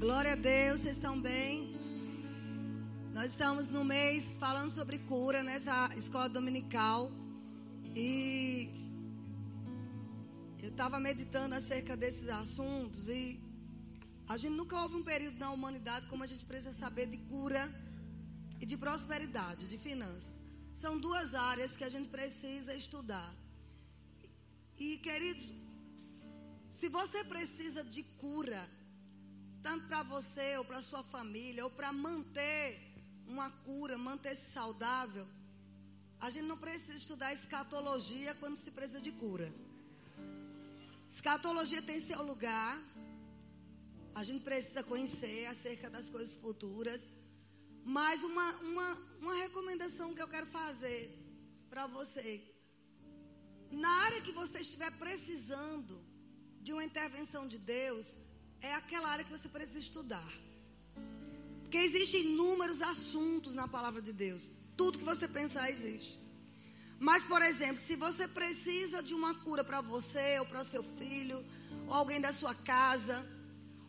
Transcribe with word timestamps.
Glória 0.00 0.32
a 0.32 0.34
Deus, 0.34 0.80
vocês 0.80 0.96
estão 0.96 1.20
bem? 1.20 1.76
Nós 3.12 3.32
estamos 3.32 3.66
no 3.68 3.84
mês 3.84 4.34
falando 4.36 4.70
sobre 4.70 4.98
cura 5.00 5.42
nessa 5.42 5.90
escola 5.94 6.26
dominical. 6.26 7.12
E 7.94 8.70
eu 10.62 10.70
estava 10.70 10.98
meditando 10.98 11.54
acerca 11.54 11.98
desses 11.98 12.30
assuntos 12.30 13.10
e 13.10 13.38
a 14.26 14.38
gente 14.38 14.56
nunca 14.60 14.74
houve 14.80 14.96
um 14.96 15.02
período 15.02 15.38
na 15.38 15.50
humanidade 15.50 16.06
como 16.06 16.24
a 16.24 16.30
gente 16.32 16.46
precisa 16.46 16.72
saber 16.72 17.04
de 17.04 17.18
cura 17.18 17.62
e 18.58 18.64
de 18.64 18.78
prosperidade, 18.78 19.68
de 19.68 19.76
finanças. 19.76 20.42
São 20.72 20.98
duas 20.98 21.34
áreas 21.34 21.76
que 21.76 21.84
a 21.84 21.90
gente 21.90 22.08
precisa 22.08 22.72
estudar. 22.72 23.30
E 24.78 24.96
queridos, 24.96 25.52
se 26.70 26.88
você 26.88 27.22
precisa 27.22 27.84
de 27.84 28.02
cura, 28.02 28.66
tanto 29.62 29.86
para 29.86 30.02
você 30.02 30.56
ou 30.58 30.64
para 30.64 30.80
sua 30.82 31.02
família, 31.02 31.64
ou 31.64 31.70
para 31.70 31.92
manter 31.92 32.64
uma 33.26 33.50
cura, 33.66 33.96
manter-se 33.96 34.50
saudável, 34.50 35.26
a 36.20 36.28
gente 36.28 36.46
não 36.52 36.58
precisa 36.58 36.94
estudar 36.94 37.32
escatologia 37.32 38.34
quando 38.40 38.56
se 38.56 38.70
precisa 38.70 39.00
de 39.00 39.12
cura. 39.12 39.48
Escatologia 41.08 41.82
tem 41.82 41.98
seu 41.98 42.22
lugar. 42.22 42.72
A 44.14 44.22
gente 44.22 44.42
precisa 44.44 44.82
conhecer 44.82 45.46
acerca 45.46 45.88
das 45.88 46.10
coisas 46.10 46.36
futuras. 46.36 47.10
Mas 47.84 48.22
uma, 48.22 48.48
uma, 48.70 48.88
uma 49.20 49.34
recomendação 49.44 50.14
que 50.14 50.22
eu 50.22 50.28
quero 50.28 50.46
fazer 50.46 51.00
para 51.70 51.86
você. 51.86 52.42
Na 53.70 53.92
área 54.06 54.20
que 54.20 54.32
você 54.32 54.58
estiver 54.58 54.90
precisando 54.98 55.94
de 56.60 56.72
uma 56.74 56.84
intervenção 56.84 57.48
de 57.48 57.58
Deus, 57.58 58.18
é 58.60 58.74
aquela 58.74 59.08
área 59.08 59.24
que 59.24 59.30
você 59.30 59.48
precisa 59.48 59.78
estudar. 59.78 60.32
Porque 61.62 61.78
existem 61.78 62.22
inúmeros 62.22 62.82
assuntos 62.82 63.54
na 63.54 63.68
palavra 63.68 64.02
de 64.02 64.12
Deus. 64.12 64.48
Tudo 64.76 64.98
que 64.98 65.04
você 65.04 65.28
pensar 65.28 65.70
existe. 65.70 66.20
Mas, 66.98 67.24
por 67.24 67.40
exemplo, 67.40 67.80
se 67.80 67.96
você 67.96 68.28
precisa 68.28 69.02
de 69.02 69.14
uma 69.14 69.34
cura 69.34 69.64
para 69.64 69.80
você, 69.80 70.38
ou 70.38 70.46
para 70.46 70.60
o 70.60 70.64
seu 70.64 70.82
filho, 70.82 71.44
ou 71.86 71.94
alguém 71.94 72.20
da 72.20 72.32
sua 72.32 72.54
casa, 72.54 73.26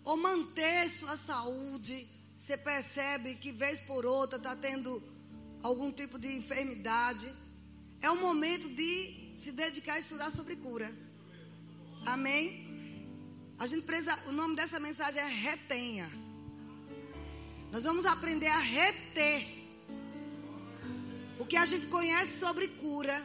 ou 0.04 0.16
manter 0.16 0.90
sua 0.90 1.17
saúde, 1.17 2.08
você 2.34 2.56
percebe 2.56 3.36
que 3.36 3.52
vez 3.52 3.82
por 3.82 4.06
outra 4.06 4.38
está 4.38 4.56
tendo 4.56 5.04
algum 5.62 5.92
tipo 5.92 6.17
de 6.17 6.32
enfermidade, 6.36 7.32
é 8.02 8.10
o 8.10 8.16
momento 8.16 8.70
de 8.70 9.34
se 9.36 9.52
dedicar 9.52 9.95
a 9.95 10.00
estudar 10.00 10.32
sobre 10.32 10.56
cura. 10.56 10.90
Amém? 12.06 12.70
A 13.62 13.67
gente 13.67 13.86
precisa, 13.86 14.17
o 14.28 14.31
nome 14.31 14.56
dessa 14.56 14.80
mensagem 14.80 15.22
é 15.22 15.28
retenha. 15.28 16.12
Nós 17.72 17.84
vamos 17.84 18.08
aprender 18.08 18.48
a 18.48 18.58
reter 18.58 19.45
o 21.38 21.45
que 21.45 21.56
a 21.56 21.64
gente 21.67 21.86
conhece 21.86 22.39
sobre 22.39 22.70
cura 22.70 23.23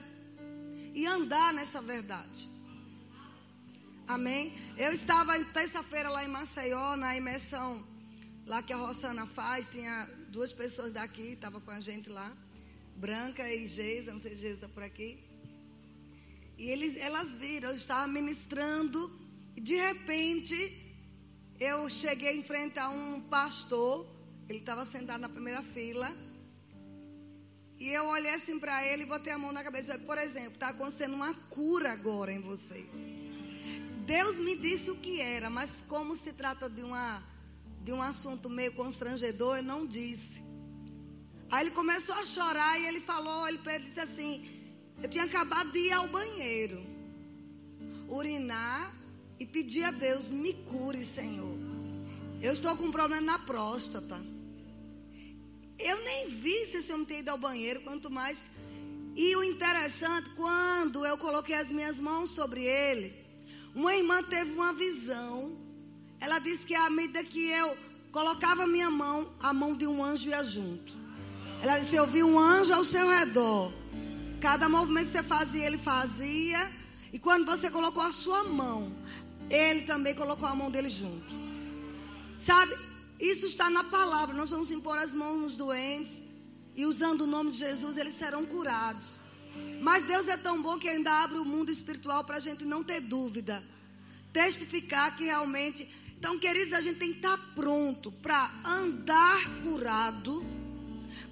e 0.93 1.07
andar 1.07 1.55
nessa 1.55 1.81
verdade. 1.81 2.51
Amém? 4.07 4.55
Eu 4.77 4.93
estava 4.93 5.43
terça-feira 5.55 6.11
lá 6.11 6.23
em 6.23 6.29
Maceió, 6.29 6.97
na 6.97 7.17
imersão 7.17 7.83
lá 8.45 8.63
que 8.63 8.75
a 8.75 8.77
Rossana 8.77 9.25
faz. 9.25 9.69
Tinha 9.69 10.07
duas 10.29 10.53
pessoas 10.53 10.93
daqui, 10.93 11.29
estava 11.33 11.63
com 11.63 11.71
a 11.71 11.81
gente 11.81 12.11
lá. 12.11 12.31
Branca 12.95 13.51
e 13.51 13.67
Geisa, 13.67 14.13
não 14.13 14.21
sei 14.21 14.35
se 14.35 14.43
Geisa 14.43 14.57
está 14.57 14.69
por 14.69 14.83
aqui. 14.83 15.19
E 16.59 16.69
eles, 16.69 16.95
elas 16.99 17.35
viram, 17.35 17.71
eu 17.71 17.75
estava 17.75 18.07
ministrando 18.07 19.25
de 19.61 19.75
repente, 19.75 20.57
eu 21.59 21.89
cheguei 21.89 22.29
a 22.29 22.37
enfrentar 22.37 22.89
um 22.91 23.21
pastor, 23.23 24.07
ele 24.49 24.59
estava 24.59 24.85
sentado 24.85 25.21
na 25.21 25.29
primeira 25.29 25.63
fila. 25.63 26.15
E 27.79 27.89
eu 27.89 28.07
olhei 28.07 28.33
assim 28.33 28.59
para 28.59 28.87
ele 28.87 29.03
e 29.03 29.07
botei 29.07 29.33
a 29.33 29.39
mão 29.39 29.53
na 29.53 29.63
cabeça. 29.63 29.99
Por 29.99 30.19
exemplo, 30.19 30.55
está 30.55 30.69
acontecendo 30.69 31.15
uma 31.15 31.35
cura 31.35 31.93
agora 31.93 32.33
em 32.33 32.41
você. 32.41 32.87
Deus 34.07 34.37
me 34.37 34.57
disse 34.57 34.91
o 34.91 34.97
que 34.97 35.21
era, 35.21 35.51
mas 35.51 35.83
como 35.89 36.15
se 36.15 36.33
trata 36.33 36.71
de, 36.71 36.83
uma, 36.83 37.23
de 37.83 37.93
um 37.93 38.01
assunto 38.01 38.49
meio 38.49 38.73
constrangedor, 38.75 39.59
eu 39.59 39.63
não 39.63 39.87
disse. 39.87 40.45
Aí 41.51 41.67
ele 41.67 41.71
começou 41.73 42.15
a 42.15 42.25
chorar 42.25 42.79
e 42.79 42.87
ele 42.87 43.01
falou, 43.01 43.49
ele 43.49 43.59
disse 43.81 44.01
assim, 44.01 44.49
eu 45.03 45.09
tinha 45.09 45.25
acabado 45.25 45.73
de 45.73 45.79
ir 45.79 45.93
ao 45.93 46.09
banheiro, 46.09 46.81
urinar 48.09 48.96
e 49.39 49.47
pedir 49.47 49.85
a 49.85 49.91
Deus: 49.91 50.29
me 50.29 50.53
cure, 50.53 51.05
Senhor. 51.05 51.57
Eu 52.41 52.53
estou 52.53 52.77
com 52.77 52.85
um 52.85 52.93
problema 52.93 53.23
na 53.23 53.39
próstata. 53.39 54.21
Eu 55.79 56.03
nem 56.05 56.29
vi 56.29 56.67
se 56.67 56.79
esse 56.79 56.93
homem 56.93 57.05
tem 57.05 57.21
ido 57.21 57.31
ao 57.31 57.39
banheiro, 57.39 57.81
quanto 57.81 58.11
mais. 58.11 58.45
E 59.15 59.35
o 59.35 59.43
interessante, 59.43 60.31
quando 60.31 61.05
eu 61.05 61.17
coloquei 61.17 61.55
as 61.55 61.71
minhas 61.73 61.99
mãos 61.99 62.31
sobre 62.31 62.63
ele, 62.63 63.15
uma 63.75 63.95
irmã 63.95 64.23
teve 64.23 64.53
uma 64.53 64.73
visão. 64.73 65.57
Ela 66.21 66.39
disse 66.39 66.67
que 66.67 66.75
à 66.75 66.89
medida 66.89 67.23
que 67.25 67.51
eu 67.51 67.77
colocava 68.13 68.67
minha 68.67 68.91
mão, 68.91 69.35
a 69.41 69.53
mão 69.53 69.77
de 69.77 69.87
um 69.87 70.03
anjo 70.03 70.29
ia 70.31 70.43
junto. 70.43 70.95
Ela 71.63 71.79
disse: 71.79 71.97
Eu 71.97 72.07
vi 72.07 72.23
um 72.23 72.39
anjo 72.39 72.73
ao 72.73 72.85
seu 72.85 73.09
redor. 73.09 73.73
Cada 74.41 74.69
movimento 74.69 75.07
que 75.07 75.13
você 75.13 75.23
fazia, 75.23 75.67
ele 75.67 75.79
fazia. 75.79 76.71
E 77.13 77.19
quando 77.19 77.47
você 77.47 77.71
colocou 77.71 78.03
a 78.03 78.13
sua 78.13 78.45
mão, 78.45 78.95
ele 79.51 79.83
também 79.83 80.15
colocou 80.15 80.49
a 80.49 80.55
mão 80.55 80.71
dele 80.71 80.89
junto. 80.89 81.35
Sabe? 82.39 82.77
Isso 83.19 83.47
está 83.47 83.71
na 83.71 83.85
palavra. 83.85 84.35
Nós 84.35 84.51
vamos 84.51 84.71
impor 84.71 84.99
as 84.99 85.15
mãos 85.15 85.41
nos 85.41 85.57
doentes. 85.57 86.25
E 86.75 86.85
usando 86.85 87.23
o 87.23 87.27
nome 87.27 87.53
de 87.53 87.59
Jesus, 87.59 87.97
eles 87.97 88.15
serão 88.15 88.45
curados. 88.45 89.19
Mas 89.81 90.05
Deus 90.05 90.29
é 90.29 90.37
tão 90.37 90.61
bom 90.61 90.79
que 90.79 90.89
ainda 90.89 91.23
abre 91.23 91.39
o 91.39 91.45
mundo 91.45 91.71
espiritual 91.71 92.25
para 92.25 92.37
a 92.37 92.41
gente 92.41 92.65
não 92.65 92.85
ter 92.85 93.01
dúvida. 93.01 93.65
Testificar 94.33 95.17
que 95.17 95.25
realmente. 95.25 95.89
Então, 96.19 96.39
queridos, 96.39 96.75
a 96.75 96.81
gente 96.81 96.99
tem 96.99 97.11
que 97.13 97.19
estar 97.19 97.39
pronto 97.55 98.13
para 98.13 98.51
andar 98.65 99.63
curado. 99.63 100.45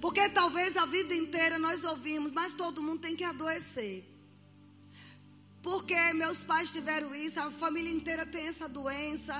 Porque 0.01 0.27
talvez 0.29 0.75
a 0.77 0.85
vida 0.85 1.13
inteira 1.13 1.59
nós 1.59 1.83
ouvimos, 1.83 2.31
mas 2.31 2.53
todo 2.53 2.81
mundo 2.81 3.01
tem 3.01 3.15
que 3.15 3.23
adoecer. 3.23 4.14
Porque 5.65 5.99
meus 6.13 6.43
pais 6.43 6.69
tiveram 6.69 7.15
isso, 7.15 7.39
a 7.39 7.49
família 7.49 7.91
inteira 7.91 8.23
tem 8.23 8.45
essa 8.45 8.67
doença. 8.69 9.33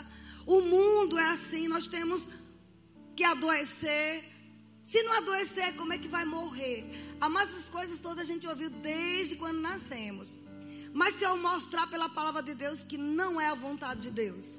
O 0.43 0.59
mundo 0.59 1.19
é 1.19 1.27
assim, 1.29 1.67
nós 1.67 1.85
temos 1.85 2.27
que 3.15 3.23
adoecer. 3.23 4.23
Se 4.83 5.03
não 5.03 5.13
adoecer, 5.13 5.75
como 5.75 5.93
é 5.93 5.99
que 5.99 6.07
vai 6.07 6.25
morrer? 6.25 6.79
Mas 7.29 7.49
essas 7.49 7.69
coisas 7.69 7.99
todas 7.99 8.23
a 8.23 8.31
gente 8.31 8.47
ouviu 8.47 8.71
desde 8.71 9.35
quando 9.35 9.59
nascemos. 9.59 10.35
Mas 10.91 11.13
se 11.13 11.23
eu 11.25 11.37
mostrar 11.37 11.85
pela 11.93 12.09
palavra 12.09 12.41
de 12.41 12.55
Deus 12.55 12.81
que 12.81 12.97
não 12.97 13.39
é 13.39 13.47
a 13.49 13.53
vontade 13.53 14.01
de 14.01 14.09
Deus, 14.09 14.57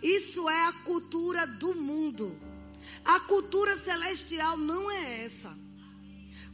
isso 0.00 0.48
é 0.48 0.66
a 0.68 0.72
cultura 0.84 1.48
do 1.48 1.74
mundo. 1.74 2.26
A 3.04 3.18
cultura 3.18 3.74
celestial 3.76 4.56
não 4.56 4.88
é 4.88 5.24
essa. 5.24 5.52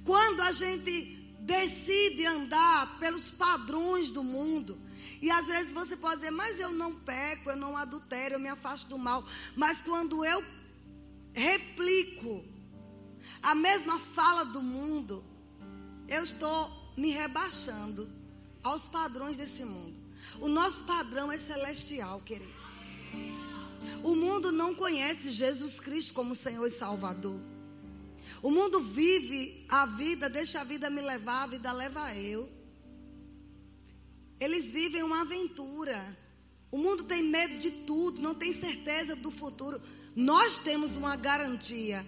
Quando 0.02 0.40
a 0.40 0.52
gente 0.52 1.19
decide 1.50 2.24
andar 2.24 2.98
pelos 3.00 3.28
padrões 3.30 4.08
do 4.10 4.22
mundo. 4.22 4.78
E 5.20 5.30
às 5.30 5.48
vezes 5.48 5.72
você 5.72 5.96
pode 5.96 6.16
dizer, 6.16 6.30
mas 6.30 6.60
eu 6.60 6.70
não 6.70 6.94
peco, 7.00 7.50
eu 7.50 7.56
não 7.56 7.76
adultero, 7.76 8.34
eu 8.34 8.40
me 8.40 8.48
afasto 8.48 8.88
do 8.88 8.98
mal. 8.98 9.24
Mas 9.56 9.80
quando 9.80 10.24
eu 10.24 10.44
replico 11.32 12.44
a 13.42 13.54
mesma 13.54 13.98
fala 13.98 14.44
do 14.44 14.62
mundo, 14.62 15.24
eu 16.08 16.22
estou 16.22 16.70
me 16.96 17.10
rebaixando 17.10 18.08
aos 18.62 18.86
padrões 18.86 19.36
desse 19.36 19.64
mundo. 19.64 19.98
O 20.40 20.48
nosso 20.48 20.84
padrão 20.84 21.32
é 21.32 21.38
celestial, 21.38 22.20
querido. 22.20 22.60
O 24.04 24.14
mundo 24.14 24.52
não 24.52 24.74
conhece 24.74 25.30
Jesus 25.30 25.80
Cristo 25.80 26.14
como 26.14 26.34
Senhor 26.34 26.66
e 26.66 26.70
Salvador. 26.70 27.40
O 28.42 28.50
mundo 28.50 28.80
vive 28.80 29.66
a 29.68 29.84
vida, 29.84 30.28
deixa 30.28 30.60
a 30.60 30.64
vida 30.64 30.88
me 30.88 31.02
levar, 31.02 31.44
a 31.44 31.46
vida 31.46 31.72
leva 31.72 32.14
eu. 32.14 32.48
Eles 34.38 34.70
vivem 34.70 35.02
uma 35.02 35.20
aventura. 35.20 36.16
O 36.70 36.78
mundo 36.78 37.04
tem 37.04 37.22
medo 37.22 37.58
de 37.58 37.70
tudo, 37.70 38.22
não 38.22 38.34
tem 38.34 38.52
certeza 38.52 39.14
do 39.14 39.30
futuro. 39.30 39.80
Nós 40.16 40.56
temos 40.56 40.96
uma 40.96 41.16
garantia 41.16 42.06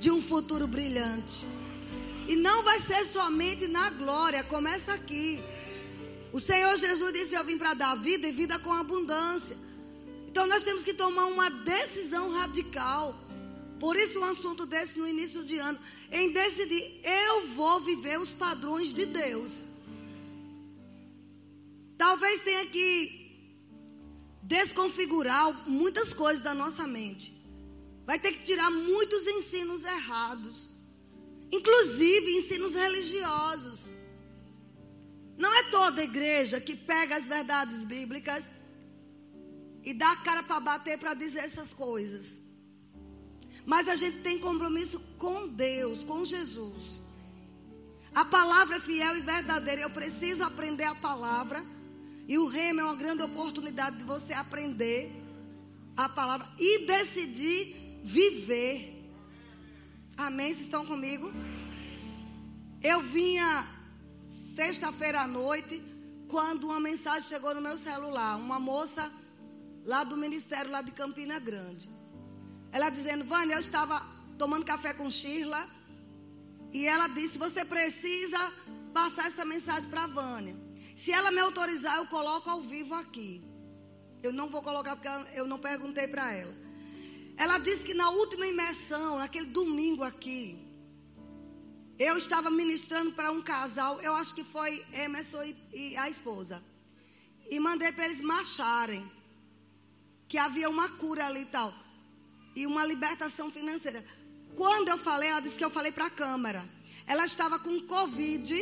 de 0.00 0.10
um 0.10 0.20
futuro 0.20 0.66
brilhante. 0.66 1.44
E 2.26 2.34
não 2.34 2.62
vai 2.62 2.80
ser 2.80 3.04
somente 3.06 3.68
na 3.68 3.90
glória, 3.90 4.42
começa 4.42 4.92
aqui. 4.92 5.40
O 6.32 6.40
Senhor 6.40 6.76
Jesus 6.76 7.12
disse: 7.12 7.34
Eu 7.34 7.44
vim 7.44 7.56
para 7.56 7.74
dar 7.74 7.94
vida 7.94 8.26
e 8.26 8.32
vida 8.32 8.58
com 8.58 8.72
abundância. 8.72 9.56
Então 10.26 10.46
nós 10.46 10.62
temos 10.62 10.84
que 10.84 10.92
tomar 10.92 11.26
uma 11.26 11.48
decisão 11.48 12.30
radical. 12.32 13.27
Por 13.78 13.96
isso, 13.96 14.18
um 14.20 14.24
assunto 14.24 14.66
desse 14.66 14.98
no 14.98 15.06
início 15.06 15.44
de 15.44 15.58
ano, 15.58 15.78
em 16.10 16.32
decidir, 16.32 17.00
eu 17.04 17.48
vou 17.48 17.80
viver 17.80 18.18
os 18.18 18.32
padrões 18.32 18.92
de 18.92 19.06
Deus. 19.06 19.68
Talvez 21.96 22.40
tenha 22.42 22.66
que 22.66 23.18
desconfigurar 24.42 25.68
muitas 25.68 26.12
coisas 26.14 26.42
da 26.42 26.54
nossa 26.54 26.86
mente. 26.86 27.34
Vai 28.06 28.18
ter 28.18 28.32
que 28.32 28.44
tirar 28.44 28.70
muitos 28.70 29.26
ensinos 29.28 29.84
errados. 29.84 30.70
Inclusive 31.52 32.36
ensinos 32.36 32.74
religiosos. 32.74 33.94
Não 35.36 35.54
é 35.54 35.64
toda 35.70 36.02
igreja 36.02 36.60
que 36.60 36.74
pega 36.74 37.16
as 37.16 37.28
verdades 37.28 37.84
bíblicas 37.84 38.50
e 39.84 39.94
dá 39.94 40.12
a 40.12 40.16
cara 40.16 40.42
para 40.42 40.58
bater 40.58 40.98
para 40.98 41.14
dizer 41.14 41.40
essas 41.40 41.72
coisas. 41.72 42.47
Mas 43.68 43.86
a 43.86 43.94
gente 43.94 44.20
tem 44.20 44.38
compromisso 44.38 44.98
com 45.18 45.46
Deus, 45.46 46.02
com 46.02 46.24
Jesus. 46.24 47.02
A 48.14 48.24
palavra 48.24 48.76
é 48.76 48.80
fiel 48.80 49.18
e 49.18 49.20
verdadeira. 49.20 49.82
Eu 49.82 49.90
preciso 49.90 50.42
aprender 50.42 50.84
a 50.84 50.94
palavra. 50.94 51.62
E 52.26 52.38
o 52.38 52.46
rema 52.46 52.80
é 52.80 52.84
uma 52.84 52.94
grande 52.94 53.22
oportunidade 53.22 53.98
de 53.98 54.04
você 54.04 54.32
aprender 54.32 55.12
a 55.94 56.08
palavra 56.08 56.50
e 56.58 56.86
decidir 56.86 58.00
viver. 58.02 59.06
Amém? 60.16 60.46
Vocês 60.46 60.62
estão 60.62 60.86
comigo? 60.86 61.30
Eu 62.82 63.02
vinha 63.02 63.68
sexta-feira 64.56 65.20
à 65.20 65.28
noite, 65.28 65.82
quando 66.26 66.68
uma 66.68 66.80
mensagem 66.80 67.28
chegou 67.28 67.54
no 67.54 67.60
meu 67.60 67.76
celular. 67.76 68.38
Uma 68.38 68.58
moça 68.58 69.12
lá 69.84 70.04
do 70.04 70.16
ministério, 70.16 70.70
lá 70.70 70.80
de 70.80 70.92
Campina 70.92 71.38
Grande. 71.38 71.97
Ela 72.70 72.90
dizendo, 72.90 73.24
Vânia, 73.24 73.54
eu 73.54 73.60
estava 73.60 74.00
tomando 74.36 74.64
café 74.64 74.92
com 74.92 75.10
Shirla. 75.10 75.68
E 76.72 76.86
ela 76.86 77.08
disse, 77.08 77.38
você 77.38 77.64
precisa 77.64 78.38
passar 78.92 79.26
essa 79.26 79.44
mensagem 79.44 79.88
para 79.88 80.04
a 80.04 80.06
Vânia. 80.06 80.56
Se 80.94 81.12
ela 81.12 81.30
me 81.30 81.40
autorizar, 81.40 81.96
eu 81.96 82.06
coloco 82.06 82.48
ao 82.50 82.60
vivo 82.60 82.94
aqui. 82.94 83.42
Eu 84.22 84.32
não 84.32 84.48
vou 84.48 84.62
colocar 84.62 84.96
porque 84.96 85.08
eu 85.38 85.46
não 85.46 85.58
perguntei 85.58 86.08
para 86.08 86.32
ela. 86.32 86.54
Ela 87.36 87.58
disse 87.58 87.84
que 87.84 87.94
na 87.94 88.10
última 88.10 88.46
imersão, 88.46 89.18
naquele 89.18 89.46
domingo 89.46 90.02
aqui, 90.02 90.58
eu 91.98 92.16
estava 92.16 92.50
ministrando 92.50 93.12
para 93.12 93.30
um 93.30 93.42
casal, 93.42 94.00
eu 94.00 94.14
acho 94.14 94.34
que 94.34 94.44
foi 94.44 94.84
Emerson 94.92 95.42
e, 95.44 95.56
e 95.72 95.96
a 95.96 96.08
esposa. 96.08 96.62
E 97.48 97.58
mandei 97.58 97.92
para 97.92 98.06
eles 98.06 98.20
marcharem. 98.20 99.10
Que 100.28 100.36
havia 100.36 100.68
uma 100.68 100.88
cura 100.90 101.26
ali 101.26 101.42
e 101.42 101.46
tal. 101.46 101.72
E 102.58 102.66
uma 102.66 102.84
libertação 102.84 103.52
financeira. 103.52 104.04
Quando 104.56 104.88
eu 104.88 104.98
falei, 104.98 105.28
ela 105.28 105.38
disse 105.38 105.56
que 105.56 105.64
eu 105.64 105.70
falei 105.70 105.92
para 105.92 106.06
a 106.06 106.10
câmara. 106.10 106.68
Ela 107.06 107.24
estava 107.24 107.56
com 107.56 107.80
Covid, 107.82 108.52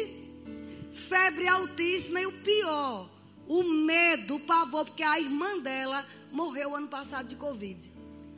febre 0.93 1.49
altíssima 1.49 2.21
e 2.21 2.27
o 2.27 2.33
pior, 2.43 3.09
o 3.49 3.63
medo, 3.63 4.35
o 4.35 4.41
pavor, 4.41 4.85
porque 4.85 5.03
a 5.03 5.19
irmã 5.19 5.59
dela 5.61 6.07
morreu 6.31 6.77
ano 6.77 6.89
passado 6.89 7.27
de 7.27 7.37
Covid, 7.37 7.91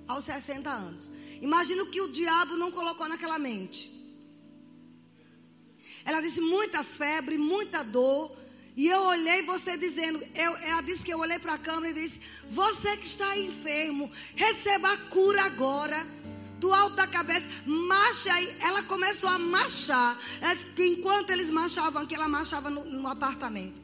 aos 0.07 0.23
60 0.27 0.71
anos. 0.71 1.11
Imagina 1.43 1.83
o 1.83 1.91
que 1.91 2.01
o 2.01 2.07
diabo 2.07 2.57
não 2.57 2.71
colocou 2.71 3.09
naquela 3.09 3.37
mente. 3.37 3.91
Ela 6.05 6.21
disse 6.21 6.41
muita 6.41 6.85
febre, 6.85 7.37
muita 7.37 7.83
dor. 7.83 8.37
E 8.79 8.87
eu 8.87 9.01
olhei 9.01 9.43
você 9.43 9.77
dizendo, 9.77 10.23
eu, 10.37 10.57
ela 10.59 10.81
disse 10.83 11.05
que 11.05 11.13
eu 11.13 11.19
olhei 11.19 11.37
para 11.41 11.55
a 11.55 11.59
câmera 11.59 11.99
e 11.99 12.01
disse: 12.01 12.21
Você 12.49 12.97
que 12.97 13.09
está 13.09 13.37
enfermo, 13.37 14.09
receba 14.37 14.93
a 14.93 14.97
cura 14.97 15.43
agora. 15.43 16.07
Do 16.61 16.73
alto 16.73 16.95
da 16.95 17.07
cabeça, 17.07 17.49
marcha 17.67 18.33
aí. 18.33 18.57
Ela 18.61 18.85
começou 18.85 19.29
a 19.31 19.37
marchar. 19.37 20.17
Ela 20.41 20.55
disse 20.55 20.67
que 20.67 20.87
enquanto 20.87 21.31
eles 21.31 21.51
marchavam 21.51 22.03
aqui, 22.03 22.15
ela 22.15 22.29
marchava 22.29 22.71
no, 22.71 22.85
no 22.85 23.09
apartamento. 23.09 23.81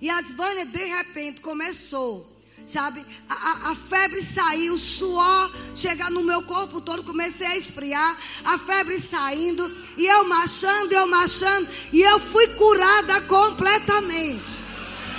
E 0.00 0.10
a 0.10 0.20
Vânia, 0.20 0.66
de 0.66 0.84
repente, 0.84 1.40
começou 1.40 2.33
Sabe, 2.66 3.04
a, 3.28 3.70
a, 3.70 3.74
febre 3.74 4.22
saiu, 4.22 4.72
o 4.72 4.78
suor 4.78 5.52
chegar 5.76 6.10
no 6.10 6.22
meu 6.22 6.42
corpo 6.42 6.80
todo, 6.80 7.04
comecei 7.04 7.46
a 7.46 7.56
esfriar, 7.56 8.16
a 8.42 8.58
febre 8.58 8.98
saindo, 8.98 9.70
e 9.98 10.06
eu 10.06 10.24
marchando, 10.24 10.92
eu 10.92 11.06
marchando, 11.06 11.68
e 11.92 12.00
eu 12.00 12.18
fui 12.18 12.48
curada 12.54 13.20
completamente. 13.22 14.64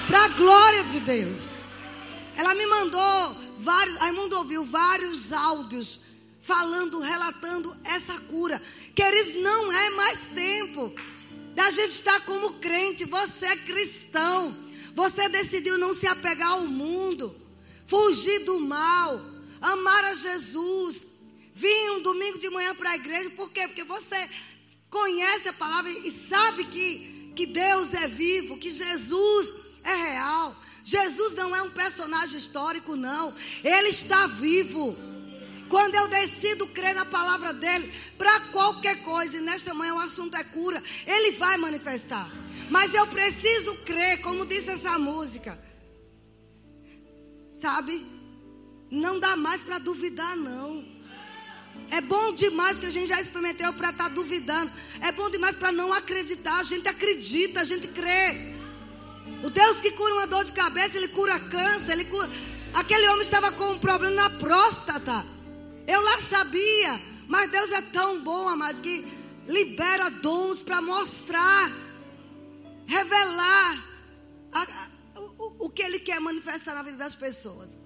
Para 0.08 0.26
a 0.26 0.28
glória 0.30 0.84
de 0.86 1.00
Deus. 1.02 1.62
Ela 2.36 2.56
me 2.56 2.66
mandou 2.66 3.38
vários, 3.58 3.96
Raimundo 3.98 4.38
ouviu 4.38 4.64
vários 4.64 5.32
áudios 5.32 6.00
falando, 6.42 7.00
relatando 7.00 7.76
essa 7.84 8.20
cura. 8.22 8.62
Queridos, 8.94 9.42
não 9.42 9.72
é 9.72 9.90
mais 9.92 10.28
tempo 10.34 10.94
da 11.56 11.70
gente 11.72 11.92
estar 11.92 12.20
como 12.26 12.54
crente, 12.56 13.06
você 13.06 13.46
é 13.46 13.56
cristão. 13.56 14.65
Você 14.96 15.28
decidiu 15.28 15.78
não 15.78 15.94
se 15.94 16.08
apegar 16.08 16.52
ao 16.52 16.66
mundo, 16.66 17.36
fugir 17.86 18.40
do 18.46 18.62
mal, 18.62 19.22
amar 19.62 20.06
a 20.06 20.14
Jesus. 20.14 21.10
Vim 21.54 21.90
um 21.92 22.02
domingo 22.02 22.40
de 22.40 22.50
manhã 22.50 22.74
para 22.74 22.92
a 22.92 22.96
igreja, 22.96 23.30
por 23.32 23.52
quê? 23.52 23.68
Porque 23.68 23.84
você 23.84 24.30
conhece 24.90 25.50
a 25.50 25.54
palavra 25.54 25.92
e 25.92 26.10
sabe 26.10 26.64
que, 26.66 27.34
que 27.36 27.46
Deus 27.46 27.94
é 27.94 28.08
vivo, 28.08 28.58
que 28.58 28.72
Jesus 28.72 29.56
é 29.84 29.94
real. 29.94 30.56
Jesus 30.82 31.34
não 31.34 31.54
é 31.54 31.62
um 31.62 31.72
personagem 31.72 32.38
histórico, 32.38 32.96
não. 32.96 33.34
Ele 33.64 33.90
está 33.90 34.28
vivo. 34.28 34.96
Quando 35.70 35.96
eu 35.96 36.08
decido 36.08 36.68
crer 36.68 36.94
na 36.94 37.06
palavra 37.06 37.54
dele, 37.54 37.92
para 38.18 38.40
qualquer 38.52 39.02
coisa, 39.04 39.38
e 39.38 39.42
nesta 39.42 39.74
manhã 39.74 39.96
o 39.96 40.00
assunto 40.00 40.36
é 40.36 40.44
cura, 40.44 40.82
ele 41.06 41.32
vai 41.32 41.58
manifestar. 41.58 42.30
Mas 42.70 42.94
eu 42.94 43.08
preciso 43.08 43.76
crer, 43.78 44.22
como 44.22 44.46
disse 44.46 44.70
essa 44.70 44.98
música. 44.98 45.60
Sabe? 47.54 48.06
Não 48.92 49.20
dá 49.20 49.36
mais 49.36 49.64
para 49.64 49.80
duvidar, 49.80 50.36
não. 50.36 50.86
É 51.90 52.02
bom 52.02 52.34
demais 52.34 52.80
que 52.80 52.86
a 52.86 52.90
gente 52.90 53.08
já 53.08 53.20
experimentou 53.20 53.74
para 53.74 53.90
estar 53.90 54.06
tá 54.06 54.10
duvidando. 54.10 54.72
É 55.02 55.12
bom 55.12 55.30
demais 55.30 55.56
para 55.56 55.72
não 55.72 55.94
acreditar. 55.94 56.60
A 56.60 56.64
gente 56.64 56.88
acredita, 56.88 57.62
a 57.62 57.64
gente 57.64 57.88
crê. 57.88 58.56
O 59.44 59.50
Deus 59.50 59.82
que 59.82 59.92
cura 59.92 60.14
uma 60.14 60.28
dor 60.28 60.44
de 60.44 60.54
cabeça, 60.54 60.98
ele 60.98 61.08
cura 61.08 61.40
câncer, 61.40 61.94
ele 61.94 62.06
cura... 62.06 62.30
Aquele 62.74 63.08
homem 63.08 63.22
estava 63.22 63.52
com 63.52 63.72
um 63.72 63.80
problema 63.80 64.16
na 64.16 64.30
próstata. 64.30 65.26
Eu 65.88 66.02
lá 66.02 66.22
sabia, 66.22 67.02
mas 67.28 67.52
Deus 67.52 67.72
é 67.72 67.82
tão 67.82 68.22
bom, 68.24 68.48
amados, 68.48 68.82
que 68.82 69.06
libera 69.48 70.10
dons 70.10 70.62
para 70.62 70.82
mostrar 70.82 71.72
revelar 72.88 73.84
a, 74.52 74.62
a, 74.62 75.20
o, 75.20 75.66
o 75.66 75.70
que 75.70 75.82
Ele 75.82 76.00
quer 76.00 76.20
manifestar 76.20 76.74
na 76.74 76.84
vida 76.84 76.98
das 76.98 77.16
pessoas. 77.16 77.78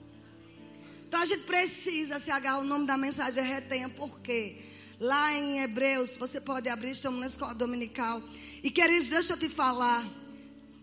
Então 1.08 1.22
a 1.22 1.26
gente 1.26 1.44
precisa 1.44 2.20
se 2.20 2.30
agarrar 2.30 2.60
o 2.60 2.64
nome 2.64 2.86
da 2.86 2.98
mensagem 2.98 3.44
retenha, 3.44 3.90
porque 3.90 4.58
lá 5.00 5.34
em 5.34 5.62
Hebreus, 5.62 6.16
você 6.18 6.40
pode 6.40 6.70
abrir, 6.70 6.92
estamos 6.92 7.20
na 7.20 7.28
escola 7.28 7.56
dominical. 7.56 8.22
E 8.62 8.70
queridos, 8.70 9.10
deixa 9.10 9.34
eu 9.34 9.38
te 9.38 9.50
falar. 9.50 10.06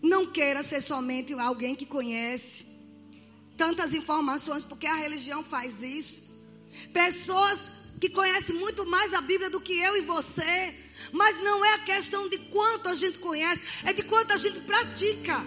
Não 0.02 0.26
queira 0.26 0.62
ser 0.62 0.82
somente 0.82 1.32
alguém 1.34 1.74
que 1.74 1.86
conhece 1.86 2.66
tantas 3.56 3.94
informações, 3.94 4.64
porque 4.64 4.86
a 4.86 4.94
religião 4.94 5.42
faz 5.42 5.82
isso. 5.82 6.25
Pessoas 6.92 7.72
que 8.00 8.08
conhecem 8.08 8.56
muito 8.56 8.84
mais 8.86 9.14
a 9.14 9.20
Bíblia 9.20 9.50
do 9.50 9.60
que 9.60 9.78
eu 9.78 9.96
e 9.96 10.02
você. 10.02 10.74
Mas 11.12 11.42
não 11.42 11.64
é 11.64 11.74
a 11.74 11.84
questão 11.84 12.28
de 12.28 12.38
quanto 12.50 12.88
a 12.88 12.94
gente 12.94 13.18
conhece, 13.18 13.62
é 13.84 13.92
de 13.92 14.02
quanto 14.02 14.32
a 14.32 14.36
gente 14.36 14.60
pratica. 14.60 15.44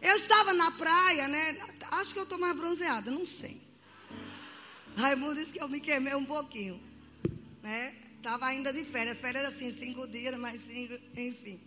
Eu 0.00 0.16
estava 0.16 0.52
na 0.54 0.70
praia, 0.70 1.28
né? 1.28 1.58
Acho 1.90 2.14
que 2.14 2.18
eu 2.18 2.22
estou 2.22 2.38
mais 2.38 2.56
bronzeada, 2.56 3.10
não 3.10 3.26
sei. 3.26 3.60
Raimundo 4.96 5.34
disse 5.34 5.52
que 5.52 5.62
eu 5.62 5.68
me 5.68 5.80
queimei 5.80 6.14
um 6.14 6.24
pouquinho. 6.24 6.80
Né? 7.62 7.94
Estava 8.16 8.46
ainda 8.46 8.72
de 8.72 8.84
férias. 8.84 9.18
Férias 9.18 9.44
assim, 9.44 9.70
cinco 9.70 10.06
dias, 10.06 10.36
mais 10.38 10.60
cinco, 10.60 10.94
enfim. 11.16 11.60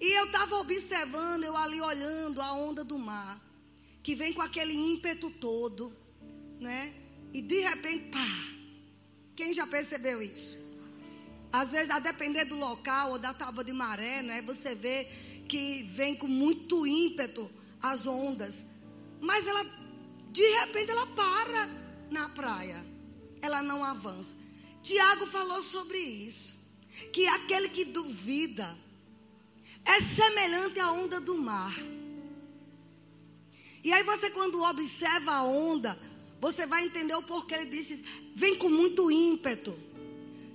E 0.00 0.18
eu 0.18 0.26
estava 0.26 0.56
observando, 0.56 1.44
eu 1.44 1.56
ali 1.56 1.80
olhando 1.80 2.42
a 2.42 2.52
onda 2.52 2.84
do 2.84 2.98
mar, 2.98 3.40
que 4.02 4.14
vem 4.14 4.32
com 4.32 4.42
aquele 4.42 4.74
ímpeto 4.74 5.30
todo, 5.30 5.96
né? 6.60 6.92
E 7.32 7.40
de 7.40 7.60
repente, 7.60 8.10
pá, 8.10 8.26
quem 9.34 9.52
já 9.52 9.66
percebeu 9.66 10.22
isso? 10.22 10.56
Às 11.52 11.70
vezes, 11.72 11.90
a 11.90 11.98
depender 11.98 12.44
do 12.44 12.56
local 12.56 13.12
ou 13.12 13.18
da 13.18 13.32
tábua 13.32 13.64
de 13.64 13.72
maré, 13.72 14.22
né, 14.22 14.42
você 14.42 14.74
vê 14.74 15.08
que 15.48 15.82
vem 15.84 16.14
com 16.14 16.26
muito 16.26 16.86
ímpeto 16.86 17.50
as 17.80 18.06
ondas. 18.06 18.66
Mas 19.20 19.46
ela, 19.46 19.64
de 20.30 20.46
repente, 20.60 20.90
ela 20.90 21.06
para 21.06 21.68
na 22.10 22.28
praia. 22.28 22.84
Ela 23.40 23.62
não 23.62 23.84
avança. 23.84 24.34
Tiago 24.82 25.26
falou 25.26 25.62
sobre 25.62 25.98
isso. 25.98 26.56
Que 27.12 27.26
aquele 27.26 27.68
que 27.68 27.84
duvida 27.84 28.76
é 29.84 30.00
semelhante 30.00 30.80
à 30.80 30.90
onda 30.90 31.20
do 31.20 31.36
mar. 31.36 31.74
E 33.84 33.92
aí 33.92 34.02
você, 34.02 34.30
quando 34.30 34.62
observa 34.62 35.32
a 35.32 35.44
onda, 35.44 35.96
você 36.40 36.66
vai 36.66 36.84
entender 36.84 37.14
o 37.14 37.22
porquê 37.22 37.54
ele 37.54 37.70
disse: 37.70 38.04
vem 38.34 38.56
com 38.56 38.68
muito 38.68 39.10
ímpeto. 39.10 39.78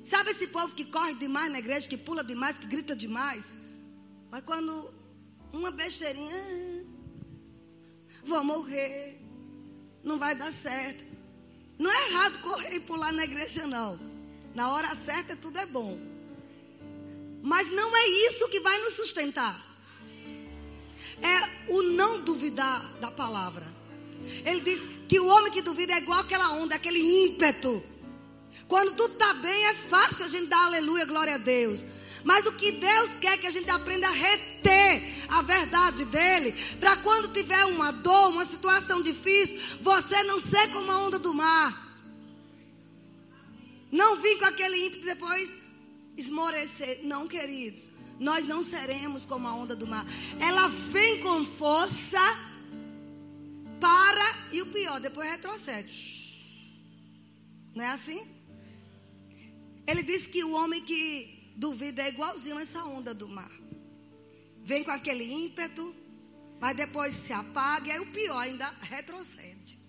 Sabe 0.04 0.32
esse 0.32 0.48
povo 0.48 0.74
que 0.74 0.86
corre 0.86 1.14
demais 1.14 1.52
na 1.52 1.60
igreja, 1.60 1.88
que 1.88 1.98
pula 1.98 2.24
demais, 2.24 2.58
que 2.58 2.66
grita 2.66 2.96
demais? 2.96 3.56
Mas 4.32 4.44
quando 4.44 4.94
uma 5.54 5.72
besteirinha. 5.72 6.86
vou 8.24 8.44
morrer, 8.44 9.20
não 10.04 10.18
vai 10.18 10.34
dar 10.36 10.52
certo. 10.52 11.06
Não 11.78 11.92
é 11.92 12.10
errado 12.10 12.42
correr 12.42 12.76
e 12.76 12.80
pular 12.80 13.12
na 13.12 13.24
igreja, 13.24 13.66
não. 13.68 14.00
Na 14.54 14.72
hora 14.72 14.96
certa 14.96 15.36
tudo 15.36 15.58
é 15.58 15.66
bom. 15.66 16.00
Mas 17.42 17.70
não 17.72 17.96
é 17.96 18.08
isso 18.28 18.48
que 18.50 18.60
vai 18.60 18.78
nos 18.80 18.94
sustentar. 18.94 19.60
É 21.22 21.72
o 21.72 21.82
não 21.84 22.24
duvidar 22.24 22.84
da 23.00 23.10
palavra. 23.10 23.81
Ele 24.46 24.62
diz 24.62 24.88
que 25.08 25.20
o 25.20 25.28
homem 25.28 25.52
que 25.52 25.62
duvida 25.62 25.94
é 25.94 25.98
igual 25.98 26.20
aquela 26.20 26.52
onda, 26.54 26.76
aquele 26.76 27.00
ímpeto. 27.24 27.84
Quando 28.68 28.96
tudo 28.96 29.14
está 29.14 29.34
bem, 29.34 29.68
é 29.68 29.74
fácil 29.74 30.26
a 30.26 30.28
gente 30.28 30.48
dar 30.48 30.66
aleluia, 30.66 31.06
glória 31.06 31.36
a 31.36 31.38
Deus. 31.38 31.86
Mas 32.24 32.46
o 32.46 32.54
que 32.54 32.72
Deus 32.72 33.12
quer 33.20 33.38
que 33.38 33.48
a 33.48 33.52
gente 33.52 33.70
aprenda 33.70 34.08
a 34.08 34.12
reter 34.12 35.04
a 35.28 35.42
verdade 35.42 36.06
dele, 36.06 36.54
para 36.80 36.98
quando 36.98 37.34
tiver 37.34 37.66
uma 37.66 37.92
dor, 37.92 38.30
uma 38.30 38.46
situação 38.46 39.02
difícil, 39.02 39.60
você 39.82 40.24
não 40.24 40.38
ser 40.38 40.72
como 40.72 40.92
a 40.92 40.98
onda 40.98 41.18
do 41.18 41.34
mar. 41.34 41.90
Não 43.92 44.18
vir 44.18 44.38
com 44.38 44.46
aquele 44.46 44.86
ímpeto 44.86 45.06
depois 45.06 45.52
esmorecer. 46.16 47.00
Não, 47.04 47.28
queridos. 47.28 47.90
Nós 48.20 48.46
não 48.46 48.62
seremos 48.62 49.26
como 49.26 49.48
a 49.48 49.54
onda 49.54 49.76
do 49.76 49.88
mar. 49.88 50.06
Ela 50.40 50.68
vem 50.68 51.22
com 51.22 51.46
força 51.46 52.22
para 53.82 54.28
e 54.52 54.62
o 54.62 54.68
pior, 54.68 55.00
depois 55.02 55.30
retrocede. 55.30 55.98
Não 57.76 57.84
é 57.84 57.90
assim? 57.90 58.22
Ele 59.88 60.04
diz 60.04 60.28
que 60.28 60.44
o 60.44 60.52
homem 60.52 60.82
que 60.84 61.52
duvida 61.56 62.04
é 62.04 62.10
igualzinho 62.10 62.60
essa 62.60 62.84
onda 62.86 63.14
do 63.14 63.28
mar. 63.28 63.52
Vem 64.64 64.84
com 64.84 64.92
aquele 64.92 65.24
ímpeto, 65.24 65.96
mas 66.60 66.78
depois 66.78 67.16
se 67.16 67.34
apaga, 67.34 67.88
e 67.88 67.92
aí 67.92 68.00
o 68.00 68.12
pior 68.12 68.38
ainda 68.38 68.68
retrocede. 68.82 69.80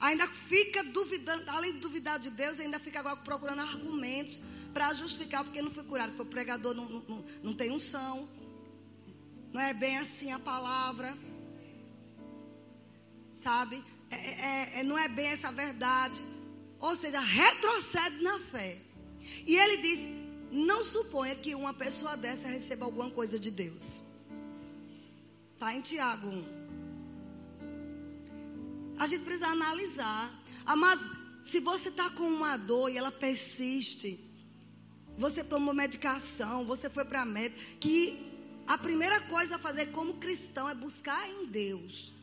Ainda 0.00 0.26
fica 0.28 0.82
duvidando, 0.82 1.50
além 1.50 1.74
de 1.74 1.80
duvidar 1.80 2.18
de 2.18 2.30
Deus, 2.30 2.58
ainda 2.58 2.78
fica 2.78 3.00
agora 3.00 3.16
procurando 3.16 3.60
argumentos 3.60 4.40
para 4.72 4.94
justificar 4.94 5.44
porque 5.44 5.60
não 5.60 5.70
foi 5.70 5.84
curado. 5.84 6.16
Foi 6.16 6.24
pregador, 6.24 6.72
não, 6.72 6.88
não, 6.88 7.24
não 7.42 7.54
tem 7.54 7.70
unção. 7.70 8.28
Não 9.52 9.60
é 9.60 9.74
bem 9.74 9.98
assim 9.98 10.30
a 10.30 10.38
palavra. 10.38 11.16
Sabe? 13.42 13.84
É, 14.10 14.16
é, 14.16 14.80
é, 14.80 14.82
não 14.82 14.98
é 14.98 15.08
bem 15.08 15.28
essa 15.28 15.50
verdade. 15.52 16.20
Ou 16.80 16.94
seja, 16.96 17.20
retrocede 17.20 18.22
na 18.22 18.38
fé. 18.38 18.78
E 19.46 19.56
ele 19.56 19.76
diz: 19.78 20.08
não 20.50 20.82
suponha 20.82 21.34
que 21.36 21.54
uma 21.54 21.72
pessoa 21.72 22.16
dessa 22.16 22.48
receba 22.48 22.84
alguma 22.84 23.10
coisa 23.10 23.38
de 23.38 23.50
Deus. 23.50 24.02
Está 25.54 25.74
em 25.74 25.80
Tiago 25.80 26.28
1. 26.28 26.58
A 28.98 29.06
gente 29.06 29.24
precisa 29.24 29.48
analisar. 29.48 30.34
Mas 30.76 31.00
se 31.42 31.60
você 31.60 31.88
está 31.88 32.10
com 32.10 32.24
uma 32.24 32.56
dor 32.56 32.90
e 32.90 32.98
ela 32.98 33.12
persiste, 33.12 34.20
você 35.16 35.42
tomou 35.42 35.72
medicação, 35.72 36.64
você 36.64 36.90
foi 36.90 37.04
para 37.04 37.24
médico, 37.24 37.60
que 37.80 37.96
a 38.66 38.76
primeira 38.76 39.20
coisa 39.22 39.56
a 39.56 39.58
fazer 39.58 39.86
como 39.86 40.14
cristão 40.14 40.68
é 40.68 40.74
buscar 40.74 41.28
em 41.28 41.46
Deus. 41.46 42.17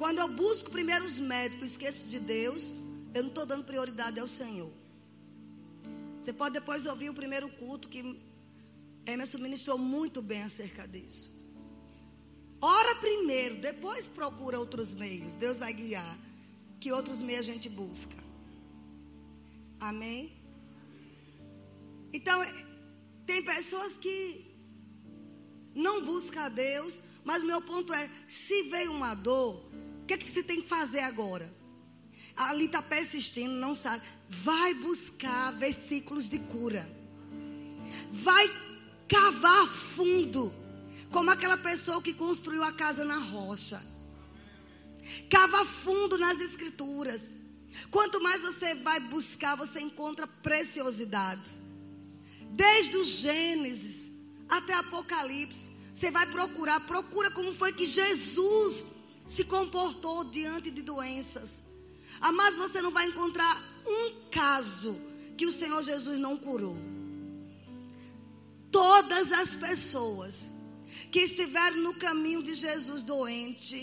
Quando 0.00 0.18
eu 0.18 0.28
busco 0.28 0.70
primeiro 0.70 1.04
os 1.04 1.18
médicos, 1.20 1.72
esqueço 1.72 2.08
de 2.08 2.18
Deus, 2.18 2.72
eu 3.12 3.22
não 3.24 3.28
estou 3.28 3.44
dando 3.44 3.64
prioridade 3.64 4.18
ao 4.18 4.26
Senhor. 4.26 4.72
Você 6.18 6.32
pode 6.32 6.54
depois 6.54 6.86
ouvir 6.86 7.10
o 7.10 7.14
primeiro 7.14 7.50
culto 7.50 7.86
que 7.86 8.18
Emerson 9.04 9.36
ministrou 9.36 9.76
muito 9.76 10.22
bem 10.22 10.42
acerca 10.42 10.88
disso. 10.88 11.28
Ora 12.62 12.94
primeiro, 12.94 13.56
depois 13.56 14.08
procura 14.08 14.58
outros 14.58 14.94
meios. 14.94 15.34
Deus 15.34 15.58
vai 15.58 15.74
guiar. 15.74 16.16
Que 16.80 16.90
outros 16.92 17.20
meios 17.20 17.46
a 17.46 17.52
gente 17.52 17.68
busca. 17.68 18.16
Amém? 19.78 20.32
Então, 22.10 22.40
tem 23.26 23.44
pessoas 23.44 23.98
que 23.98 24.16
não 25.74 26.06
buscam 26.06 26.40
a 26.44 26.48
Deus, 26.48 27.02
mas 27.22 27.42
o 27.42 27.46
meu 27.46 27.60
ponto 27.60 27.92
é: 27.92 28.10
se 28.26 28.62
veio 28.62 28.92
uma 28.92 29.14
dor, 29.14 29.70
que, 30.10 30.14
é 30.14 30.18
que 30.18 30.30
você 30.30 30.42
tem 30.42 30.60
que 30.60 30.68
fazer 30.68 31.00
agora? 31.00 31.52
Ali 32.36 32.64
está 32.64 32.82
persistindo, 32.82 33.54
não 33.54 33.74
sabe 33.74 34.02
vai 34.28 34.74
buscar 34.74 35.52
versículos 35.52 36.28
de 36.28 36.38
cura. 36.38 36.88
Vai 38.12 38.48
cavar 39.08 39.66
fundo, 39.66 40.52
como 41.10 41.30
aquela 41.30 41.56
pessoa 41.56 42.00
que 42.00 42.12
construiu 42.12 42.62
a 42.62 42.72
casa 42.72 43.04
na 43.04 43.18
rocha. 43.18 43.82
Cava 45.28 45.64
fundo 45.64 46.16
nas 46.16 46.38
escrituras. 46.38 47.34
Quanto 47.90 48.22
mais 48.22 48.42
você 48.42 48.74
vai 48.76 49.00
buscar, 49.00 49.56
você 49.56 49.80
encontra 49.80 50.26
preciosidades. 50.26 51.58
Desde 52.52 52.96
o 52.96 53.04
Gênesis 53.04 54.10
até 54.48 54.74
Apocalipse, 54.74 55.70
você 55.92 56.10
vai 56.10 56.26
procurar, 56.26 56.80
procura 56.86 57.30
como 57.32 57.52
foi 57.52 57.72
que 57.72 57.84
Jesus 57.84 58.86
se 59.30 59.44
comportou 59.44 60.24
diante 60.24 60.72
de 60.72 60.82
doenças. 60.82 61.62
Mas 62.34 62.56
você 62.56 62.82
não 62.82 62.90
vai 62.90 63.06
encontrar 63.06 63.54
um 63.86 64.28
caso 64.28 64.98
que 65.36 65.46
o 65.46 65.52
Senhor 65.52 65.80
Jesus 65.84 66.18
não 66.18 66.36
curou. 66.36 66.76
Todas 68.72 69.30
as 69.30 69.54
pessoas 69.54 70.52
que 71.12 71.20
estiveram 71.20 71.76
no 71.76 71.94
caminho 71.94 72.42
de 72.42 72.54
Jesus 72.54 73.04
doente 73.04 73.78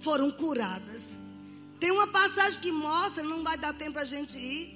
foram 0.00 0.30
curadas. 0.30 1.18
Tem 1.78 1.90
uma 1.90 2.06
passagem 2.06 2.58
que 2.58 2.72
mostra, 2.72 3.22
não 3.22 3.44
vai 3.44 3.58
dar 3.58 3.74
tempo 3.74 3.92
para 3.92 4.02
a 4.02 4.12
gente 4.16 4.38
ir, 4.38 4.74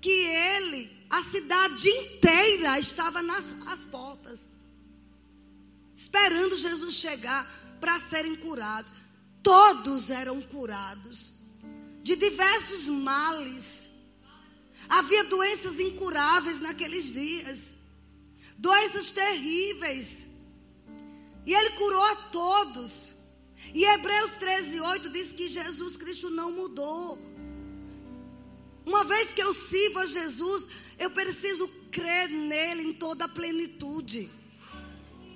que 0.00 0.10
ele, 0.10 0.90
a 1.08 1.22
cidade 1.22 1.88
inteira 1.88 2.76
estava 2.80 3.22
nas 3.22 3.54
as 3.68 3.84
portas, 3.84 4.50
esperando 5.94 6.56
Jesus 6.56 6.94
chegar 6.94 7.48
para 7.80 8.00
serem 8.00 8.34
curados. 8.34 8.92
Todos 9.44 10.10
eram 10.10 10.40
curados 10.40 11.34
de 12.02 12.16
diversos 12.16 12.88
males. 12.88 13.90
Havia 14.88 15.24
doenças 15.24 15.78
incuráveis 15.78 16.58
naqueles 16.60 17.10
dias, 17.12 17.76
doenças 18.56 19.10
terríveis. 19.10 20.28
E 21.46 21.54
ele 21.54 21.70
curou 21.70 22.02
a 22.02 22.16
todos. 22.40 23.14
E 23.74 23.84
Hebreus 23.84 24.32
13, 24.34 24.80
8 24.80 25.10
diz 25.10 25.32
que 25.32 25.46
Jesus 25.46 25.96
Cristo 25.96 26.30
não 26.30 26.50
mudou. 26.50 27.18
Uma 28.86 29.04
vez 29.04 29.32
que 29.32 29.42
eu 29.42 29.52
sirvo 29.52 29.98
a 30.00 30.06
Jesus, 30.06 30.68
eu 30.98 31.10
preciso 31.10 31.66
crer 31.90 32.28
nele 32.28 32.82
em 32.82 32.92
toda 32.92 33.24
a 33.24 33.28
plenitude. 33.28 34.30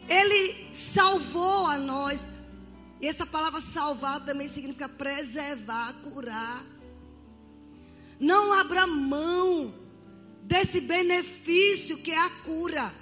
Ele 0.09 0.73
salvou 0.73 1.67
a 1.67 1.79
nós. 1.79 2.31
E 3.01 3.07
essa 3.07 3.25
palavra 3.25 3.61
salvar 3.61 4.25
também 4.25 4.49
significa 4.49 4.89
preservar, 4.89 5.95
curar. 6.03 6.65
Não 8.19 8.53
abra 8.53 8.87
mão 8.87 9.73
desse 10.43 10.81
benefício 10.81 11.99
que 11.99 12.11
é 12.11 12.19
a 12.19 12.31
cura. 12.43 12.93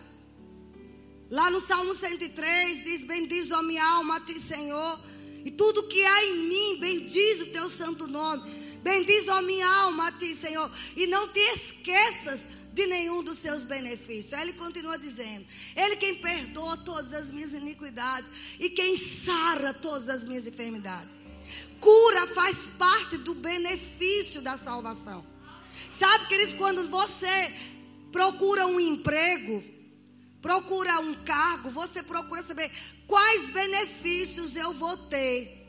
Lá 1.30 1.50
no 1.50 1.60
Salmo 1.60 1.94
103 1.94 2.84
diz: 2.84 3.04
Bendiz 3.04 3.50
a 3.52 3.62
minha 3.62 3.84
alma 3.84 4.16
a 4.16 4.20
ti, 4.20 4.38
Senhor, 4.38 5.00
e 5.44 5.50
tudo 5.50 5.88
que 5.88 6.04
há 6.04 6.24
em 6.26 6.48
mim, 6.48 6.78
bendiz 6.78 7.40
o 7.40 7.46
teu 7.46 7.68
santo 7.68 8.06
nome. 8.06 8.66
Bendiz 8.82 9.28
a 9.28 9.42
minha 9.42 9.66
alma 9.66 10.08
a 10.08 10.12
ti, 10.12 10.34
Senhor, 10.34 10.70
e 10.94 11.06
não 11.06 11.26
te 11.28 11.40
esqueças 11.40 12.46
de 12.76 12.86
nenhum 12.86 13.22
dos 13.22 13.38
seus 13.38 13.64
benefícios. 13.64 14.34
Aí 14.34 14.42
ele 14.42 14.52
continua 14.52 14.98
dizendo: 14.98 15.46
Ele 15.74 15.96
quem 15.96 16.16
perdoa 16.16 16.76
todas 16.76 17.12
as 17.14 17.30
minhas 17.30 17.54
iniquidades 17.54 18.30
e 18.60 18.68
quem 18.68 18.94
sara 18.96 19.72
todas 19.72 20.10
as 20.10 20.22
minhas 20.24 20.46
enfermidades. 20.46 21.16
Cura 21.80 22.26
faz 22.28 22.68
parte 22.78 23.16
do 23.16 23.34
benefício 23.34 24.42
da 24.42 24.56
salvação. 24.58 25.24
Sabe, 25.88 26.26
queridos, 26.26 26.54
quando 26.54 26.86
você 26.88 27.34
procura 28.12 28.66
um 28.66 28.78
emprego, 28.78 29.64
procura 30.42 31.00
um 31.00 31.14
cargo, 31.24 31.70
você 31.70 32.02
procura 32.02 32.42
saber 32.42 32.70
quais 33.06 33.48
benefícios 33.48 34.54
eu 34.54 34.72
vou 34.74 34.96
ter 34.98 35.66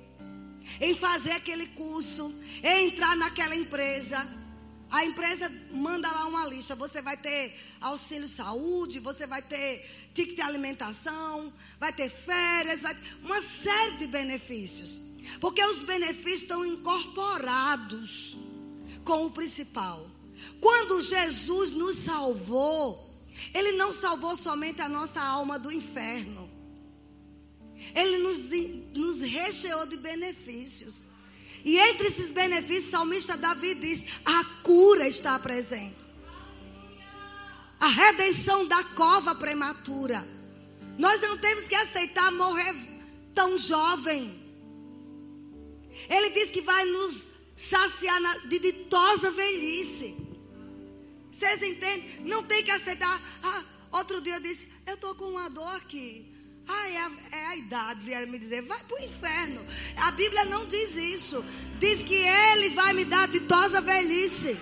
em 0.81 0.93
fazer 0.93 1.31
aquele 1.31 1.67
curso, 1.67 2.35
em 2.61 2.87
entrar 2.87 3.15
naquela 3.15 3.55
empresa. 3.55 4.27
A 4.89 5.03
empresa 5.03 5.51
manda 5.71 6.09
lá 6.09 6.25
uma 6.25 6.45
lista. 6.45 6.75
Você 6.75 7.01
vai 7.01 7.17
ter 7.17 7.59
auxílio 7.81 8.27
saúde, 8.27 8.99
você 8.99 9.27
vai 9.27 9.41
ter 9.41 9.85
ticket 10.13 10.35
de 10.35 10.41
alimentação, 10.41 11.51
vai 11.79 11.91
ter 11.91 12.09
férias, 12.09 12.81
vai 12.81 12.95
ter 12.95 13.01
uma 13.21 13.41
série 13.41 13.97
de 13.97 14.07
benefícios. 14.07 15.01
Porque 15.41 15.63
os 15.63 15.83
benefícios 15.83 16.43
estão 16.43 16.65
incorporados 16.65 18.37
com 19.03 19.25
o 19.25 19.31
principal. 19.31 20.09
Quando 20.61 21.01
Jesus 21.01 21.71
nos 21.71 21.97
salvou, 21.97 23.13
Ele 23.53 23.73
não 23.73 23.91
salvou 23.91 24.35
somente 24.35 24.81
a 24.81 24.89
nossa 24.89 25.21
alma 25.21 25.59
do 25.59 25.71
inferno. 25.71 26.49
Ele 27.93 28.17
nos, 28.19 28.39
nos 28.95 29.21
recheou 29.21 29.85
de 29.85 29.97
benefícios. 29.97 31.07
E 31.67 31.77
entre 31.77 32.07
esses 32.07 32.31
benefícios, 32.31 32.87
o 32.87 32.91
salmista 32.91 33.35
Davi 33.35 33.75
diz: 33.75 34.05
a 34.23 34.45
cura 34.63 35.05
está 35.05 35.37
presente. 35.37 35.97
A 37.77 37.87
redenção 37.87 38.65
da 38.65 38.81
cova 38.85 39.35
prematura. 39.35 40.25
Nós 40.97 41.19
não 41.19 41.37
temos 41.37 41.67
que 41.67 41.75
aceitar 41.75 42.31
morrer 42.31 42.73
tão 43.35 43.57
jovem. 43.57 44.41
Ele 46.09 46.29
diz 46.29 46.51
que 46.51 46.61
vai 46.61 46.85
nos 46.85 47.31
saciar 47.53 48.47
de 48.47 48.59
ditosa 48.59 49.29
velhice. 49.29 50.15
Vocês 51.29 51.61
entendem? 51.61 52.21
Não 52.21 52.43
tem 52.43 52.63
que 52.63 52.71
aceitar. 52.71 53.21
Ah, 53.43 53.65
outro 53.91 54.21
dia 54.21 54.35
eu 54.35 54.39
disse: 54.39 54.69
Eu 54.85 54.93
estou 54.93 55.13
com 55.15 55.25
uma 55.25 55.49
dor 55.49 55.75
aqui. 55.75 56.33
Ah, 56.67 56.89
é 56.89 56.97
a, 56.97 57.11
é 57.31 57.45
a 57.45 57.55
idade, 57.55 58.03
vieram 58.03 58.27
me 58.27 58.37
dizer, 58.37 58.61
vai 58.61 58.83
para 58.83 58.97
o 58.97 59.03
inferno. 59.03 59.65
A 59.97 60.11
Bíblia 60.11 60.43
não 60.45 60.65
diz 60.65 60.97
isso. 60.97 61.43
Diz 61.79 62.03
que 62.03 62.15
Ele 62.15 62.69
vai 62.69 62.93
me 62.93 63.05
dar 63.05 63.27
ditosa 63.27 63.79
velhice. 63.79 64.59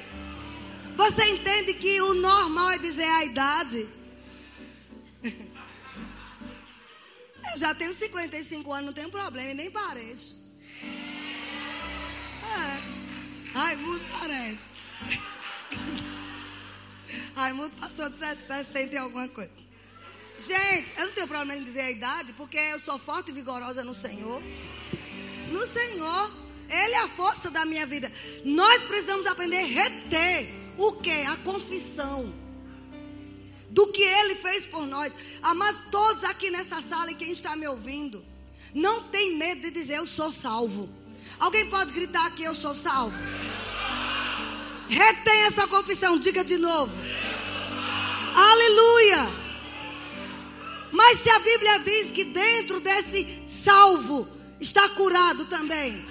Você 0.96 1.26
entende 1.26 1.74
que 1.74 2.00
o 2.02 2.14
normal 2.14 2.72
é 2.72 2.78
dizer 2.78 3.08
a 3.08 3.26
idade? 3.26 3.88
Eu 7.54 7.60
já 7.60 7.76
tenho 7.76 7.94
55 7.94 8.72
anos, 8.72 8.86
não 8.88 8.94
tenho 8.94 9.10
problema 9.10 9.52
e 9.52 9.54
nem 9.54 9.72
pareço. 9.72 10.36
É. 12.44 12.82
Raimundo 13.54 14.04
parece. 14.20 14.60
Raimundo 17.36 17.72
passou 17.80 18.10
de 18.10 18.18
60 18.18 18.96
e 18.96 18.98
alguma 18.98 19.28
coisa. 19.28 19.65
Gente, 20.38 20.92
eu 20.98 21.06
não 21.08 21.14
tenho 21.14 21.28
problema 21.28 21.56
em 21.56 21.64
dizer 21.64 21.82
a 21.82 21.92
idade, 21.92 22.34
porque 22.34 22.58
eu 22.58 22.78
sou 22.78 23.00
forte 23.00 23.30
e 23.30 23.34
vigorosa 23.34 23.84
no 23.84 23.94
Senhor. 23.94 24.42
No 25.50 25.66
Senhor, 25.66 26.32
Ele 26.70 26.94
é 26.94 27.00
a 27.00 27.08
força 27.08 27.50
da 27.50 27.66
minha 27.66 27.86
vida. 27.86 28.12
Nós 28.44 28.84
precisamos 28.84 29.26
aprender 29.26 29.60
a 29.60 29.66
reter 29.66 30.50
o 30.78 30.92
que? 30.94 31.22
A 31.24 31.38
confissão 31.38 32.34
do 33.70 33.88
que 33.88 34.02
Ele 34.02 34.36
fez 34.36 34.66
por 34.66 34.86
nós. 34.86 35.14
Mas 35.56 35.78
todos 35.90 36.24
aqui 36.26 36.50
nessa 36.50 36.82
sala 36.82 37.12
e 37.12 37.16
quem 37.16 37.32
está 37.32 37.56
me 37.56 37.68
ouvindo, 37.68 38.24
não 38.74 39.04
tem 39.04 39.38
medo 39.38 39.62
de 39.62 39.72
dizer 39.72 39.98
eu 39.98 40.08
sou 40.08 40.32
salvo. 40.34 40.90
Alguém 41.40 41.70
pode 41.70 41.94
gritar 41.94 42.30
que 42.36 42.44
eu 42.44 42.54
sou 42.54 42.76
salvo? 42.76 43.18
Retém 44.90 45.44
essa 45.44 45.66
confissão, 45.68 46.20
diga 46.20 46.44
de 46.44 46.58
novo. 46.58 46.94
Aleluia! 48.36 48.85
Mas 51.06 51.20
se 51.20 51.30
a 51.30 51.38
Bíblia 51.38 51.78
diz 51.82 52.12
que 52.12 52.24
dentro 52.24 52.80
desse 52.80 53.44
salvo 53.48 54.28
está 54.60 54.90
curado 54.90 55.46
também. 55.46 56.04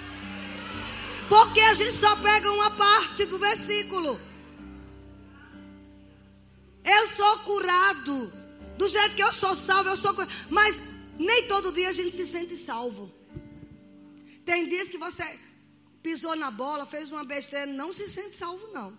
Porque 1.27 1.59
a 1.59 1.73
gente 1.73 1.91
só 1.91 2.15
pega 2.15 2.49
uma 2.49 2.71
parte 2.71 3.25
do 3.25 3.37
versículo. 3.37 4.17
Eu 6.81 7.07
sou 7.09 7.39
curado. 7.39 8.31
Do 8.77 8.87
jeito 8.87 9.17
que 9.17 9.23
eu 9.23 9.33
sou 9.33 9.53
salvo, 9.53 9.89
eu 9.89 9.97
sou 9.97 10.13
curado. 10.13 10.31
Mas 10.49 10.81
nem 11.19 11.45
todo 11.45 11.73
dia 11.73 11.89
a 11.89 11.97
gente 11.99 12.15
se 12.15 12.25
sente 12.25 12.55
salvo. 12.55 13.13
Tem 14.45 14.65
dias 14.69 14.87
que 14.87 14.97
você 14.97 15.25
pisou 16.01 16.37
na 16.37 16.49
bola, 16.49 16.85
fez 16.85 17.11
uma 17.11 17.25
besteira, 17.25 17.65
não 17.65 17.91
se 17.91 18.07
sente 18.07 18.37
salvo, 18.37 18.65
não. 18.71 18.97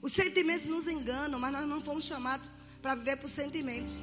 Os 0.00 0.14
sentimentos 0.14 0.64
nos 0.64 0.88
enganam, 0.88 1.38
mas 1.38 1.52
nós 1.52 1.66
não 1.66 1.82
fomos 1.82 2.06
chamados 2.06 2.50
para 2.80 2.94
viver 2.94 3.16
por 3.16 3.28
sentimentos. 3.28 4.00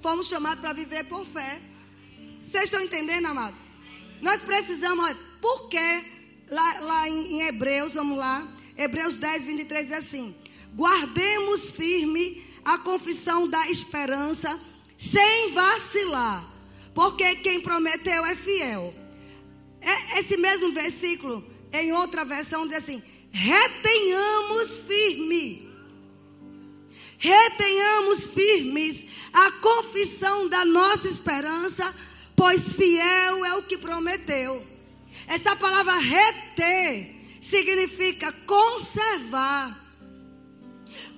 Fomos 0.00 0.28
chamados 0.28 0.60
para 0.60 0.72
viver 0.72 1.04
por 1.04 1.24
fé. 1.24 1.60
Vocês 2.42 2.64
estão 2.64 2.80
entendendo, 2.80 3.26
amados? 3.26 3.60
Nós 4.20 4.42
precisamos, 4.42 5.04
olha, 5.04 5.18
por 5.40 5.68
que 5.68 6.04
lá, 6.48 6.80
lá 6.80 7.08
em, 7.08 7.34
em 7.34 7.42
Hebreus, 7.42 7.94
vamos 7.94 8.18
lá, 8.18 8.46
Hebreus 8.76 9.16
10, 9.16 9.44
23 9.44 9.86
diz 9.86 9.94
assim: 9.94 10.34
guardemos 10.74 11.70
firme 11.70 12.44
a 12.64 12.78
confissão 12.78 13.48
da 13.48 13.68
esperança, 13.68 14.58
sem 14.96 15.50
vacilar, 15.52 16.48
porque 16.94 17.36
quem 17.36 17.60
prometeu 17.60 18.24
é 18.24 18.34
fiel. 18.34 18.94
É, 19.80 20.20
esse 20.20 20.36
mesmo 20.36 20.72
versículo, 20.72 21.44
em 21.72 21.92
outra 21.92 22.24
versão, 22.24 22.66
diz 22.66 22.78
assim: 22.78 23.02
retenhamos 23.30 24.78
firme, 24.80 25.71
retenhamos 27.22 28.26
firmes 28.26 29.06
a 29.32 29.52
confissão 29.52 30.48
da 30.48 30.64
nossa 30.64 31.06
esperança, 31.06 31.94
pois 32.34 32.72
fiel 32.72 33.44
é 33.44 33.54
o 33.54 33.62
que 33.62 33.78
prometeu. 33.78 34.66
Essa 35.28 35.54
palavra 35.54 35.98
reter 35.98 37.14
significa 37.40 38.32
conservar, 38.44 39.80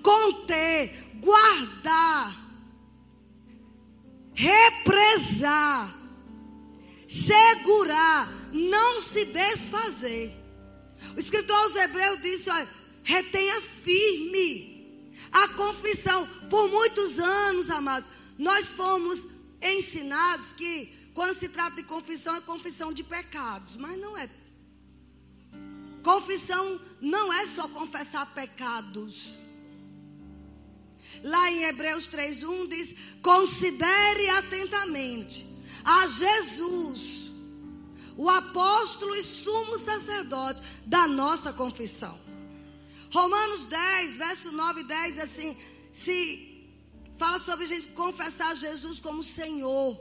conter, 0.03 0.93
guardar, 1.21 2.39
represar, 4.35 5.99
segurar, 7.09 8.31
não 8.53 9.01
se 9.01 9.25
desfazer. 9.25 10.37
O 11.17 11.19
escritor 11.19 11.57
aos 11.57 11.75
Hebreus 11.75 12.21
disse: 12.21 12.51
olha, 12.51 12.69
retenha 13.03 13.59
firme 13.63 14.74
a 15.35 15.49
confissão. 15.49 16.27
Por 16.49 16.69
muitos 16.69 17.19
anos, 17.19 17.69
amados, 17.69 18.09
nós 18.39 18.73
fomos 18.73 19.27
ensinados 19.61 20.53
que 20.53 21.11
quando 21.13 21.35
se 21.35 21.49
trata 21.49 21.77
de 21.77 21.83
confissão, 21.83 22.37
é 22.37 22.41
confissão 22.41 22.93
de 22.93 23.03
pecados. 23.03 23.75
Mas 23.77 23.99
não 23.99 24.17
é. 24.17 24.31
Confissão 26.03 26.81
não 27.01 27.33
é 27.33 27.47
só 27.47 27.67
confessar 27.67 28.33
pecados. 28.33 29.39
Lá 31.23 31.51
em 31.51 31.65
Hebreus 31.65 32.07
3:1 32.07 32.69
diz: 32.69 32.95
"Considere 33.23 34.29
atentamente 34.29 35.47
a 35.83 36.07
Jesus, 36.07 37.31
o 38.17 38.29
apóstolo 38.29 39.17
e 39.17 39.23
sumo 39.23 39.79
sacerdote 39.79 40.61
da 40.85 41.09
nossa 41.09 41.53
confissão." 41.53 42.24
Romanos 43.15 43.65
10, 43.67 44.17
verso 44.17 44.51
9 44.51 44.81
e 44.81 44.85
10, 44.85 45.21
assim, 45.21 45.57
se 45.93 46.69
fala 47.17 47.39
sobre 47.39 47.65
a 47.65 47.69
gente 47.69 47.87
confessar 47.89 48.57
Jesus 48.57 48.99
como 48.99 49.23
Senhor. 49.23 50.01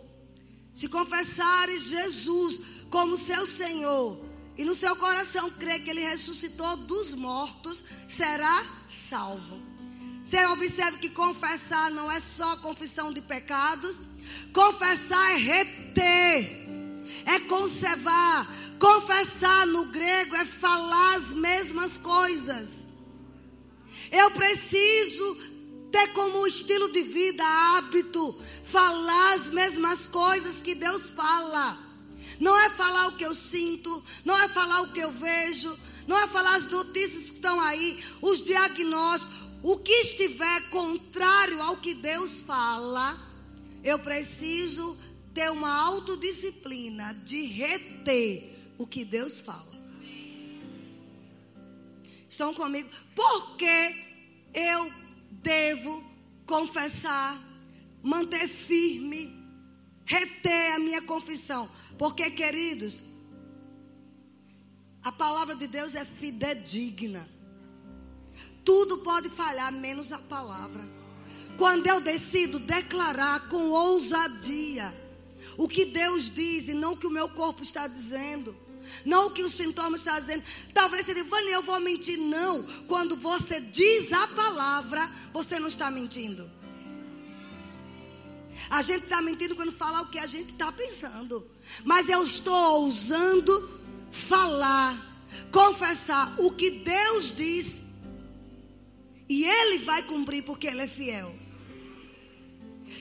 Se 0.74 0.88
confessares 0.88 1.84
Jesus 1.84 2.60
como 2.90 3.16
seu 3.16 3.46
Senhor 3.46 4.20
e 4.58 4.66
no 4.66 4.74
seu 4.74 4.96
coração 4.96 5.52
crer 5.52 5.84
que 5.84 5.92
ele 5.92 6.02
ressuscitou 6.02 6.76
dos 6.76 7.14
mortos, 7.14 7.86
será 8.08 8.66
salvo. 8.88 9.62
Você 10.24 10.44
observe 10.48 10.98
que 10.98 11.10
confessar 11.10 11.92
não 11.92 12.12
é 12.12 12.20
só 12.20 12.58
confissão 12.58 13.14
de 13.14 13.22
pecados, 13.22 14.02
confessar 14.52 15.34
é 15.34 15.38
reter, 15.38 16.68
é 17.28 17.40
conservar. 17.42 18.64
Confessar 18.80 19.66
no 19.68 19.86
grego 19.86 20.36
é 20.36 20.44
falar 20.44 21.16
as 21.16 21.32
mesmas 21.32 21.98
coisas. 21.98 22.83
Eu 24.14 24.30
preciso 24.30 25.36
ter 25.92 26.14
como 26.14 26.46
estilo 26.46 26.92
de 26.92 27.02
vida, 27.02 27.44
hábito, 27.44 28.40
falar 28.64 29.34
as 29.34 29.50
mesmas 29.50 30.06
coisas 30.06 30.62
que 30.62 30.76
Deus 30.76 31.10
fala. 31.10 31.80
Não 32.40 32.56
é 32.60 32.70
falar 32.70 33.08
o 33.08 33.18
que 33.18 33.26
eu 33.26 33.34
sinto, 33.34 34.04
não 34.24 34.38
é 34.40 34.48
falar 34.48 34.82
o 34.82 34.94
que 34.94 35.00
eu 35.00 35.12
vejo, 35.12 35.76
não 36.06 36.16
é 36.16 36.28
falar 36.28 36.58
as 36.58 36.68
notícias 36.68 37.32
que 37.32 37.38
estão 37.38 37.60
aí, 37.60 38.04
os 38.22 38.40
diagnósticos, 38.40 39.36
o 39.64 39.78
que 39.78 39.94
estiver 39.94 40.70
contrário 40.70 41.60
ao 41.60 41.78
que 41.78 41.96
Deus 41.96 42.44
fala, 42.44 43.18
eu 43.84 43.98
preciso 43.98 44.96
ter 45.34 45.50
uma 45.50 45.74
autodisciplina 45.88 47.16
de 47.26 47.46
reter 47.46 48.74
o 48.78 48.86
que 48.86 49.04
Deus 49.04 49.42
fala. 49.42 49.73
Estão 52.34 52.52
comigo? 52.52 52.90
Porque 53.14 53.96
eu 54.56 54.92
devo 55.30 56.04
confessar, 56.48 57.40
manter 58.02 58.48
firme, 58.48 59.32
reter 60.04 60.74
a 60.74 60.80
minha 60.80 61.00
confissão. 61.04 61.70
Porque, 61.96 62.32
queridos, 62.32 63.04
a 65.04 65.12
palavra 65.12 65.56
de 65.56 65.68
Deus 65.68 65.94
é 65.94 66.04
fidedigna. 66.04 67.30
Tudo 68.66 69.04
pode 69.04 69.30
falhar, 69.30 69.72
menos 69.72 70.12
a 70.12 70.18
palavra. 70.18 70.84
Quando 71.56 71.86
eu 71.86 72.02
decido 72.02 72.58
declarar 72.58 73.48
com 73.48 73.70
ousadia 73.70 74.92
o 75.56 75.68
que 75.68 75.86
Deus 75.86 76.32
diz 76.32 76.68
e 76.68 76.74
não 76.74 76.94
o 76.94 76.98
que 76.98 77.06
o 77.06 77.12
meu 77.12 77.30
corpo 77.30 77.62
está 77.62 77.86
dizendo, 77.86 78.58
não 79.06 79.28
o 79.28 79.32
que 79.32 79.44
os 79.44 79.54
sintomas 79.54 80.02
estão 80.02 80.20
dizendo. 80.20 80.44
Talvez 80.74 81.06
você 81.06 81.14
diga, 81.14 81.28
Vânia, 81.28 81.54
eu 81.54 81.62
vou 81.62 81.80
mentir. 81.80 82.18
Não. 82.18 82.64
Quando 82.88 83.16
você 83.16 83.60
diz 83.60 84.12
a 84.14 84.28
palavra, 84.28 85.10
você 85.32 85.60
não 85.60 85.68
está 85.68 85.90
mentindo. 85.90 86.50
A 88.70 88.82
gente 88.82 89.04
está 89.04 89.22
mentindo 89.22 89.56
quando 89.56 89.72
fala 89.72 90.02
o 90.02 90.08
que 90.08 90.20
a 90.20 90.26
gente 90.26 90.52
está 90.52 90.72
pensando. 90.72 91.48
Mas 91.84 92.10
eu 92.10 92.24
estou 92.24 92.82
ousando 92.82 93.82
falar, 94.12 94.98
confessar 95.52 96.36
o 96.40 96.52
que 96.52 96.70
Deus 96.72 97.36
diz. 97.36 97.84
E 99.28 99.46
Ele 99.46 99.80
vai 99.80 100.04
cumprir 100.04 100.44
porque 100.44 100.68
Ele 100.68 100.82
é 100.82 100.88
fiel. 100.88 101.36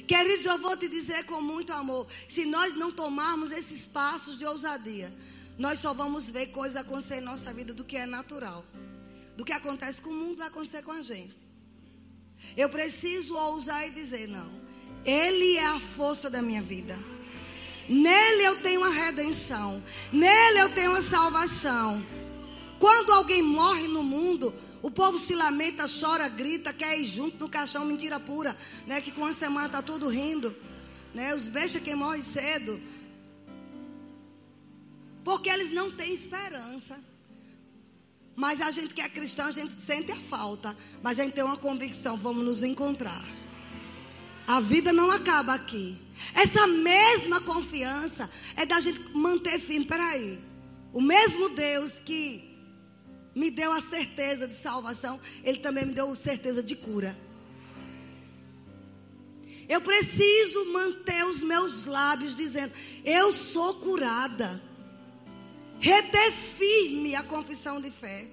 Queridos, 0.06 0.46
eu 0.46 0.58
vou 0.58 0.76
te 0.76 0.88
dizer 0.88 1.24
com 1.24 1.40
muito 1.40 1.72
amor: 1.72 2.06
se 2.26 2.44
nós 2.44 2.74
não 2.74 2.90
tomarmos 2.90 3.50
esses 3.50 3.86
passos 3.86 4.38
de 4.38 4.44
ousadia, 4.46 5.14
nós 5.62 5.78
só 5.78 5.94
vamos 5.94 6.28
ver 6.28 6.46
coisas 6.46 6.76
acontecer 6.76 7.18
em 7.18 7.20
nossa 7.20 7.52
vida 7.52 7.72
do 7.72 7.84
que 7.84 7.96
é 7.96 8.04
natural. 8.04 8.64
Do 9.36 9.44
que 9.44 9.52
acontece 9.52 10.02
com 10.02 10.10
o 10.10 10.12
mundo 10.12 10.38
vai 10.38 10.48
acontecer 10.48 10.82
com 10.82 10.90
a 10.90 11.00
gente. 11.00 11.36
Eu 12.56 12.68
preciso 12.68 13.36
ousar 13.36 13.86
e 13.86 13.92
dizer: 13.92 14.26
não, 14.26 14.50
Ele 15.04 15.56
é 15.56 15.64
a 15.64 15.78
força 15.78 16.28
da 16.28 16.42
minha 16.42 16.60
vida. 16.60 16.98
Nele 17.88 18.42
eu 18.42 18.60
tenho 18.60 18.82
a 18.82 18.88
redenção. 18.88 19.80
Nele 20.12 20.58
eu 20.58 20.74
tenho 20.74 20.96
a 20.96 21.02
salvação. 21.02 22.04
Quando 22.80 23.12
alguém 23.12 23.40
morre 23.40 23.86
no 23.86 24.02
mundo, 24.02 24.52
o 24.82 24.90
povo 24.90 25.16
se 25.16 25.32
lamenta, 25.32 25.86
chora, 25.86 26.28
grita, 26.28 26.72
quer 26.72 26.98
ir 26.98 27.04
junto 27.04 27.38
no 27.38 27.48
caixão, 27.48 27.84
mentira 27.84 28.18
pura, 28.18 28.56
né? 28.84 29.00
Que 29.00 29.12
com 29.12 29.20
uma 29.20 29.32
semana 29.32 29.68
tá 29.68 29.80
tudo 29.80 30.08
rindo, 30.08 30.52
né? 31.14 31.32
Os 31.32 31.46
bestas 31.46 31.80
que 31.80 31.94
morrem 31.94 32.20
cedo, 32.22 32.80
porque 35.24 35.48
eles 35.48 35.70
não 35.70 35.90
têm 35.90 36.12
esperança. 36.12 36.98
Mas 38.34 38.60
a 38.60 38.70
gente 38.70 38.94
que 38.94 39.00
é 39.00 39.08
cristão, 39.08 39.46
a 39.46 39.50
gente 39.50 39.80
sente 39.80 40.10
a 40.10 40.16
falta, 40.16 40.76
mas 41.02 41.20
a 41.20 41.24
gente 41.24 41.34
tem 41.34 41.44
uma 41.44 41.56
convicção, 41.56 42.16
vamos 42.16 42.44
nos 42.44 42.62
encontrar. 42.62 43.24
A 44.46 44.60
vida 44.60 44.92
não 44.92 45.10
acaba 45.10 45.54
aqui. 45.54 45.98
Essa 46.34 46.66
mesma 46.66 47.40
confiança 47.40 48.30
é 48.56 48.64
da 48.64 48.80
gente 48.80 49.00
manter 49.14 49.58
firme. 49.58 49.86
Peraí, 49.86 50.38
o 50.92 51.00
mesmo 51.00 51.50
Deus 51.50 51.98
que 52.00 52.52
me 53.34 53.50
deu 53.50 53.72
a 53.72 53.80
certeza 53.80 54.46
de 54.48 54.56
salvação, 54.56 55.20
Ele 55.44 55.58
também 55.58 55.86
me 55.86 55.94
deu 55.94 56.10
a 56.10 56.14
certeza 56.14 56.62
de 56.62 56.74
cura. 56.76 57.16
Eu 59.68 59.80
preciso 59.80 60.66
manter 60.72 61.24
os 61.24 61.42
meus 61.42 61.86
lábios 61.86 62.34
dizendo: 62.34 62.72
Eu 63.04 63.32
sou 63.32 63.74
curada. 63.74 64.60
Reter 65.82 66.30
firme 66.30 67.16
a 67.16 67.24
confissão 67.24 67.80
de 67.80 67.90
fé. 67.90 68.28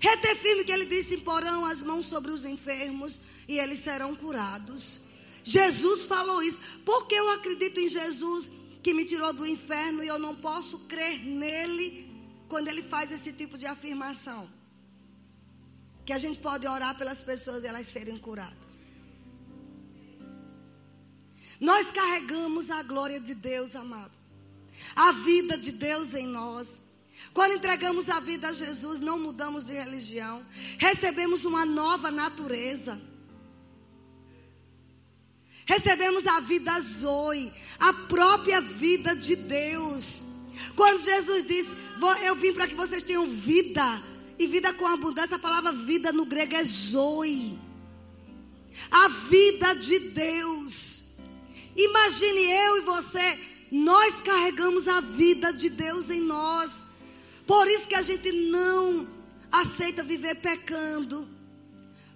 Reter 0.00 0.34
firme 0.34 0.64
que 0.64 0.72
ele 0.72 0.84
disse: 0.84 1.18
Porão 1.18 1.64
as 1.64 1.80
mãos 1.80 2.06
sobre 2.06 2.32
os 2.32 2.44
enfermos 2.44 3.20
e 3.46 3.60
eles 3.60 3.78
serão 3.78 4.16
curados. 4.16 5.00
Jesus 5.44 6.06
falou 6.06 6.42
isso. 6.42 6.60
Porque 6.84 7.14
eu 7.14 7.30
acredito 7.30 7.78
em 7.78 7.88
Jesus 7.88 8.50
que 8.82 8.92
me 8.92 9.04
tirou 9.04 9.32
do 9.32 9.46
inferno 9.46 10.02
e 10.02 10.08
eu 10.08 10.18
não 10.18 10.34
posso 10.34 10.80
crer 10.88 11.20
nele 11.20 12.10
quando 12.48 12.66
ele 12.66 12.82
faz 12.82 13.12
esse 13.12 13.32
tipo 13.32 13.56
de 13.56 13.66
afirmação. 13.66 14.50
Que 16.04 16.12
a 16.12 16.18
gente 16.18 16.40
pode 16.40 16.66
orar 16.66 16.98
pelas 16.98 17.22
pessoas 17.22 17.62
e 17.62 17.68
elas 17.68 17.86
serem 17.86 18.18
curadas. 18.18 18.82
Nós 21.60 21.92
carregamos 21.92 22.70
a 22.70 22.82
glória 22.82 23.20
de 23.20 23.34
Deus, 23.34 23.76
amados. 23.76 24.25
A 24.94 25.12
vida 25.12 25.56
de 25.56 25.72
Deus 25.72 26.14
em 26.14 26.26
nós. 26.26 26.82
Quando 27.32 27.52
entregamos 27.52 28.08
a 28.08 28.18
vida 28.20 28.48
a 28.48 28.52
Jesus, 28.52 28.98
não 28.98 29.18
mudamos 29.18 29.66
de 29.66 29.72
religião. 29.72 30.44
Recebemos 30.78 31.44
uma 31.44 31.66
nova 31.66 32.10
natureza. 32.10 33.00
Recebemos 35.66 36.26
a 36.26 36.40
vida 36.40 36.80
Zoe, 36.80 37.52
a 37.78 37.92
própria 37.92 38.60
vida 38.60 39.14
de 39.14 39.34
Deus. 39.34 40.24
Quando 40.76 41.02
Jesus 41.02 41.44
disse: 41.44 41.76
Eu 42.24 42.36
vim 42.36 42.52
para 42.52 42.68
que 42.68 42.74
vocês 42.74 43.02
tenham 43.02 43.26
vida, 43.26 44.02
e 44.38 44.46
vida 44.46 44.72
com 44.72 44.86
abundância, 44.86 45.36
a 45.36 45.40
palavra 45.40 45.72
vida 45.72 46.12
no 46.12 46.24
grego 46.24 46.54
é 46.54 46.64
zoe. 46.64 47.58
A 48.90 49.08
vida 49.08 49.74
de 49.74 49.98
Deus. 49.98 51.04
Imagine 51.74 52.40
eu 52.40 52.78
e 52.78 52.80
você, 52.82 53.38
nós 53.70 54.20
carregamos 54.20 54.86
a 54.86 55.00
vida 55.00 55.52
de 55.52 55.68
Deus 55.68 56.10
em 56.10 56.20
nós. 56.20 56.86
Por 57.46 57.66
isso 57.68 57.88
que 57.88 57.94
a 57.94 58.02
gente 58.02 58.30
não 58.32 59.08
aceita 59.50 60.02
viver 60.02 60.36
pecando. 60.36 61.28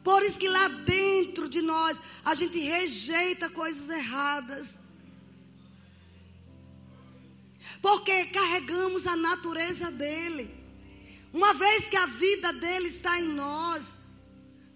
Por 0.03 0.23
isso 0.23 0.39
que 0.39 0.49
lá 0.49 0.69
dentro 0.69 1.49
de 1.49 1.61
nós 1.61 2.01
a 2.25 2.35
gente 2.35 2.59
rejeita 2.59 3.51
coisas 3.51 3.89
erradas. 3.91 4.81
Porque 7.83 8.27
carregamos 8.27 9.07
a 9.07 9.17
natureza 9.17 9.91
dele. 9.91 10.55
Uma 11.33 11.55
vez 11.55 11.89
que 11.89 11.97
a 11.97 12.07
vida 12.07 12.53
dele 12.53 12.89
está 12.89 13.19
em 13.19 13.29
nós, 13.29 13.97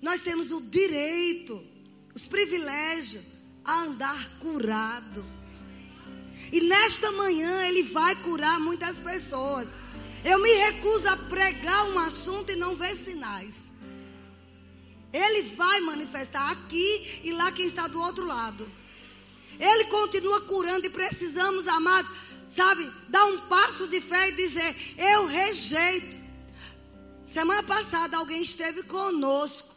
nós 0.00 0.22
temos 0.22 0.52
o 0.52 0.60
direito, 0.60 1.62
os 2.14 2.26
privilégios 2.26 3.24
a 3.64 3.82
andar 3.82 4.38
curado. 4.38 5.33
E 6.54 6.60
nesta 6.60 7.10
manhã 7.10 7.66
ele 7.66 7.82
vai 7.82 8.14
curar 8.22 8.60
muitas 8.60 9.00
pessoas. 9.00 9.72
Eu 10.24 10.38
me 10.38 10.52
recuso 10.66 11.08
a 11.08 11.16
pregar 11.16 11.86
um 11.90 11.98
assunto 11.98 12.52
e 12.52 12.54
não 12.54 12.76
ver 12.76 12.94
sinais. 12.94 13.72
Ele 15.12 15.42
vai 15.56 15.80
manifestar 15.80 16.52
aqui 16.52 17.20
e 17.24 17.32
lá 17.32 17.50
quem 17.50 17.66
está 17.66 17.88
do 17.88 18.00
outro 18.00 18.24
lado. 18.24 18.70
Ele 19.58 19.86
continua 19.86 20.42
curando 20.42 20.86
e 20.86 20.90
precisamos, 20.90 21.66
amados, 21.66 22.12
sabe, 22.46 22.88
dar 23.08 23.24
um 23.24 23.48
passo 23.48 23.88
de 23.88 24.00
fé 24.00 24.28
e 24.28 24.36
dizer: 24.36 24.94
Eu 24.96 25.26
rejeito. 25.26 26.22
Semana 27.26 27.64
passada 27.64 28.16
alguém 28.16 28.42
esteve 28.42 28.84
conosco 28.84 29.74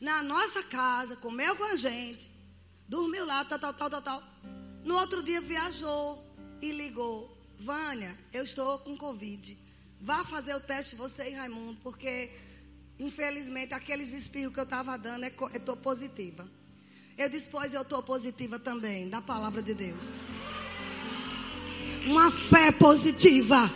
na 0.00 0.22
nossa 0.22 0.62
casa, 0.62 1.16
comeu 1.16 1.56
com 1.56 1.64
a 1.64 1.74
gente, 1.74 2.30
dormiu 2.88 3.26
lá, 3.26 3.44
tal, 3.44 3.58
tal, 3.58 3.74
tal, 3.74 3.90
tal, 3.90 4.02
tal. 4.02 4.22
No 4.84 4.96
outro 4.96 5.22
dia 5.22 5.40
viajou 5.40 6.24
e 6.60 6.72
ligou: 6.72 7.36
Vânia, 7.58 8.16
eu 8.32 8.44
estou 8.44 8.78
com 8.78 8.96
Covid. 8.96 9.56
Vá 10.00 10.24
fazer 10.24 10.54
o 10.54 10.60
teste 10.60 10.96
você 10.96 11.30
e 11.30 11.34
Raimundo, 11.34 11.78
porque 11.82 12.30
infelizmente 12.98 13.74
aqueles 13.74 14.12
espirros 14.12 14.54
que 14.54 14.60
eu 14.60 14.64
estava 14.64 14.96
dando, 14.96 15.24
é, 15.24 15.32
eu 15.38 15.48
estou 15.48 15.76
positiva. 15.76 16.48
Eu 17.18 17.28
disse, 17.28 17.48
pois 17.48 17.74
eu 17.74 17.82
estou 17.82 18.02
positiva 18.02 18.58
também, 18.58 19.08
da 19.08 19.20
palavra 19.20 19.60
de 19.60 19.74
Deus 19.74 20.14
uma 22.06 22.30
fé 22.30 22.70
positiva. 22.72 23.70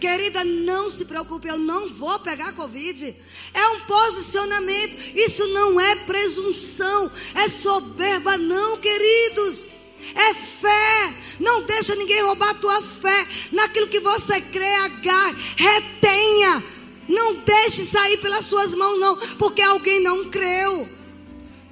Querida, 0.00 0.44
não 0.44 0.90
se 0.90 1.06
preocupe, 1.06 1.48
eu 1.48 1.56
não 1.56 1.88
vou 1.88 2.18
pegar 2.18 2.52
Covid. 2.52 3.16
É 3.54 3.68
um 3.68 3.80
posicionamento. 3.80 5.16
Isso 5.16 5.46
não 5.48 5.80
é 5.80 5.96
presunção, 6.04 7.10
é 7.34 7.48
soberba, 7.48 8.36
não, 8.36 8.76
queridos. 8.78 9.66
É 10.14 10.34
fé. 10.34 11.14
Não 11.40 11.62
deixa 11.62 11.94
ninguém 11.94 12.22
roubar 12.22 12.50
a 12.50 12.54
tua 12.54 12.82
fé. 12.82 13.26
Naquilo 13.52 13.88
que 13.88 14.00
você 14.00 14.40
crê, 14.40 14.74
agarre, 14.74 15.36
retenha. 15.56 16.64
Não 17.08 17.34
deixe 17.36 17.84
sair 17.84 18.18
pelas 18.18 18.46
suas 18.46 18.74
mãos, 18.74 18.98
não, 18.98 19.16
porque 19.36 19.62
alguém 19.62 20.00
não 20.00 20.30
creu. 20.30 20.88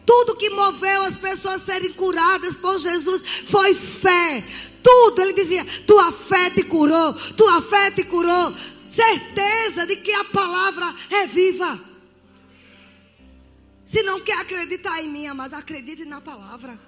Tudo 0.05 0.37
que 0.37 0.51
moveu 0.51 1.03
as 1.03 1.16
pessoas 1.16 1.62
serem 1.62 1.92
curadas 1.92 2.57
por 2.57 2.79
Jesus 2.79 3.23
foi 3.47 3.75
fé 3.75 4.45
tudo. 4.83 5.23
Ele 5.23 5.33
dizia: 5.33 5.64
Tua 5.87 6.11
fé 6.12 6.51
te 6.51 6.64
curou, 6.64 7.14
tua 7.35 7.62
fé 7.62 7.90
te 7.90 8.05
curou. 8.05 8.53
Certeza 8.88 9.87
de 9.87 9.97
que 9.97 10.12
a 10.12 10.25
palavra 10.25 10.95
é 11.11 11.27
viva. 11.27 11.81
Se 13.85 14.03
não 14.03 14.21
quer 14.21 14.38
acreditar 14.38 15.03
em 15.03 15.09
mim, 15.09 15.27
mas 15.29 15.53
acredite 15.53 16.05
na 16.05 16.21
palavra. 16.21 16.79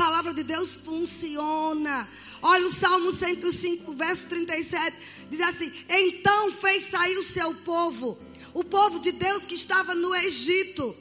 Palavra 0.00 0.32
de 0.32 0.42
Deus 0.42 0.76
funciona. 0.76 2.08
Olha 2.40 2.64
o 2.64 2.70
Salmo 2.70 3.12
105, 3.12 3.92
verso 3.92 4.26
37. 4.28 4.96
Diz 5.28 5.40
assim: 5.42 5.70
Então 5.90 6.50
fez 6.50 6.84
sair 6.84 7.18
o 7.18 7.22
seu 7.22 7.52
povo, 7.56 8.18
o 8.54 8.64
povo 8.64 8.98
de 8.98 9.12
Deus 9.12 9.42
que 9.42 9.54
estava 9.54 9.94
no 9.94 10.14
Egito 10.14 10.96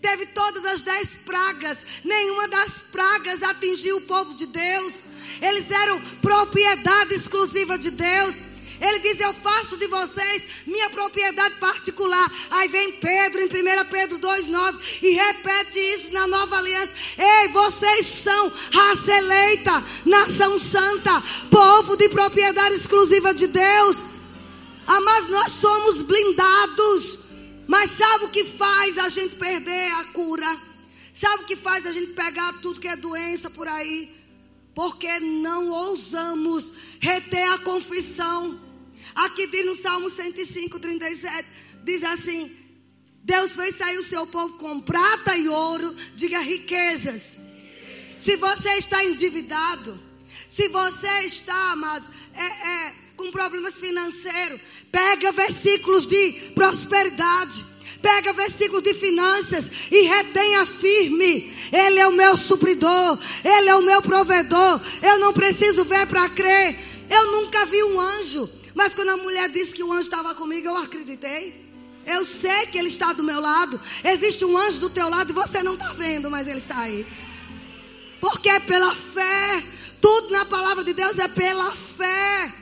teve 0.00 0.26
todas 0.26 0.64
as 0.64 0.80
dez 0.80 1.14
pragas, 1.24 1.78
nenhuma 2.04 2.48
das 2.48 2.80
pragas 2.80 3.40
atingiu 3.44 3.98
o 3.98 4.00
povo 4.00 4.34
de 4.34 4.46
Deus. 4.46 5.04
Eles 5.40 5.70
eram 5.70 6.00
propriedade 6.20 7.14
exclusiva 7.14 7.78
de 7.78 7.92
Deus. 7.92 8.34
Ele 8.80 8.98
diz: 9.00 9.20
Eu 9.20 9.34
faço 9.34 9.76
de 9.76 9.86
vocês 9.86 10.42
minha 10.66 10.88
propriedade 10.88 11.56
particular. 11.56 12.32
Aí 12.50 12.68
vem 12.68 12.92
Pedro 12.92 13.42
em 13.42 13.46
1 13.46 13.84
Pedro 13.90 14.18
2,9 14.18 15.02
e 15.02 15.10
repete 15.10 15.78
isso 15.78 16.12
na 16.12 16.26
nova 16.26 16.56
aliança. 16.56 16.92
Ei, 17.18 17.48
vocês 17.48 18.06
são 18.06 18.50
raça 18.72 19.12
eleita, 19.12 19.84
nação 20.06 20.58
santa, 20.58 21.22
povo 21.50 21.96
de 21.96 22.08
propriedade 22.08 22.74
exclusiva 22.74 23.34
de 23.34 23.46
Deus. 23.46 23.98
Ah, 24.86 25.00
mas 25.00 25.28
nós 25.28 25.52
somos 25.52 26.02
blindados. 26.02 27.18
Mas 27.66 27.92
sabe 27.92 28.24
o 28.24 28.30
que 28.30 28.44
faz 28.44 28.98
a 28.98 29.08
gente 29.08 29.36
perder 29.36 29.92
a 29.92 30.04
cura? 30.04 30.58
Sabe 31.12 31.44
o 31.44 31.46
que 31.46 31.54
faz 31.54 31.86
a 31.86 31.92
gente 31.92 32.12
pegar 32.12 32.54
tudo 32.60 32.80
que 32.80 32.88
é 32.88 32.96
doença 32.96 33.50
por 33.50 33.68
aí? 33.68 34.10
Porque 34.74 35.20
não 35.20 35.68
ousamos 35.68 36.72
reter 36.98 37.48
a 37.52 37.58
confissão. 37.58 38.69
Aqui 39.14 39.46
diz 39.46 39.66
no 39.66 39.74
Salmo 39.74 40.08
105, 40.08 40.78
37, 40.78 41.48
diz 41.84 42.02
assim: 42.04 42.50
Deus 43.22 43.54
fez 43.54 43.76
sair 43.76 43.98
o 43.98 44.02
seu 44.02 44.26
povo 44.26 44.56
com 44.58 44.80
prata 44.80 45.36
e 45.36 45.48
ouro, 45.48 45.94
diga 46.16 46.40
riquezas. 46.40 47.38
Se 48.18 48.36
você 48.36 48.70
está 48.70 49.04
endividado, 49.04 49.98
se 50.48 50.68
você 50.68 51.24
está, 51.24 51.74
mas 51.76 52.04
é, 52.34 52.86
é, 52.86 52.94
com 53.16 53.30
problemas 53.30 53.78
financeiros, 53.78 54.60
pega 54.90 55.32
versículos 55.32 56.06
de 56.06 56.32
prosperidade. 56.54 57.70
Pega 58.02 58.32
versículos 58.32 58.82
de 58.82 58.94
finanças 58.94 59.70
e 59.90 60.02
retenha 60.02 60.64
firme. 60.64 61.52
Ele 61.70 61.98
é 61.98 62.08
o 62.08 62.12
meu 62.12 62.34
supridor, 62.34 63.18
ele 63.44 63.68
é 63.68 63.76
o 63.76 63.82
meu 63.82 64.00
provedor. 64.00 64.80
Eu 65.02 65.18
não 65.18 65.34
preciso 65.34 65.84
ver 65.84 66.06
para 66.06 66.28
crer. 66.30 66.78
Eu 67.10 67.30
nunca 67.32 67.66
vi 67.66 67.82
um 67.84 68.00
anjo, 68.00 68.48
mas 68.74 68.94
quando 68.94 69.10
a 69.10 69.16
mulher 69.16 69.48
disse 69.48 69.74
que 69.74 69.82
o 69.82 69.92
anjo 69.92 70.08
estava 70.08 70.34
comigo, 70.34 70.68
eu 70.68 70.76
acreditei. 70.76 71.70
Eu 72.06 72.24
sei 72.24 72.66
que 72.66 72.78
ele 72.78 72.88
está 72.88 73.12
do 73.12 73.22
meu 73.22 73.40
lado. 73.40 73.80
Existe 74.02 74.44
um 74.44 74.56
anjo 74.56 74.80
do 74.80 74.90
teu 74.90 75.08
lado 75.08 75.30
e 75.30 75.34
você 75.34 75.62
não 75.62 75.74
está 75.74 75.92
vendo, 75.92 76.30
mas 76.30 76.48
ele 76.48 76.58
está 76.58 76.78
aí. 76.78 77.06
Porque 78.20 78.48
é 78.48 78.60
pela 78.60 78.94
fé. 78.94 79.64
Tudo 80.00 80.30
na 80.30 80.44
palavra 80.44 80.82
de 80.82 80.92
Deus 80.92 81.18
é 81.18 81.28
pela 81.28 81.70
fé. 81.72 82.54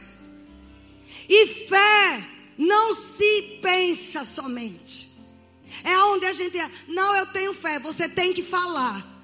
E 1.28 1.46
fé 1.68 2.24
não 2.56 2.94
se 2.94 3.60
pensa 3.62 4.24
somente. 4.24 5.08
É 5.84 5.96
onde 5.98 6.26
a 6.26 6.32
gente 6.32 6.58
é. 6.58 6.70
Não, 6.88 7.14
eu 7.14 7.26
tenho 7.26 7.54
fé. 7.54 7.78
Você 7.78 8.08
tem 8.08 8.32
que 8.32 8.42
falar. 8.42 9.17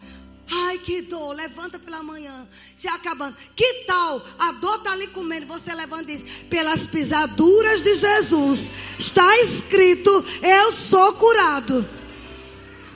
Ai, 0.57 0.79
que 0.79 1.03
dor. 1.03 1.35
Levanta 1.35 1.79
pela 1.79 2.03
manhã. 2.03 2.47
Se 2.77 2.87
acabando. 2.87 3.37
Que 3.57 3.85
tal? 3.87 4.25
A 4.39 4.53
dor 4.53 4.77
está 4.77 4.93
ali 4.93 5.09
comendo. 5.09 5.47
Você 5.47 5.75
levanta 5.75 6.13
e 6.13 6.17
diz: 6.17 6.25
Pelas 6.49 6.87
pisaduras 6.87 7.81
de 7.81 7.95
Jesus 7.95 8.71
está 8.99 9.41
escrito: 9.41 10.11
Eu 10.43 10.73
sou 10.73 11.15
curado. 11.15 11.89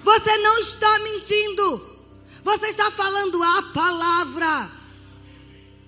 Você 0.04 0.38
não 0.38 0.58
está 0.58 0.98
mentindo. 1.00 1.98
Você 2.44 2.66
está 2.66 2.90
falando 2.90 3.42
a 3.42 3.62
palavra. 3.74 4.70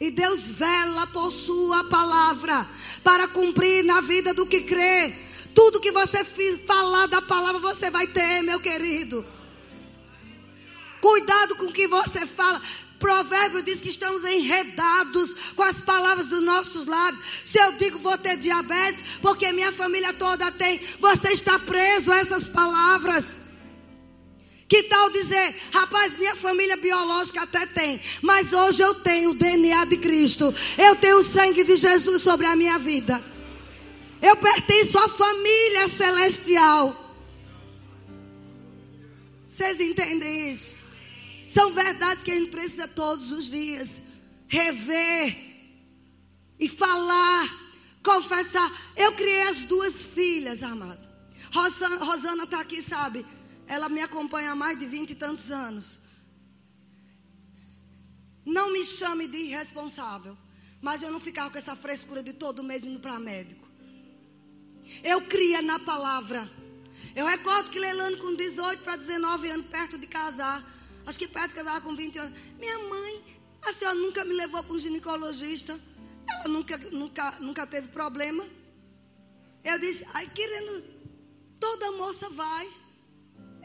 E 0.00 0.10
Deus 0.10 0.50
vela 0.52 1.06
por 1.08 1.30
sua 1.30 1.84
palavra 1.84 2.66
para 3.04 3.28
cumprir 3.28 3.84
na 3.84 4.00
vida 4.00 4.34
do 4.34 4.46
que 4.46 4.62
crê. 4.62 5.14
Tudo 5.54 5.80
que 5.80 5.92
você 5.92 6.24
falar 6.66 7.06
da 7.06 7.20
palavra, 7.20 7.60
você 7.60 7.90
vai 7.90 8.06
ter, 8.06 8.42
meu 8.42 8.58
querido. 8.60 9.24
Cuidado 11.00 11.56
com 11.56 11.66
o 11.66 11.72
que 11.72 11.86
você 11.86 12.26
fala. 12.26 12.60
Provérbio 13.00 13.62
diz 13.62 13.80
que 13.80 13.88
estamos 13.88 14.22
enredados 14.24 15.34
com 15.56 15.62
as 15.62 15.80
palavras 15.80 16.28
dos 16.28 16.42
nossos 16.42 16.84
lábios. 16.84 17.24
Se 17.46 17.58
eu 17.58 17.72
digo 17.72 17.98
vou 17.98 18.16
ter 18.18 18.36
diabetes, 18.36 19.02
porque 19.22 19.50
minha 19.52 19.72
família 19.72 20.12
toda 20.12 20.52
tem, 20.52 20.78
você 20.98 21.28
está 21.28 21.58
preso 21.58 22.12
a 22.12 22.18
essas 22.18 22.46
palavras. 22.46 23.40
Que 24.68 24.84
tal 24.84 25.10
dizer, 25.10 25.56
rapaz, 25.72 26.16
minha 26.16 26.36
família 26.36 26.76
biológica 26.76 27.42
até 27.42 27.66
tem, 27.66 28.00
mas 28.22 28.52
hoje 28.52 28.82
eu 28.82 28.94
tenho 28.94 29.30
o 29.30 29.34
DNA 29.34 29.84
de 29.86 29.96
Cristo, 29.96 30.54
eu 30.78 30.94
tenho 30.94 31.18
o 31.18 31.24
sangue 31.24 31.64
de 31.64 31.74
Jesus 31.76 32.22
sobre 32.22 32.46
a 32.46 32.54
minha 32.54 32.78
vida. 32.78 33.24
Eu 34.22 34.36
pertenço 34.36 34.98
à 34.98 35.08
família 35.08 35.88
celestial. 35.88 36.96
Vocês 39.48 39.80
entendem 39.80 40.52
isso? 40.52 40.79
São 41.54 41.72
verdades 41.72 42.22
que 42.22 42.30
a 42.30 42.36
gente 42.36 42.52
precisa 42.52 42.86
todos 42.86 43.32
os 43.32 43.50
dias 43.50 44.04
rever 44.46 45.36
e 46.60 46.68
falar, 46.68 47.44
confessar. 48.04 48.70
Eu 48.94 49.12
criei 49.14 49.48
as 49.48 49.64
duas 49.64 50.04
filhas, 50.04 50.62
amados. 50.62 51.08
Rosana 51.50 52.44
está 52.44 52.60
aqui, 52.60 52.80
sabe? 52.80 53.26
Ela 53.66 53.88
me 53.88 54.00
acompanha 54.00 54.52
há 54.52 54.54
mais 54.54 54.78
de 54.78 54.86
vinte 54.86 55.10
e 55.10 55.16
tantos 55.16 55.50
anos. 55.50 55.98
Não 58.46 58.72
me 58.72 58.84
chame 58.84 59.26
de 59.26 59.38
irresponsável. 59.38 60.38
Mas 60.80 61.02
eu 61.02 61.10
não 61.10 61.18
ficava 61.18 61.50
com 61.50 61.58
essa 61.58 61.74
frescura 61.74 62.22
de 62.22 62.32
todo 62.32 62.62
mês 62.62 62.84
indo 62.84 63.00
para 63.00 63.18
médico. 63.18 63.68
Eu 65.02 65.22
cria 65.22 65.60
na 65.60 65.80
palavra. 65.80 66.48
Eu 67.16 67.26
recordo 67.26 67.70
que 67.70 67.78
Leilani 67.78 68.18
com 68.18 68.36
18 68.36 68.84
para 68.84 68.94
19 68.94 69.50
anos, 69.50 69.66
perto 69.66 69.98
de 69.98 70.06
casar. 70.06 70.79
Acho 71.10 71.18
que 71.18 71.26
perto 71.26 71.48
de 71.48 71.54
casar 71.56 71.80
com 71.80 71.92
20 71.92 72.18
anos. 72.20 72.38
Minha 72.56 72.78
mãe, 72.78 73.20
a 73.62 73.72
senhora 73.72 73.96
nunca 73.98 74.24
me 74.24 74.32
levou 74.32 74.62
para 74.62 74.72
um 74.72 74.78
ginecologista. 74.78 75.76
Ela 76.28 76.48
nunca, 76.48 76.78
nunca, 76.78 77.32
nunca 77.40 77.66
teve 77.66 77.88
problema. 77.88 78.46
Eu 79.64 79.76
disse, 79.80 80.06
ai, 80.14 80.30
querendo, 80.30 80.84
toda 81.58 81.90
moça 82.02 82.30
vai. 82.30 82.64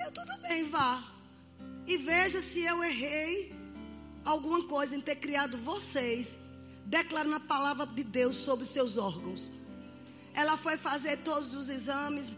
Eu, 0.03 0.11
tudo 0.11 0.35
bem, 0.41 0.63
vá. 0.63 1.03
E 1.85 1.97
veja 1.97 2.41
se 2.41 2.61
eu 2.61 2.83
errei 2.83 3.53
alguma 4.23 4.63
coisa 4.63 4.95
em 4.95 5.01
ter 5.01 5.17
criado 5.17 5.55
vocês, 5.55 6.39
declarando 6.87 7.35
a 7.35 7.39
palavra 7.39 7.85
de 7.85 8.03
Deus 8.03 8.37
sobre 8.37 8.65
seus 8.65 8.97
órgãos. 8.97 9.51
Ela 10.33 10.57
foi 10.57 10.77
fazer 10.77 11.17
todos 11.17 11.53
os 11.53 11.69
exames. 11.69 12.35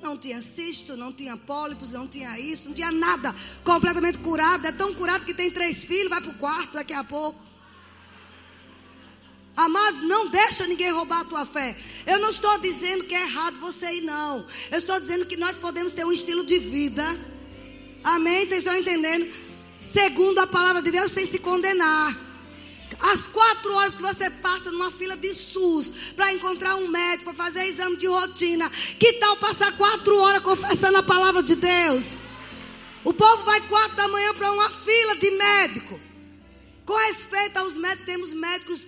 Não 0.00 0.16
tinha 0.16 0.42
cisto, 0.42 0.96
não 0.96 1.12
tinha 1.12 1.36
pólipos, 1.36 1.92
não 1.92 2.06
tinha 2.06 2.38
isso, 2.38 2.68
não 2.68 2.74
tinha 2.74 2.92
nada. 2.92 3.34
Completamente 3.64 4.18
curada. 4.18 4.68
É 4.68 4.72
tão 4.72 4.94
curada 4.94 5.24
que 5.24 5.34
tem 5.34 5.50
três 5.50 5.84
filhos, 5.84 6.10
vai 6.10 6.20
para 6.20 6.30
o 6.30 6.38
quarto 6.38 6.74
daqui 6.74 6.92
a 6.92 7.02
pouco. 7.02 7.40
Amados, 9.56 10.02
não 10.02 10.28
deixa 10.28 10.66
ninguém 10.66 10.92
roubar 10.92 11.20
a 11.20 11.24
tua 11.24 11.46
fé. 11.46 11.74
Eu 12.06 12.18
não 12.18 12.28
estou 12.28 12.58
dizendo 12.58 13.04
que 13.04 13.14
é 13.14 13.22
errado 13.22 13.58
você 13.58 13.94
ir, 13.94 14.02
não. 14.02 14.44
Eu 14.70 14.76
estou 14.76 15.00
dizendo 15.00 15.24
que 15.24 15.36
nós 15.36 15.56
podemos 15.56 15.94
ter 15.94 16.04
um 16.04 16.12
estilo 16.12 16.44
de 16.44 16.58
vida. 16.58 17.02
Amém? 18.04 18.46
Vocês 18.46 18.58
estão 18.58 18.76
entendendo? 18.76 19.32
Segundo 19.78 20.40
a 20.40 20.46
palavra 20.46 20.82
de 20.82 20.90
Deus, 20.90 21.10
sem 21.10 21.26
se 21.26 21.38
condenar. 21.38 22.25
As 22.98 23.28
quatro 23.28 23.74
horas 23.74 23.94
que 23.94 24.02
você 24.02 24.30
passa 24.30 24.70
numa 24.70 24.90
fila 24.90 25.16
de 25.16 25.32
SUS 25.34 25.92
para 26.14 26.32
encontrar 26.32 26.76
um 26.76 26.88
médico, 26.88 27.24
para 27.24 27.44
fazer 27.44 27.66
exame 27.66 27.96
de 27.96 28.06
rotina. 28.06 28.70
Que 28.98 29.14
tal 29.14 29.36
passar 29.36 29.76
quatro 29.76 30.18
horas 30.18 30.42
confessando 30.42 30.98
a 30.98 31.02
palavra 31.02 31.42
de 31.42 31.54
Deus? 31.56 32.18
O 33.04 33.12
povo 33.12 33.44
vai 33.44 33.60
quatro 33.68 33.96
da 33.96 34.08
manhã 34.08 34.34
para 34.34 34.50
uma 34.50 34.70
fila 34.70 35.16
de 35.16 35.30
médico. 35.30 36.00
Com 36.84 36.94
respeito 37.06 37.56
aos 37.58 37.76
médicos, 37.76 38.06
temos 38.06 38.32
médicos 38.32 38.86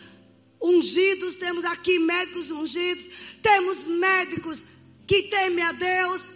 ungidos, 0.61 1.35
temos 1.35 1.65
aqui 1.65 1.99
médicos 1.99 2.51
ungidos, 2.51 3.09
temos 3.43 3.87
médicos 3.87 4.65
que 5.07 5.25
temem 5.25 5.65
a 5.65 5.73
Deus, 5.73 6.33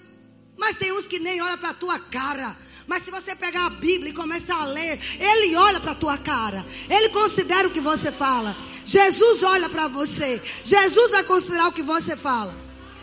mas 0.57 0.77
tem 0.77 0.93
uns 0.93 1.07
que 1.07 1.19
nem 1.19 1.41
olham 1.41 1.59
para 1.59 1.71
a 1.71 1.75
tua 1.75 1.99
cara. 1.99 2.57
Mas 2.93 3.05
se 3.05 3.11
você 3.11 3.35
pegar 3.35 3.65
a 3.65 3.71
Bíblia 3.71 4.11
e 4.11 4.15
começar 4.15 4.61
a 4.61 4.67
ler, 4.67 5.01
ele 5.19 5.57
olha 5.57 5.81
para 5.81 5.93
a 5.93 5.95
tua 5.95 6.19
cara. 6.19 6.63
Ele 6.91 7.09
considera 7.09 7.67
o 7.67 7.71
que 7.71 7.81
você 7.81 8.13
fala. 8.13 8.55
Jesus 8.85 9.43
olha 9.43 9.67
para 9.71 9.89
você. 9.89 10.39
Jesus 10.63 11.11
vai 11.11 11.25
considerar 11.25 11.69
o 11.69 11.73
que 11.73 11.83
você 11.83 12.15
fala. 12.15 12.55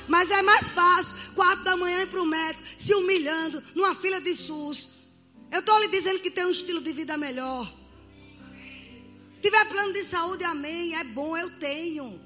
Mas 0.08 0.30
é 0.30 0.44
mais 0.44 0.72
fácil, 0.74 1.18
quatro 1.34 1.64
da 1.64 1.76
manhã 1.76 2.04
ir 2.04 2.06
para 2.06 2.22
o 2.22 2.26
médico, 2.28 2.64
se 2.78 2.94
humilhando, 2.94 3.64
numa 3.74 3.96
fila 3.96 4.22
de 4.22 4.36
SUS. 4.36 4.90
Eu 5.52 5.62
estou 5.62 5.80
lhe 5.80 5.88
dizendo 5.88 6.20
que 6.20 6.30
tem 6.30 6.46
um 6.46 6.52
estilo 6.52 6.82
de 6.82 6.94
vida 6.94 7.18
melhor. 7.18 7.74
Tiver 9.42 9.66
plano 9.70 9.92
de 9.92 10.04
saúde, 10.04 10.44
amém. 10.44 10.96
É 10.98 11.04
bom, 11.04 11.36
eu 11.36 11.50
tenho. 11.58 12.22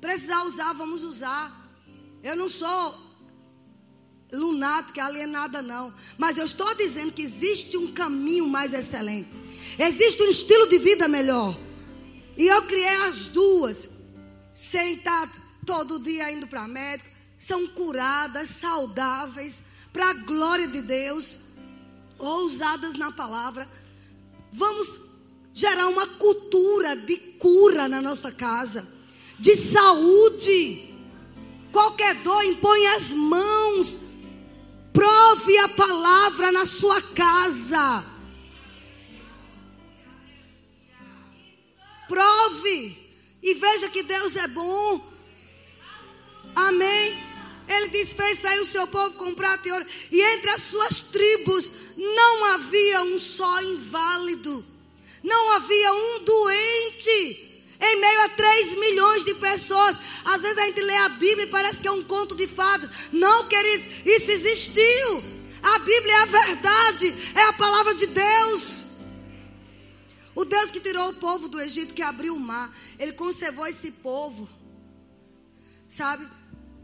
Precisar 0.00 0.42
usar, 0.42 0.72
vamos 0.72 1.04
usar. 1.04 1.46
Eu 2.24 2.34
não 2.34 2.48
sou 2.48 3.11
lunática, 4.32 5.04
alienada, 5.04 5.62
não. 5.62 5.92
Mas 6.16 6.38
eu 6.38 6.44
estou 6.44 6.74
dizendo 6.74 7.12
que 7.12 7.22
existe 7.22 7.76
um 7.76 7.92
caminho 7.92 8.46
mais 8.46 8.72
excelente. 8.72 9.28
Existe 9.78 10.22
um 10.22 10.30
estilo 10.30 10.68
de 10.68 10.78
vida 10.78 11.06
melhor. 11.06 11.56
E 12.36 12.46
eu 12.46 12.62
criei 12.62 12.96
as 13.08 13.28
duas. 13.28 13.90
Sentar 14.52 15.30
todo 15.66 16.02
dia 16.02 16.32
indo 16.32 16.46
para 16.46 16.66
médico. 16.66 17.10
São 17.38 17.66
curadas, 17.66 18.48
saudáveis, 18.50 19.62
para 19.92 20.10
a 20.10 20.14
glória 20.14 20.66
de 20.66 20.80
Deus. 20.80 21.38
Ousadas 22.18 22.94
na 22.94 23.12
palavra. 23.12 23.68
Vamos 24.50 25.00
gerar 25.52 25.88
uma 25.88 26.06
cultura 26.06 26.96
de 26.96 27.16
cura 27.16 27.88
na 27.88 28.00
nossa 28.00 28.32
casa. 28.32 28.88
De 29.38 29.56
saúde. 29.56 30.88
Qualquer 31.70 32.22
dor, 32.22 32.44
impõe 32.44 32.86
as 32.88 33.12
mãos 33.12 34.11
Prove 34.92 35.58
a 35.58 35.68
palavra 35.68 36.52
na 36.52 36.66
sua 36.66 37.00
casa. 37.00 38.04
Prove. 42.08 42.98
E 43.42 43.54
veja 43.54 43.88
que 43.88 44.02
Deus 44.02 44.36
é 44.36 44.46
bom. 44.46 45.12
Amém. 46.54 47.18
Ele 47.68 47.88
diz: 47.88 48.12
fez 48.12 48.38
sair 48.38 48.60
o 48.60 48.66
seu 48.66 48.86
povo 48.86 49.16
com 49.16 49.34
prata 49.34 49.68
e 49.68 49.72
ouro, 49.72 49.86
e 50.10 50.20
entre 50.20 50.50
as 50.50 50.62
suas 50.62 51.00
tribos 51.00 51.72
não 51.96 52.44
havia 52.46 53.02
um 53.02 53.18
só 53.18 53.62
inválido, 53.62 54.64
não 55.22 55.52
havia 55.52 55.92
um 55.92 56.24
doente. 56.24 57.51
Em 57.84 58.00
meio 58.00 58.20
a 58.22 58.28
3 58.28 58.76
milhões 58.76 59.24
de 59.24 59.34
pessoas. 59.34 59.98
Às 60.24 60.42
vezes 60.42 60.58
a 60.58 60.66
gente 60.66 60.80
lê 60.80 60.96
a 60.98 61.08
Bíblia 61.08 61.46
e 61.46 61.50
parece 61.50 61.82
que 61.82 61.88
é 61.88 61.90
um 61.90 62.04
conto 62.04 62.36
de 62.36 62.46
fadas. 62.46 62.88
Não, 63.12 63.48
queridos, 63.48 63.88
isso 64.06 64.30
existiu. 64.30 65.22
A 65.62 65.78
Bíblia 65.80 66.12
é 66.12 66.22
a 66.22 66.24
verdade, 66.26 67.14
é 67.34 67.42
a 67.42 67.52
palavra 67.52 67.94
de 67.94 68.06
Deus. 68.06 68.84
O 70.34 70.44
Deus 70.44 70.70
que 70.70 70.80
tirou 70.80 71.10
o 71.10 71.14
povo 71.14 71.48
do 71.48 71.60
Egito, 71.60 71.92
que 71.92 72.02
abriu 72.02 72.34
o 72.36 72.40
mar, 72.40 72.74
ele 72.98 73.12
conservou 73.12 73.66
esse 73.66 73.90
povo, 73.90 74.48
sabe? 75.88 76.26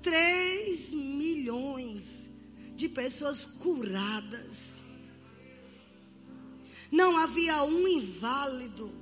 3 0.03 0.95
milhões 0.95 2.31
de 2.75 2.89
pessoas 2.89 3.45
curadas. 3.45 4.83
Não 6.91 7.17
havia 7.17 7.63
um 7.63 7.87
inválido. 7.87 8.93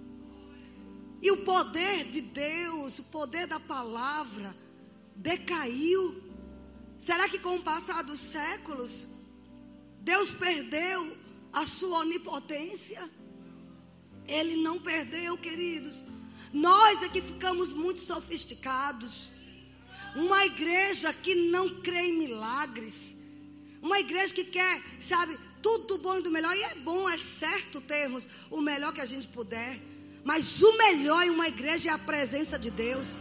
E 1.27 1.31
o 1.33 1.39
poder 1.39 2.05
de 2.05 2.21
Deus, 2.21 3.01
o 3.01 3.05
poder 3.05 3.49
da 3.49 3.59
palavra, 3.59 4.55
decaiu. 5.17 6.23
Será 6.97 7.29
que 7.29 7.41
com 7.41 7.57
o 7.57 7.62
passar 7.65 8.05
dos 8.05 8.21
séculos, 8.21 9.09
Deus 10.03 10.33
perdeu 10.33 11.17
a 11.53 11.67
sua 11.67 11.99
onipotência? 12.07 13.11
Ele 14.29 14.55
não 14.55 14.79
perdeu, 14.81 15.37
queridos. 15.37 16.05
Nós 16.53 17.03
é 17.03 17.09
que 17.09 17.21
ficamos 17.21 17.73
muito 17.73 17.99
sofisticados. 17.99 19.27
Uma 20.15 20.47
igreja 20.47 21.12
que 21.12 21.35
não 21.35 21.83
crê 21.83 22.03
em 22.03 22.19
milagres. 22.19 23.17
Uma 23.83 23.99
igreja 23.99 24.33
que 24.33 24.45
quer, 24.45 24.81
sabe, 25.01 25.37
tudo 25.61 25.99
bom 25.99 26.19
e 26.19 26.23
do 26.23 26.31
melhor. 26.31 26.57
E 26.57 26.62
é 26.62 26.77
bom, 26.77 27.11
é 27.11 27.17
certo 27.17 27.81
termos 27.81 28.29
o 28.49 28.61
melhor 28.61 28.93
que 28.93 29.01
a 29.01 29.05
gente 29.05 29.27
puder. 29.27 29.96
Mas 30.27 30.61
o 30.61 30.77
melhor 30.77 31.25
em 31.25 31.31
uma 31.31 31.47
igreja 31.47 31.91
é 31.91 31.93
a 31.93 31.99
presença 31.99 32.59
de 32.59 32.69
Deus. 32.69 33.17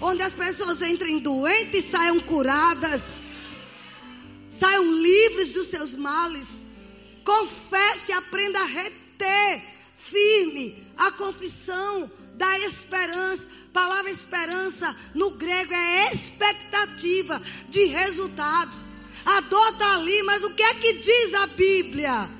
Onde 0.00 0.22
as 0.22 0.36
pessoas 0.36 0.80
entrem 0.82 1.18
doentes 1.18 1.84
e 1.84 1.90
saiam 1.90 2.20
curadas. 2.20 3.20
Saiam 4.48 4.84
livres 4.84 5.50
dos 5.50 5.66
seus 5.66 5.96
males. 5.96 6.64
Confesse, 7.24 8.12
aprenda 8.12 8.60
a 8.60 8.66
reter 8.66 9.64
firme 9.96 10.86
a 10.96 11.10
confissão 11.10 12.08
da 12.34 12.56
esperança. 12.60 13.48
Palavra 13.72 14.12
esperança 14.12 14.94
no 15.12 15.32
grego 15.32 15.74
é 15.74 16.12
expectativa 16.12 17.42
de 17.68 17.86
resultados. 17.86 18.84
A 19.26 19.40
dor 19.40 19.72
está 19.72 19.94
ali, 19.94 20.22
mas 20.22 20.44
o 20.44 20.54
que 20.54 20.62
é 20.62 20.74
que 20.74 20.92
diz 20.92 21.34
a 21.34 21.48
Bíblia? 21.48 22.30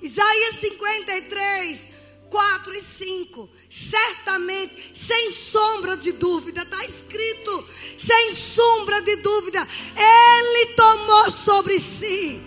Isaías 0.00 0.56
53, 0.60 1.93
4 2.34 2.74
e 2.74 2.82
5. 2.82 3.48
Certamente, 3.70 4.90
sem 4.92 5.30
sombra 5.30 5.96
de 5.96 6.10
dúvida, 6.10 6.62
está 6.62 6.84
escrito, 6.84 7.64
sem 7.96 8.32
sombra 8.32 9.00
de 9.02 9.14
dúvida, 9.16 9.64
Ele 9.96 10.74
tomou 10.74 11.30
sobre 11.30 11.78
si 11.78 12.42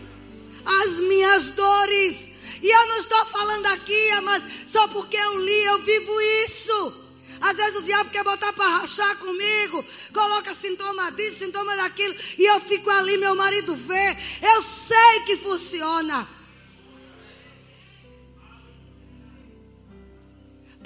as 0.65 0.99
minhas 0.99 1.51
dores 1.51 2.29
e 2.61 2.69
eu 2.69 2.87
não 2.87 2.97
estou 2.97 3.25
falando 3.27 3.67
aqui, 3.67 4.11
mas 4.23 4.43
só 4.67 4.89
porque 4.89 5.15
eu 5.15 5.39
li, 5.39 5.63
eu 5.63 5.79
vivo 5.79 6.21
isso. 6.45 7.03
Às 7.39 7.55
vezes 7.55 7.79
o 7.79 7.83
diabo 7.83 8.09
quer 8.09 8.25
botar 8.25 8.51
para 8.51 8.79
rachar 8.79 9.15
comigo, 9.19 9.85
coloca 10.13 10.53
sintoma 10.53 11.13
disso, 11.13 11.45
sintoma 11.45 11.77
daquilo, 11.77 12.13
e 12.37 12.43
eu 12.43 12.59
fico 12.59 12.89
ali, 12.89 13.15
meu 13.15 13.35
marido 13.35 13.73
vê. 13.73 14.17
Eu 14.41 14.61
sei 14.61 15.21
que 15.25 15.37
funciona. 15.37 16.27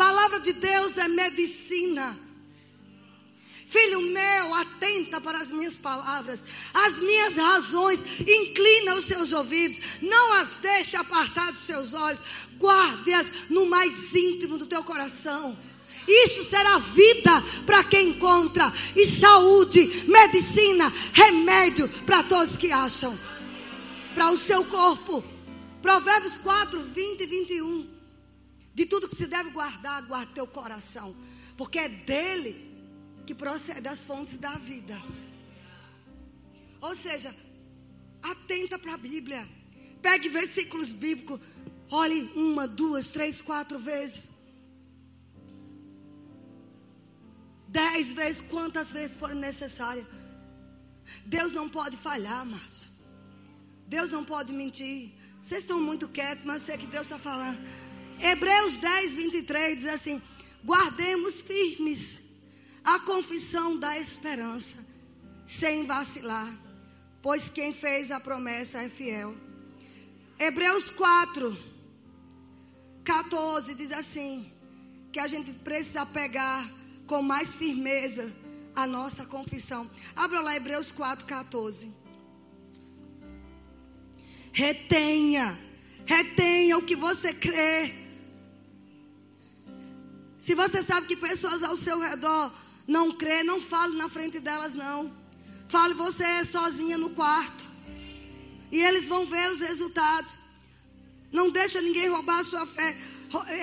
Palavra 0.02 0.40
de 0.40 0.54
Deus 0.54 0.98
é 0.98 1.08
medicina. 1.08 2.20
Filho 3.68 4.02
meu, 4.02 4.56
atenta 4.56 5.22
para 5.22 5.38
as 5.38 5.52
minhas 5.52 5.78
palavras, 5.78 6.44
as 6.74 7.00
minhas 7.00 7.36
razões, 7.38 8.04
inclina 8.28 8.96
os 8.96 9.06
seus 9.06 9.32
ouvidos, 9.32 9.80
não 10.02 10.34
as 10.34 10.58
deixe 10.58 10.98
apartar 10.98 11.52
dos 11.52 11.62
seus 11.62 11.94
olhos, 11.94 12.20
guarde-as 12.58 13.32
no 13.48 13.68
mais 13.68 14.16
íntimo 14.16 14.58
do 14.58 14.66
teu 14.66 14.84
coração. 14.84 15.56
Isto 16.08 16.46
será 16.46 16.80
vida 16.80 17.44
para 17.68 17.84
quem 17.84 18.10
encontra, 18.10 18.74
e 18.96 19.06
saúde, 19.06 20.06
medicina, 20.08 20.92
remédio 21.14 21.88
para 22.08 22.24
todos 22.24 22.58
que 22.58 22.72
acham, 22.72 23.16
para 24.16 24.32
o 24.32 24.38
seu 24.38 24.66
corpo. 24.66 25.24
Provérbios 25.80 26.40
4, 26.40 26.82
20 26.82 27.22
e 27.22 27.26
21. 27.28 28.01
De 28.74 28.86
tudo 28.86 29.10
que 29.10 29.16
se 29.16 29.28
deve 29.28 29.50
guardar, 29.50 30.02
guarde 30.04 30.34
teu 30.34 30.48
coração, 30.48 31.16
porque 31.58 31.80
é 31.80 31.90
dele 31.90 32.72
que 33.26 33.36
procede 33.36 33.82
das 33.82 34.06
fontes 34.06 34.38
da 34.38 34.54
vida. 34.56 34.98
Ou 36.80 36.96
seja, 36.96 37.36
atenta 38.22 38.80
para 38.80 38.94
a 38.94 38.98
Bíblia. 38.98 39.48
Pegue 40.02 40.30
versículos 40.30 40.92
bíblicos. 40.92 41.40
Olhe 41.90 42.32
uma, 42.36 42.68
duas, 42.68 43.10
três, 43.10 43.42
quatro 43.42 43.78
vezes. 43.78 44.30
Dez 47.68 48.14
vezes, 48.14 48.42
quantas 48.42 48.92
vezes 48.92 49.16
forem 49.16 49.38
necessárias. 49.38 50.08
Deus 51.26 51.52
não 51.54 51.70
pode 51.70 51.98
falhar, 51.98 52.46
Márcio. 52.46 52.90
Deus 53.88 54.10
não 54.10 54.24
pode 54.24 54.52
mentir. 54.54 55.14
Vocês 55.44 55.64
estão 55.64 55.80
muito 55.80 56.08
quietos, 56.08 56.44
mas 56.44 56.62
eu 56.62 56.68
sei 56.68 56.78
que 56.78 56.88
Deus 56.88 57.04
está 57.04 57.20
falando. 57.20 57.60
Hebreus 58.22 58.78
10, 58.78 59.16
23 59.16 59.78
diz 59.78 59.88
assim: 59.88 60.22
Guardemos 60.64 61.42
firmes 61.42 62.24
a 62.84 63.00
confissão 63.00 63.78
da 63.78 63.98
esperança, 63.98 64.86
sem 65.46 65.86
vacilar, 65.86 66.54
pois 67.22 67.50
quem 67.50 67.74
fez 67.74 68.12
a 68.12 68.20
promessa 68.20 68.82
é 68.82 68.90
fiel. 68.90 69.36
Hebreus 70.40 70.90
4, 70.90 71.58
14 73.04 73.76
diz 73.76 73.92
assim: 73.92 74.52
que 75.12 75.20
a 75.20 75.28
gente 75.28 75.52
precisa 75.52 76.06
pegar 76.06 76.72
com 77.06 77.22
mais 77.22 77.54
firmeza 77.54 78.34
a 78.74 78.88
nossa 78.88 79.26
confissão. 79.26 79.90
Abra 80.16 80.40
lá 80.40 80.56
Hebreus 80.56 80.92
4, 80.92 81.26
14. 81.26 81.92
Retenha, 84.54 85.60
retenha 86.06 86.78
o 86.78 86.86
que 86.86 86.96
você 86.96 87.34
crê. 87.34 87.94
Se 90.41 90.56
você 90.56 90.82
sabe 90.82 91.06
que 91.06 91.15
pessoas 91.15 91.62
ao 91.62 91.77
seu 91.77 91.99
redor 91.99 92.51
não 92.88 93.12
crê, 93.12 93.43
não 93.43 93.62
fale 93.62 93.95
na 93.95 94.10
frente 94.10 94.39
delas, 94.39 94.73
não. 94.73 95.15
Fale 95.69 95.93
você 95.93 96.43
sozinha 96.43 96.97
no 96.97 97.12
quarto. 97.12 97.69
E 98.71 98.82
eles 98.82 99.08
vão 99.08 99.27
ver 99.27 99.51
os 99.51 99.62
resultados. 99.62 100.39
Não 101.32 101.51
deixa 101.51 101.80
ninguém 101.80 102.10
roubar 102.10 102.39
a 102.39 102.43
sua 102.43 102.65
fé. 102.65 102.97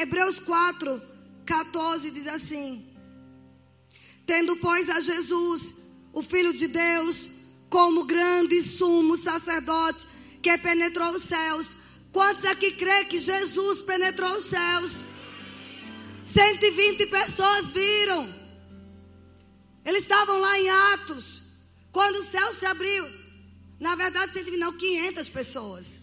Hebreus 0.01 0.39
4, 0.39 1.03
14 1.45 2.13
diz 2.13 2.29
assim: 2.29 2.87
Tendo, 4.25 4.55
pois, 4.59 4.89
a 4.89 5.01
Jesus, 5.01 5.75
o 6.13 6.23
Filho 6.23 6.53
de 6.53 6.69
Deus, 6.69 7.29
como 7.69 8.05
grande 8.05 8.63
sumo 8.63 9.17
sacerdote, 9.17 10.07
que 10.41 10.57
penetrou 10.57 11.11
os 11.11 11.25
céus. 11.25 11.77
Quantos 12.13 12.45
aqui 12.45 12.71
crê 12.71 13.05
que 13.05 13.19
Jesus 13.19 13.83
penetrou 13.83 14.31
os 14.37 14.45
céus? 14.45 15.08
120 16.35 17.07
pessoas 17.07 17.71
viram. 17.73 18.23
Eles 19.85 20.03
estavam 20.03 20.39
lá 20.39 20.59
em 20.59 20.69
Atos, 20.95 21.43
quando 21.91 22.17
o 22.17 22.23
céu 22.23 22.53
se 22.53 22.67
abriu. 22.67 23.05
Na 23.81 23.95
verdade, 23.95 24.33
120, 24.33 24.59
não, 24.59 24.73
500 24.73 25.29
pessoas. 25.29 26.01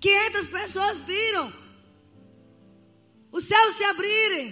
500 0.00 0.48
pessoas 0.48 1.02
viram 1.02 1.64
o 3.34 3.40
céu 3.40 3.72
se 3.72 3.82
abrirem 3.82 4.48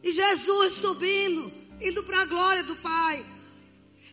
e 0.00 0.12
Jesus 0.12 0.74
subindo, 0.74 1.52
indo 1.80 2.04
para 2.04 2.20
a 2.20 2.24
glória 2.24 2.62
do 2.62 2.76
Pai. 2.76 3.26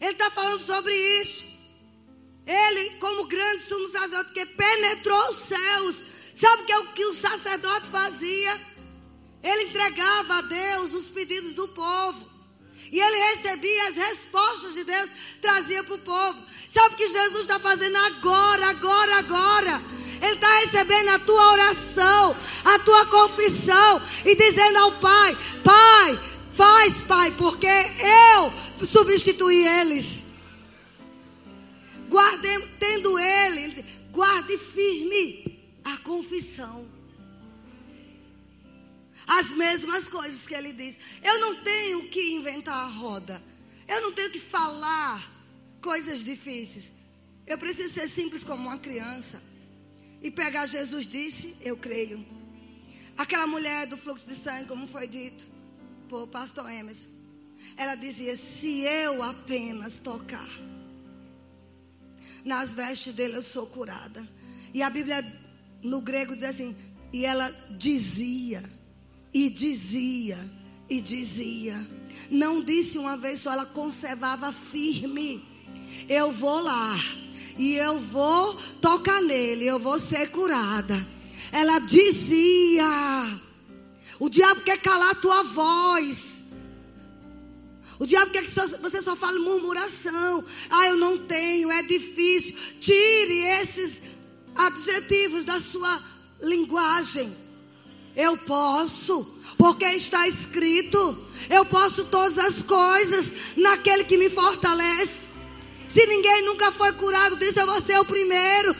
Ele 0.01 0.13
está 0.13 0.31
falando 0.31 0.57
sobre 0.57 0.95
isso. 1.21 1.45
Ele, 2.43 2.97
como 2.97 3.27
grande 3.27 3.61
sumo 3.65 3.87
sacerdote, 3.87 4.33
que 4.33 4.47
penetrou 4.47 5.29
os 5.29 5.35
céus. 5.35 6.03
Sabe 6.33 6.63
o 6.63 6.65
que 6.65 6.71
é 6.71 6.79
o 6.79 6.93
que 6.93 7.05
o 7.05 7.13
sacerdote 7.13 7.85
fazia? 7.89 8.59
Ele 9.43 9.63
entregava 9.63 10.35
a 10.35 10.41
Deus 10.41 10.93
os 10.93 11.09
pedidos 11.09 11.53
do 11.53 11.67
povo. 11.69 12.27
E 12.91 12.99
ele 12.99 13.35
recebia 13.35 13.87
as 13.89 13.95
respostas 13.95 14.73
de 14.73 14.83
Deus, 14.83 15.11
trazia 15.41 15.83
para 15.83 15.95
o 15.95 15.99
povo. 15.99 16.43
Sabe 16.69 16.95
o 16.95 16.97
que 16.97 17.07
Jesus 17.07 17.41
está 17.41 17.59
fazendo 17.59 17.97
agora, 17.97 18.67
agora, 18.67 19.17
agora? 19.17 19.81
Ele 20.21 20.33
está 20.33 20.59
recebendo 20.59 21.09
a 21.09 21.19
tua 21.19 21.51
oração, 21.53 22.35
a 22.65 22.79
tua 22.79 23.05
confissão 23.05 24.01
e 24.25 24.35
dizendo 24.35 24.77
ao 24.77 24.91
Pai: 24.99 25.37
Pai, 25.63 26.19
faz, 26.51 27.01
Pai, 27.01 27.31
porque 27.37 27.67
eu 27.67 28.53
substituí 28.85 29.65
eles. 29.65 30.25
vendo 32.79 33.19
ele, 33.19 33.59
ele 33.61 33.85
guarde 34.11 34.57
firme 34.57 35.59
a 35.83 35.97
confissão. 35.97 36.98
As 39.29 39.53
mesmas 39.53 40.07
coisas 40.07 40.47
que 40.47 40.55
ele 40.55 40.73
diz. 40.73 40.97
Eu 41.21 41.39
não 41.39 41.63
tenho 41.63 42.09
que 42.09 42.31
inventar 42.33 42.73
a 42.75 42.87
roda. 42.87 43.39
Eu 43.87 44.01
não 44.01 44.11
tenho 44.11 44.31
que 44.31 44.39
falar 44.39 45.31
coisas 45.79 46.23
difíceis. 46.23 46.93
Eu 47.45 47.55
preciso 47.55 47.93
ser 47.93 48.09
simples 48.09 48.43
como 48.43 48.67
uma 48.67 48.79
criança. 48.79 49.39
E 50.19 50.31
pegar 50.31 50.65
Jesus 50.65 51.05
disse, 51.05 51.55
eu 51.61 51.77
creio. 51.77 52.25
Aquela 53.15 53.45
mulher 53.45 53.85
do 53.85 53.97
fluxo 53.97 54.27
de 54.27 54.33
sangue, 54.33 54.67
como 54.67 54.87
foi 54.87 55.07
dito 55.07 55.47
por 56.07 56.25
pastor 56.27 56.67
Emerson. 56.67 57.09
Ela 57.77 57.93
dizia: 57.93 58.35
Se 58.35 58.79
eu 58.79 59.21
apenas 59.21 59.99
tocar 59.99 60.49
nas 62.43 62.73
vestes 62.73 63.13
dele, 63.13 63.35
eu 63.35 63.43
sou 63.43 63.67
curada. 63.67 64.27
E 64.73 64.81
a 64.81 64.89
Bíblia 64.89 65.21
no 65.83 66.01
grego 66.01 66.33
diz 66.33 66.45
assim: 66.45 66.75
E 67.13 67.25
ela 67.25 67.51
dizia, 67.77 68.63
e 69.33 69.49
dizia, 69.49 70.37
e 70.89 70.99
dizia. 71.01 71.75
Não 72.29 72.61
disse 72.61 72.97
uma 72.97 73.17
vez 73.17 73.39
só, 73.39 73.53
ela 73.53 73.65
conservava 73.65 74.51
firme. 74.51 75.43
Eu 76.07 76.31
vou 76.31 76.59
lá 76.59 76.95
e 77.57 77.75
eu 77.75 77.99
vou 77.99 78.55
tocar 78.81 79.21
nele, 79.21 79.65
eu 79.65 79.79
vou 79.79 79.99
ser 79.99 80.31
curada. 80.31 81.07
Ela 81.51 81.79
dizia: 81.79 82.85
O 84.19 84.29
diabo 84.29 84.61
quer 84.61 84.81
calar 84.81 85.11
a 85.11 85.15
tua 85.15 85.43
voz. 85.43 86.43
O 87.99 88.05
diabo 88.05 88.31
quer 88.31 88.45
que 88.45 88.51
você 88.51 89.01
só 89.01 89.13
fale 89.13 89.39
murmuração. 89.39 90.43
Ah, 90.69 90.87
eu 90.87 90.95
não 90.95 91.17
tenho, 91.25 91.69
é 91.69 91.83
difícil. 91.83 92.55
Tire 92.79 93.39
esses 93.61 94.01
adjetivos 94.55 95.43
da 95.43 95.59
sua 95.59 96.01
linguagem. 96.41 97.35
Eu 98.15 98.37
posso, 98.37 99.25
porque 99.57 99.85
está 99.85 100.27
escrito. 100.27 101.17
Eu 101.49 101.65
posso 101.65 102.05
todas 102.05 102.37
as 102.37 102.63
coisas 102.63 103.33
naquele 103.55 104.03
que 104.03 104.17
me 104.17 104.29
fortalece. 104.29 105.29
Se 105.87 106.05
ninguém 106.05 106.43
nunca 106.45 106.71
foi 106.71 106.91
curado 106.93 107.35
disso, 107.37 107.59
eu 107.59 107.65
vou 107.65 107.81
ser 107.81 107.97
o 107.99 108.05
primeiro. 108.05 108.75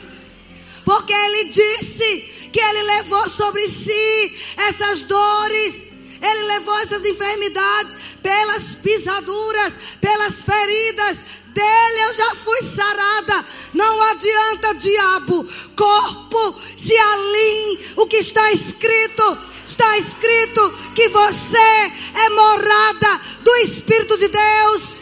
Porque 0.84 1.12
ele 1.12 1.44
disse 1.44 2.48
que 2.52 2.60
ele 2.60 2.82
levou 2.82 3.28
sobre 3.28 3.68
si 3.68 4.38
essas 4.56 5.02
dores, 5.02 5.84
ele 6.20 6.42
levou 6.44 6.78
essas 6.80 7.04
enfermidades 7.04 7.96
pelas 8.22 8.74
pisaduras, 8.74 9.74
pelas 10.00 10.42
feridas 10.42 11.18
dele 11.54 12.02
eu 12.02 12.12
já 12.14 12.34
fui 12.34 12.62
sarada. 12.62 13.44
Não 13.74 14.02
adianta, 14.02 14.74
diabo, 14.74 15.46
corpo, 15.76 16.60
se 16.76 16.96
alinhe 16.96 17.94
o 17.96 18.06
que 18.06 18.16
está 18.16 18.52
escrito. 18.52 19.38
Está 19.64 19.98
escrito 19.98 20.74
que 20.94 21.08
você 21.10 21.92
é 22.14 22.30
morada 22.30 23.20
do 23.42 23.54
Espírito 23.56 24.18
de 24.18 24.28
Deus. 24.28 24.99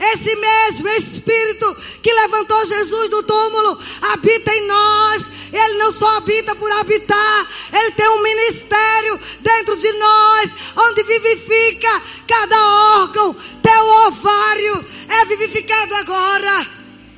Esse 0.00 0.34
mesmo 0.34 0.88
Espírito 0.88 1.76
que 2.02 2.10
levantou 2.10 2.64
Jesus 2.64 3.10
do 3.10 3.22
túmulo 3.22 3.78
habita 4.00 4.50
em 4.50 4.66
nós. 4.66 5.26
Ele 5.52 5.74
não 5.74 5.92
só 5.92 6.16
habita 6.16 6.54
por 6.54 6.70
habitar, 6.72 7.50
ele 7.72 7.90
tem 7.90 8.08
um 8.08 8.22
ministério 8.22 9.20
dentro 9.40 9.76
de 9.76 9.92
nós, 9.92 10.50
onde 10.76 11.02
vivifica 11.02 12.02
cada 12.26 13.00
órgão. 13.00 13.34
Teu 13.34 13.86
ovário 14.06 14.86
é 15.08 15.24
vivificado 15.24 15.94
agora, 15.96 16.66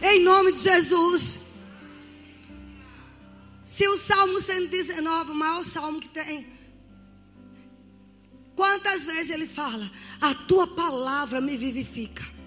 em 0.02 0.20
nome 0.20 0.50
de 0.52 0.60
Jesus. 0.60 1.40
Se 3.66 3.86
o 3.86 3.96
Salmo 3.96 4.40
119, 4.40 5.32
o 5.32 5.34
maior 5.34 5.62
salmo 5.62 6.00
que 6.00 6.08
tem, 6.08 6.46
quantas 8.56 9.04
vezes 9.04 9.30
ele 9.30 9.46
fala: 9.46 9.90
A 10.20 10.34
tua 10.34 10.66
palavra 10.66 11.40
me 11.40 11.56
vivifica. 11.56 12.41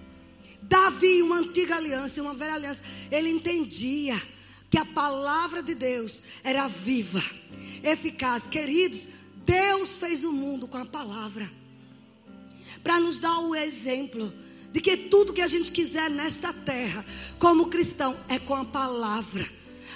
Davi, 0.68 1.22
uma 1.22 1.38
antiga 1.38 1.76
aliança, 1.76 2.22
uma 2.22 2.34
velha 2.34 2.55
aliança, 2.55 2.82
ele 3.11 3.30
entendia 3.30 4.22
que 4.70 4.78
a 4.78 4.86
palavra 4.86 5.61
de 5.61 5.76
Deus 5.76 6.24
era 6.43 6.68
viva, 6.68 7.24
eficaz. 7.84 8.47
Queridos, 8.47 9.07
Deus 9.45 9.97
fez 9.97 10.24
o 10.24 10.32
mundo 10.32 10.68
com 10.68 10.78
a 10.78 10.86
palavra 10.86 11.49
para 12.84 12.99
nos 12.99 13.20
dar 13.20 13.39
o 13.39 13.55
exemplo 13.55 14.34
de 14.72 14.82
que 14.82 14.97
tudo 14.97 15.34
que 15.34 15.41
a 15.41 15.47
gente 15.47 15.72
quiser 15.72 16.09
nesta 16.09 16.51
terra, 16.51 17.05
como 17.39 17.68
cristão, 17.68 18.18
é 18.28 18.38
com 18.38 18.55
a 18.55 18.66
palavra. 18.66 19.47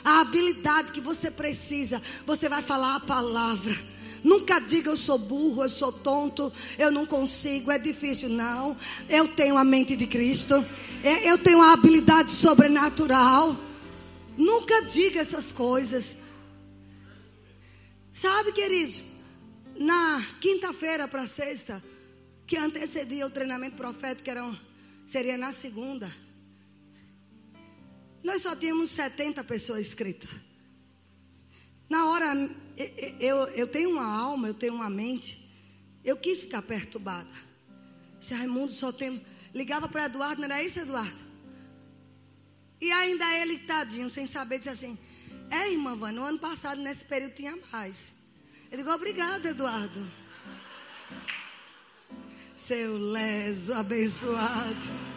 A 0.03 0.21
habilidade 0.21 0.93
que 0.93 1.01
você 1.01 1.29
precisa, 1.29 2.01
você 2.25 2.47
vai 2.47 2.61
falar 2.61 2.95
a 2.95 2.99
palavra. 2.99 3.77
Nunca 4.23 4.59
diga 4.59 4.89
eu 4.89 4.97
sou 4.97 5.17
burro, 5.17 5.63
eu 5.63 5.69
sou 5.69 5.91
tonto, 5.91 6.51
eu 6.77 6.91
não 6.91 7.05
consigo, 7.05 7.71
é 7.71 7.77
difícil. 7.77 8.29
Não, 8.29 8.75
eu 9.07 9.27
tenho 9.27 9.57
a 9.57 9.63
mente 9.63 9.95
de 9.95 10.07
Cristo, 10.07 10.65
é, 11.03 11.29
eu 11.29 11.37
tenho 11.37 11.61
a 11.61 11.73
habilidade 11.73 12.31
sobrenatural. 12.31 13.57
Nunca 14.37 14.81
diga 14.83 15.19
essas 15.19 15.51
coisas. 15.51 16.17
Sabe, 18.11 18.51
queridos, 18.51 19.03
na 19.75 20.25
quinta-feira 20.41 21.07
para 21.07 21.25
sexta, 21.25 21.81
que 22.45 22.57
antecedia 22.57 23.25
o 23.25 23.29
treinamento 23.29 23.77
profético, 23.77 24.23
que 24.23 24.31
era 24.31 24.43
um, 24.43 24.55
seria 25.05 25.37
na 25.37 25.51
segunda, 25.51 26.11
nós 28.23 28.41
só 28.41 28.55
tínhamos 28.55 28.89
70 28.89 29.43
pessoas 29.43 29.81
inscritas. 29.81 30.29
Na 31.89 32.05
hora 32.05 32.49
eu, 33.19 33.47
eu 33.49 33.67
tenho 33.67 33.89
uma 33.89 34.05
alma, 34.05 34.47
eu 34.47 34.53
tenho 34.53 34.73
uma 34.73 34.89
mente. 34.89 35.49
Eu 36.03 36.15
quis 36.15 36.41
ficar 36.43 36.61
perturbada. 36.61 37.29
Se 38.19 38.33
Raimundo 38.33 38.71
só 38.71 38.91
tem. 38.91 39.25
Ligava 39.53 39.89
para 39.89 40.05
Eduardo, 40.05 40.41
não 40.41 40.45
era 40.45 40.63
isso, 40.63 40.79
Eduardo? 40.79 41.23
E 42.79 42.91
ainda 42.91 43.25
ele, 43.35 43.59
tadinho, 43.59 44.09
sem 44.09 44.27
saber, 44.27 44.59
disse 44.59 44.69
assim: 44.69 44.97
É, 45.49 45.71
irmã 45.71 45.95
Vânia, 45.95 46.21
no 46.21 46.27
ano 46.27 46.39
passado, 46.39 46.79
nesse 46.79 47.05
período, 47.05 47.33
tinha 47.33 47.57
mais. 47.71 48.13
Eu 48.71 48.77
digo: 48.77 48.91
Obrigada, 48.91 49.49
Eduardo. 49.49 50.07
Seu 52.55 52.97
leso 52.97 53.73
abençoado. 53.73 55.09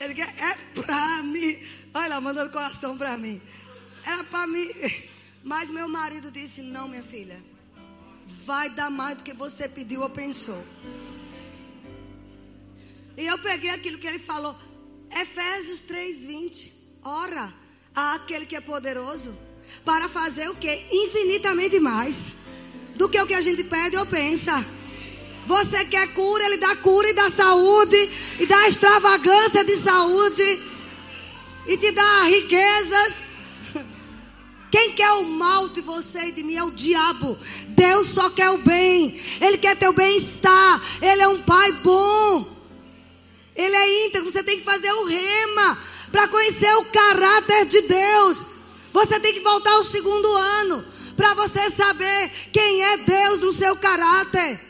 Ele 0.00 0.14
quer, 0.14 0.34
é 0.38 0.54
para 0.80 1.22
mim. 1.22 1.58
Olha 1.94 2.08
lá, 2.08 2.20
mandou 2.20 2.44
o 2.44 2.50
coração 2.50 2.96
para 2.96 3.16
mim. 3.16 3.40
Era 4.04 4.24
para 4.24 4.46
mim. 4.46 4.68
Mas 5.52 5.70
meu 5.70 5.88
marido 5.88 6.30
disse: 6.30 6.60
Não, 6.60 6.86
minha 6.92 7.02
filha, 7.02 7.38
vai 8.48 8.68
dar 8.68 8.90
mais 8.90 9.16
do 9.16 9.24
que 9.24 9.32
você 9.32 9.66
pediu 9.66 10.02
ou 10.02 10.10
pensou. 10.10 10.62
E 13.16 13.24
eu 13.26 13.38
peguei 13.38 13.70
aquilo 13.70 13.98
que 13.98 14.06
ele 14.06 14.18
falou, 14.18 14.54
Efésios 15.22 15.80
3:20. 15.80 16.70
Ora, 17.02 17.44
há 17.94 18.06
aquele 18.16 18.44
que 18.44 18.56
é 18.56 18.60
poderoso 18.60 19.30
para 19.86 20.06
fazer 20.06 20.50
o 20.50 20.54
que? 20.54 20.74
Infinitamente 21.04 21.80
mais 21.80 22.34
do 22.94 23.08
que 23.08 23.18
o 23.18 23.26
que 23.26 23.38
a 23.40 23.40
gente 23.40 23.64
pede 23.64 23.96
ou 23.96 24.04
pensa. 24.04 24.54
Você 25.46 25.82
quer 25.86 26.12
cura, 26.12 26.44
ele 26.44 26.58
dá 26.58 26.76
cura 26.76 27.08
e 27.08 27.14
dá 27.14 27.30
saúde, 27.30 28.00
e 28.38 28.44
dá 28.44 28.68
extravagância 28.68 29.64
de 29.64 29.76
saúde, 29.76 30.48
e 31.66 31.74
te 31.78 31.90
dá 31.90 32.24
riquezas. 32.24 33.27
Quem 34.70 34.92
quer 34.92 35.10
o 35.12 35.24
mal 35.24 35.68
de 35.68 35.80
você 35.80 36.26
e 36.26 36.32
de 36.32 36.42
mim 36.42 36.56
é 36.56 36.62
o 36.62 36.70
diabo. 36.70 37.38
Deus 37.68 38.08
só 38.08 38.28
quer 38.30 38.50
o 38.50 38.58
bem. 38.58 39.18
Ele 39.40 39.58
quer 39.58 39.76
teu 39.76 39.92
bem-estar. 39.92 40.82
Ele 41.00 41.22
é 41.22 41.28
um 41.28 41.42
pai 41.42 41.72
bom. 41.72 42.46
Ele 43.56 43.74
é 43.74 44.06
íntegro. 44.06 44.30
Você 44.30 44.42
tem 44.42 44.58
que 44.58 44.64
fazer 44.64 44.92
o 44.92 45.04
rema 45.04 45.78
para 46.12 46.28
conhecer 46.28 46.72
o 46.76 46.84
caráter 46.86 47.66
de 47.66 47.80
Deus. 47.82 48.46
Você 48.92 49.18
tem 49.20 49.32
que 49.32 49.40
voltar 49.40 49.72
ao 49.72 49.84
segundo 49.84 50.28
ano 50.34 50.84
para 51.16 51.34
você 51.34 51.70
saber 51.70 52.30
quem 52.52 52.84
é 52.84 52.96
Deus 52.98 53.40
no 53.40 53.50
seu 53.50 53.74
caráter. 53.76 54.60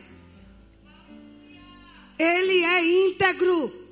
Ele 2.19 2.65
é 2.65 3.07
íntegro. 3.07 3.88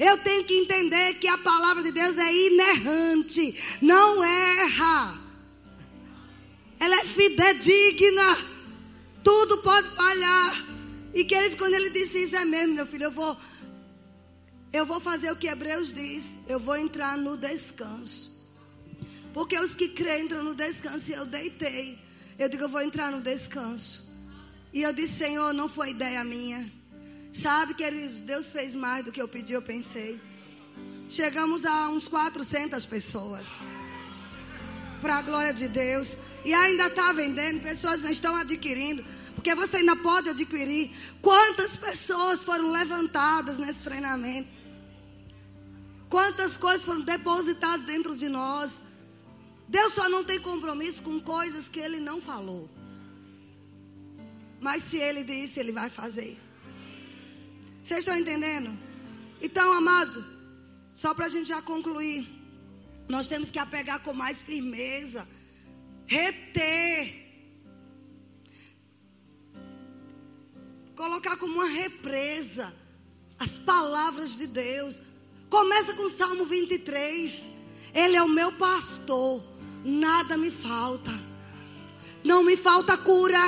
Eu 0.00 0.16
tenho 0.16 0.44
que 0.44 0.54
entender 0.54 1.14
que 1.14 1.28
a 1.28 1.36
palavra 1.36 1.82
de 1.82 1.92
Deus 1.92 2.16
é 2.16 2.34
inerrante, 2.34 3.54
não 3.82 4.24
erra. 4.24 5.20
Ela 6.80 7.00
é 7.00 7.04
fidedigna. 7.04 8.38
Tudo 9.22 9.58
pode 9.58 9.90
falhar. 9.90 10.66
E 11.12 11.22
que 11.22 11.34
eles, 11.34 11.54
quando 11.54 11.74
ele 11.74 11.90
disse 11.90 12.22
isso, 12.22 12.34
é 12.34 12.46
mesmo, 12.46 12.76
meu 12.76 12.86
filho, 12.86 13.04
eu 13.04 13.10
vou 13.10 13.36
eu 14.72 14.86
vou 14.86 15.00
fazer 15.00 15.32
o 15.32 15.36
que 15.36 15.48
Hebreus 15.48 15.92
diz, 15.92 16.38
eu 16.46 16.58
vou 16.58 16.76
entrar 16.76 17.18
no 17.18 17.36
descanso. 17.36 18.30
Porque 19.34 19.58
os 19.58 19.74
que 19.74 19.88
creem 19.88 20.24
entram 20.24 20.44
no 20.44 20.54
descanso 20.54 21.10
e 21.10 21.14
eu 21.14 21.26
deitei. 21.26 21.98
Eu 22.38 22.48
digo, 22.48 22.64
eu 22.64 22.68
vou 22.68 22.80
entrar 22.80 23.10
no 23.10 23.20
descanso. 23.20 24.08
E 24.72 24.80
eu 24.82 24.92
disse, 24.92 25.14
Senhor, 25.14 25.52
não 25.52 25.68
foi 25.68 25.90
ideia 25.90 26.22
minha. 26.22 26.79
Sabe, 27.32 27.74
queridos, 27.74 28.20
Deus 28.20 28.50
fez 28.50 28.74
mais 28.74 29.04
do 29.04 29.12
que 29.12 29.22
eu 29.22 29.28
pedi, 29.28 29.52
eu 29.52 29.62
pensei. 29.62 30.20
chegamos 31.08 31.64
a 31.66 31.88
uns 31.88 32.08
400 32.08 32.84
pessoas. 32.86 33.60
Para 35.00 35.16
a 35.16 35.22
glória 35.22 35.52
de 35.52 35.68
Deus. 35.68 36.18
E 36.44 36.52
ainda 36.52 36.86
está 36.86 37.12
vendendo, 37.12 37.62
pessoas 37.62 38.00
não 38.00 38.10
estão 38.10 38.36
adquirindo. 38.36 39.04
Porque 39.34 39.54
você 39.54 39.78
ainda 39.78 39.96
pode 39.96 40.28
adquirir. 40.28 40.90
Quantas 41.22 41.76
pessoas 41.76 42.44
foram 42.44 42.70
levantadas 42.70 43.58
nesse 43.58 43.78
treinamento? 43.78 44.48
Quantas 46.08 46.56
coisas 46.56 46.84
foram 46.84 47.00
depositadas 47.00 47.86
dentro 47.86 48.16
de 48.16 48.28
nós? 48.28 48.82
Deus 49.68 49.92
só 49.92 50.08
não 50.08 50.24
tem 50.24 50.40
compromisso 50.40 51.02
com 51.02 51.20
coisas 51.20 51.68
que 51.68 51.78
Ele 51.78 52.00
não 52.00 52.20
falou. 52.20 52.68
Mas 54.60 54.82
se 54.82 54.98
Ele 54.98 55.22
disse, 55.22 55.60
Ele 55.60 55.72
vai 55.72 55.88
fazer. 55.88 56.36
Vocês 57.82 58.00
estão 58.00 58.16
entendendo? 58.16 58.78
Então, 59.40 59.72
amados, 59.72 60.22
só 60.92 61.14
para 61.14 61.26
a 61.26 61.28
gente 61.28 61.48
já 61.48 61.62
concluir, 61.62 62.28
nós 63.08 63.26
temos 63.26 63.50
que 63.50 63.58
apegar 63.58 64.00
com 64.00 64.12
mais 64.12 64.42
firmeza, 64.42 65.26
reter, 66.06 67.20
colocar 70.94 71.36
como 71.36 71.54
uma 71.54 71.68
represa 71.68 72.74
as 73.38 73.56
palavras 73.56 74.36
de 74.36 74.46
Deus. 74.46 75.00
Começa 75.48 75.94
com 75.94 76.02
o 76.02 76.08
Salmo 76.10 76.44
23. 76.44 77.50
Ele 77.94 78.16
é 78.16 78.22
o 78.22 78.28
meu 78.28 78.52
pastor, 78.52 79.42
nada 79.82 80.36
me 80.36 80.50
falta. 80.50 81.10
Não 82.22 82.42
me 82.42 82.54
falta 82.54 82.98
cura, 82.98 83.40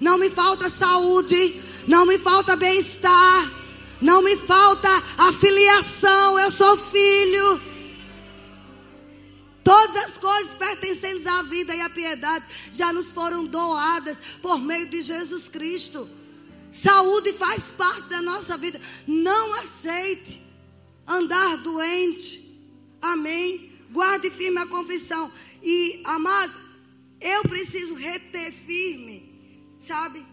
não 0.00 0.16
me 0.16 0.30
falta 0.30 0.70
saúde, 0.70 1.62
não 1.86 2.06
me 2.06 2.18
falta 2.18 2.56
bem-estar, 2.56 3.57
não 4.00 4.22
me 4.22 4.36
falta 4.36 4.88
afiliação. 5.16 6.38
Eu 6.38 6.50
sou 6.50 6.76
filho. 6.76 7.60
Todas 9.62 9.96
as 9.96 10.18
coisas 10.18 10.54
pertencentes 10.54 11.26
à 11.26 11.42
vida 11.42 11.74
e 11.74 11.80
à 11.80 11.90
piedade 11.90 12.44
já 12.72 12.92
nos 12.92 13.12
foram 13.12 13.44
doadas 13.44 14.18
por 14.40 14.58
meio 14.58 14.88
de 14.88 15.02
Jesus 15.02 15.48
Cristo. 15.48 16.08
Saúde 16.70 17.32
faz 17.32 17.70
parte 17.70 18.08
da 18.08 18.22
nossa 18.22 18.56
vida. 18.56 18.80
Não 19.06 19.54
aceite 19.54 20.42
andar 21.06 21.58
doente. 21.58 22.46
Amém. 23.00 23.72
Guarde 23.90 24.30
firme 24.30 24.58
a 24.58 24.66
confissão. 24.66 25.30
E, 25.62 26.00
amados, 26.04 26.54
eu 27.20 27.42
preciso 27.42 27.94
reter 27.94 28.52
firme, 28.52 29.74
sabe? 29.78 30.24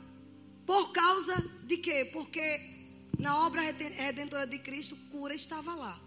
Por 0.66 0.91
causa 0.91 1.43
de 1.63 1.78
quê? 1.78 2.05
Porque 2.05 2.75
na 3.18 3.45
obra 3.45 3.61
redentora 3.61 4.45
de 4.45 4.59
Cristo, 4.59 4.95
cura 5.11 5.34
estava 5.34 5.74
lá. 5.74 5.99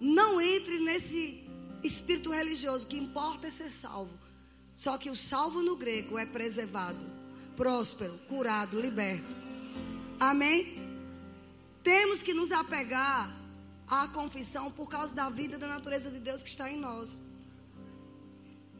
Não 0.00 0.40
entre 0.40 0.78
nesse 0.80 1.44
espírito 1.82 2.30
religioso. 2.30 2.86
Que 2.86 2.96
importa 2.96 3.46
é 3.46 3.50
ser 3.50 3.70
salvo. 3.70 4.18
Só 4.74 4.98
que 4.98 5.08
o 5.08 5.16
salvo 5.16 5.62
no 5.62 5.76
grego 5.76 6.18
é 6.18 6.26
preservado 6.26 7.16
próspero, 7.56 8.18
curado, 8.28 8.78
liberto. 8.78 9.34
Amém? 10.20 10.76
Temos 11.82 12.22
que 12.22 12.34
nos 12.34 12.52
apegar 12.52 13.34
à 13.88 14.06
confissão 14.08 14.70
por 14.70 14.88
causa 14.88 15.14
da 15.14 15.30
vida 15.30 15.56
da 15.56 15.66
natureza 15.66 16.10
de 16.10 16.18
Deus 16.18 16.42
que 16.42 16.50
está 16.50 16.70
em 16.70 16.78
nós. 16.78 17.22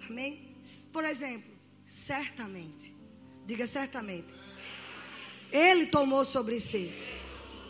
Amém? 0.09 0.57
Por 0.93 1.05
exemplo, 1.05 1.51
certamente. 1.87 2.95
Diga 3.47 3.67
certamente. 3.67 4.35
Ele 5.53 5.87
tomou 5.87 6.25
sobre 6.25 6.61
si 6.61 6.93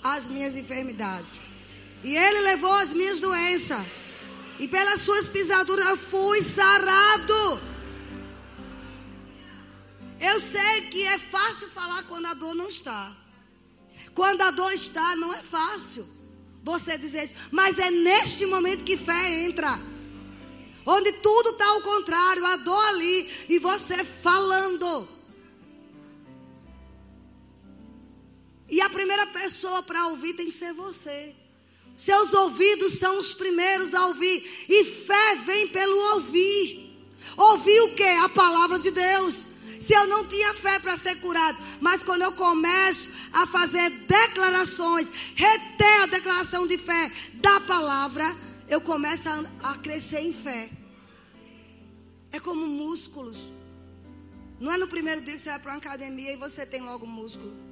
as 0.03 0.29
minhas 0.29 0.57
enfermidades. 0.57 1.41
E 2.03 2.17
ele 2.17 2.41
levou 2.41 2.73
as 2.73 2.93
minhas 2.93 3.21
doenças. 3.21 3.85
E 4.59 4.67
pelas 4.69 5.01
suas 5.03 5.29
pisaduras 5.29 5.87
eu 5.87 5.97
fui 5.97 6.43
sarado. 6.43 7.61
Eu 10.19 10.41
sei 10.41 10.83
que 10.91 11.03
é 11.03 11.19
fácil 11.19 11.69
falar 11.69 12.05
quando 12.05 12.27
a 12.27 12.35
dor 12.35 12.55
não 12.55 12.69
está. 12.69 13.15
Quando 14.15 14.41
a 14.43 14.51
dor 14.51 14.73
está, 14.73 15.15
não 15.17 15.33
é 15.33 15.43
fácil 15.43 16.07
você 16.63 16.97
dizer 16.97 17.25
isso. 17.25 17.35
Mas 17.51 17.79
é 17.79 17.91
neste 17.91 18.47
momento 18.47 18.85
que 18.85 18.97
fé 18.97 19.45
entra. 19.45 19.79
Onde 20.87 21.13
tudo 21.13 21.51
está 21.51 21.67
ao 21.67 21.83
contrário, 21.83 22.47
a 22.47 22.57
dor 22.57 22.85
ali 22.89 23.31
e 23.49 23.59
você 23.59 24.05
falando. 24.05 25.16
E 28.69 28.81
a 28.81 28.91
primeira 28.91 29.27
pessoa 29.29 29.83
para 29.83 30.07
ouvir 30.09 30.35
tem 30.35 30.47
que 30.47 30.55
ser 30.55 30.73
você. 30.73 31.35
Seus 31.97 32.35
ouvidos 32.35 32.93
são 32.95 33.19
os 33.19 33.33
primeiros 33.33 33.95
a 33.95 34.07
ouvir. 34.07 34.67
E 34.69 34.85
fé 34.85 35.37
vem 35.37 35.69
pelo 35.69 35.97
ouvir. 36.15 36.97
Ouvir 37.37 37.81
o 37.83 37.95
que? 37.95 38.03
A 38.03 38.29
palavra 38.29 38.79
de 38.79 38.91
Deus 38.91 39.47
se 39.87 39.95
eu 39.95 40.05
não 40.09 40.27
tinha 40.27 40.53
fé 40.53 40.81
para 40.81 40.97
ser 40.97 41.15
curado. 41.21 41.57
Mas 41.81 42.03
quando 42.03 42.23
eu 42.23 42.33
começo 42.33 43.09
a 43.33 43.47
fazer 43.47 43.89
declarações, 43.89 45.09
reter 45.37 46.03
a 46.03 46.07
declaração 46.07 46.67
de 46.67 46.77
fé 46.77 47.13
da 47.35 47.61
palavra, 47.61 48.25
eu 48.69 48.81
começo 48.81 49.29
a, 49.29 49.71
a 49.71 49.79
crescer 49.79 50.23
em 50.23 50.33
fé. 50.33 50.71
É 52.33 52.41
como 52.41 52.67
músculos. 52.67 53.53
Não 54.59 54.73
é 54.73 54.77
no 54.77 54.89
primeiro 54.89 55.21
dia 55.21 55.35
que 55.35 55.43
você 55.43 55.51
vai 55.51 55.59
para 55.61 55.73
uma 55.73 55.79
academia 55.79 56.33
e 56.33 56.37
você 56.37 56.67
tem 56.67 56.81
logo 56.81 57.07
músculo. 57.07 57.66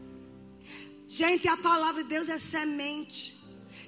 Gente, 1.07 1.47
a 1.49 1.57
palavra 1.57 2.03
de 2.03 2.09
Deus 2.09 2.29
é 2.29 2.39
semente. 2.39 3.39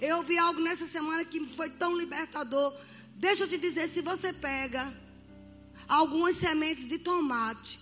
Eu 0.01 0.19
ouvi 0.19 0.37
algo 0.37 0.61
nessa 0.61 0.87
semana 0.87 1.25
que 1.25 1.47
foi 1.47 1.71
tão 1.71 1.97
libertador. 1.97 2.75
Deixa 3.15 3.45
eu 3.45 3.49
te 3.49 3.57
dizer, 3.57 3.89
se 3.89 4.03
você 4.03 4.33
pega 4.33 4.93
algumas 5.89 6.37
sementes 6.37 6.87
de 6.87 6.99
tomate 6.99 7.81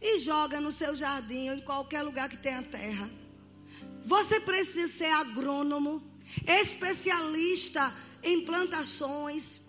e 0.00 0.18
joga 0.18 0.60
no 0.60 0.72
seu 0.72 0.94
jardim 0.94 1.48
ou 1.48 1.56
em 1.56 1.60
qualquer 1.60 2.02
lugar 2.02 2.28
que 2.28 2.36
tenha 2.36 2.62
terra. 2.62 3.10
Você 4.02 4.40
precisa 4.40 4.92
ser 4.92 5.12
agrônomo, 5.12 6.02
especialista 6.46 7.94
em 8.22 8.44
plantações, 8.44 9.60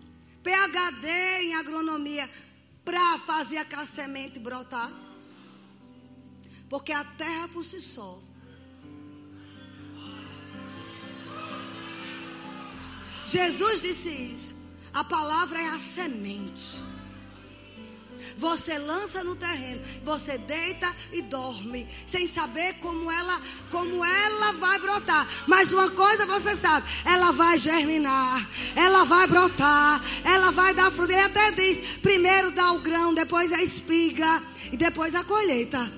PhD 0.44 1.08
em 1.44 1.56
agronomia, 1.56 2.30
para 2.84 3.18
fazer 3.20 3.58
aquela 3.58 3.86
semente 3.86 4.40
brotar. 4.40 4.92
Porque 6.70 6.92
a 6.92 7.04
terra 7.04 7.48
por 7.50 7.64
si 7.64 7.82
só. 7.82 8.22
Jesus 13.26 13.82
disse 13.82 14.10
isso. 14.10 14.56
A 14.94 15.04
palavra 15.04 15.60
é 15.60 15.68
a 15.68 15.80
semente. 15.80 16.80
Você 18.38 18.78
lança 18.78 19.24
no 19.24 19.36
terreno, 19.36 19.82
você 20.04 20.38
deita 20.38 20.94
e 21.12 21.22
dorme, 21.22 21.88
sem 22.06 22.28
saber 22.28 22.74
como 22.76 23.10
ela, 23.10 23.42
como 23.72 24.04
ela 24.04 24.52
vai 24.54 24.78
brotar. 24.80 25.28
Mas 25.48 25.72
uma 25.72 25.90
coisa 25.92 26.26
você 26.26 26.56
sabe, 26.56 26.86
ela 27.06 27.32
vai 27.32 27.58
germinar, 27.58 28.50
ela 28.76 29.06
vai 29.06 29.26
brotar, 29.26 30.04
ela 30.24 30.52
vai 30.52 30.74
dar 30.74 30.92
fruto. 30.92 31.14
Ele 31.14 31.22
até 31.22 31.52
diz: 31.52 31.98
primeiro 32.02 32.52
dá 32.52 32.74
o 32.74 32.80
grão, 32.80 33.14
depois 33.14 33.54
a 33.54 33.64
espiga 33.64 34.44
e 34.72 34.76
depois 34.76 35.16
a 35.16 35.24
colheita. 35.24 35.92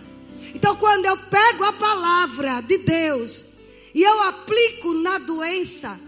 Então, 0.53 0.75
quando 0.75 1.05
eu 1.05 1.17
pego 1.17 1.63
a 1.63 1.73
palavra 1.73 2.61
de 2.61 2.78
Deus 2.78 3.45
e 3.93 4.03
eu 4.03 4.21
aplico 4.23 4.93
na 4.93 5.17
doença, 5.17 5.99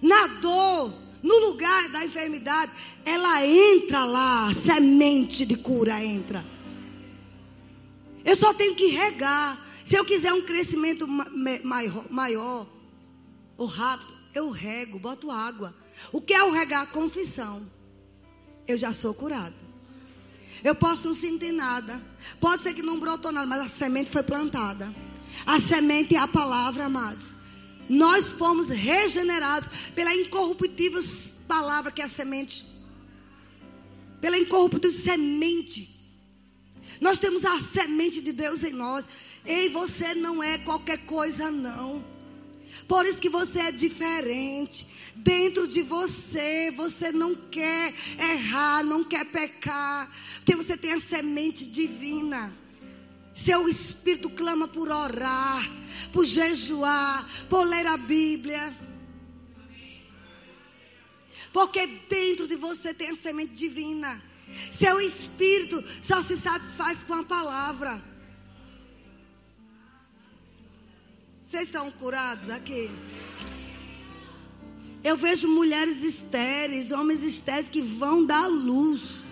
na 0.00 0.26
dor, 0.26 0.94
no 1.22 1.38
lugar 1.38 1.88
da 1.90 2.04
enfermidade, 2.04 2.72
ela 3.04 3.46
entra 3.46 4.04
lá, 4.04 4.52
semente 4.54 5.44
de 5.44 5.56
cura 5.56 6.02
entra. 6.02 6.44
Eu 8.24 8.36
só 8.36 8.52
tenho 8.54 8.74
que 8.74 8.86
regar. 8.86 9.66
Se 9.84 9.96
eu 9.96 10.04
quiser 10.04 10.32
um 10.32 10.42
crescimento 10.42 11.06
maior, 11.06 12.04
maior 12.10 12.66
ou 13.56 13.66
rápido, 13.66 14.12
eu 14.34 14.50
rego, 14.50 14.98
boto 14.98 15.30
água. 15.30 15.74
O 16.12 16.20
que 16.20 16.32
é 16.32 16.42
o 16.44 16.52
regar? 16.52 16.90
Confissão. 16.92 17.66
Eu 18.66 18.76
já 18.76 18.92
sou 18.92 19.12
curado. 19.12 19.54
Eu 20.62 20.74
posso 20.74 21.06
não 21.06 21.14
sentir 21.14 21.52
nada. 21.52 22.00
Pode 22.38 22.62
ser 22.62 22.74
que 22.74 22.82
não 22.82 23.00
brotou 23.00 23.32
nada, 23.32 23.46
mas 23.46 23.60
a 23.60 23.68
semente 23.68 24.10
foi 24.10 24.22
plantada. 24.22 24.94
A 25.46 25.58
semente 25.58 26.14
é 26.14 26.18
a 26.18 26.28
palavra, 26.28 26.84
amados. 26.84 27.34
Nós 27.90 28.32
fomos 28.32 28.68
regenerados 28.68 29.68
pela 29.94 30.14
incorruptível 30.14 31.00
palavra 31.46 31.90
que 31.90 32.00
é 32.00 32.04
a 32.04 32.08
semente 32.08 32.70
pela 34.20 34.38
incorruptível 34.38 34.90
semente. 34.90 35.98
Nós 37.00 37.18
temos 37.18 37.44
a 37.44 37.58
semente 37.58 38.20
de 38.20 38.32
Deus 38.32 38.62
em 38.62 38.72
nós. 38.72 39.08
Ei, 39.44 39.68
você 39.68 40.14
não 40.14 40.42
é 40.42 40.58
qualquer 40.58 40.98
coisa, 40.98 41.50
não. 41.50 42.04
Por 42.86 43.06
isso 43.06 43.20
que 43.20 43.28
você 43.28 43.60
é 43.60 43.72
diferente. 43.72 44.86
Dentro 45.16 45.66
de 45.66 45.82
você, 45.82 46.70
você 46.76 47.10
não 47.10 47.34
quer 47.34 47.94
errar, 48.18 48.84
não 48.84 49.02
quer 49.02 49.24
pecar. 49.24 50.14
Porque 50.36 50.54
você 50.54 50.76
tem 50.76 50.92
a 50.92 51.00
semente 51.00 51.64
divina. 51.66 52.52
Seu 53.32 53.68
espírito 53.68 54.28
clama 54.28 54.68
por 54.68 54.90
orar, 54.90 55.70
por 56.12 56.24
jejuar, 56.24 57.28
por 57.48 57.66
ler 57.66 57.86
a 57.86 57.96
Bíblia. 57.96 58.76
Porque 61.52 61.86
dentro 62.08 62.46
de 62.46 62.56
você 62.56 62.94
tem 62.94 63.10
a 63.10 63.14
semente 63.14 63.54
divina. 63.54 64.22
Seu 64.70 65.00
espírito 65.00 65.82
só 66.00 66.22
se 66.22 66.36
satisfaz 66.36 67.04
com 67.04 67.14
a 67.14 67.24
palavra. 67.24 68.02
Vocês 71.44 71.64
estão 71.64 71.90
curados 71.90 72.48
aqui? 72.48 72.90
Eu 75.02 75.16
vejo 75.16 75.48
mulheres 75.48 76.04
estéreis, 76.04 76.92
homens 76.92 77.24
estéreis 77.24 77.70
que 77.70 77.80
vão 77.80 78.24
dar 78.24 78.46
luz. 78.46 79.26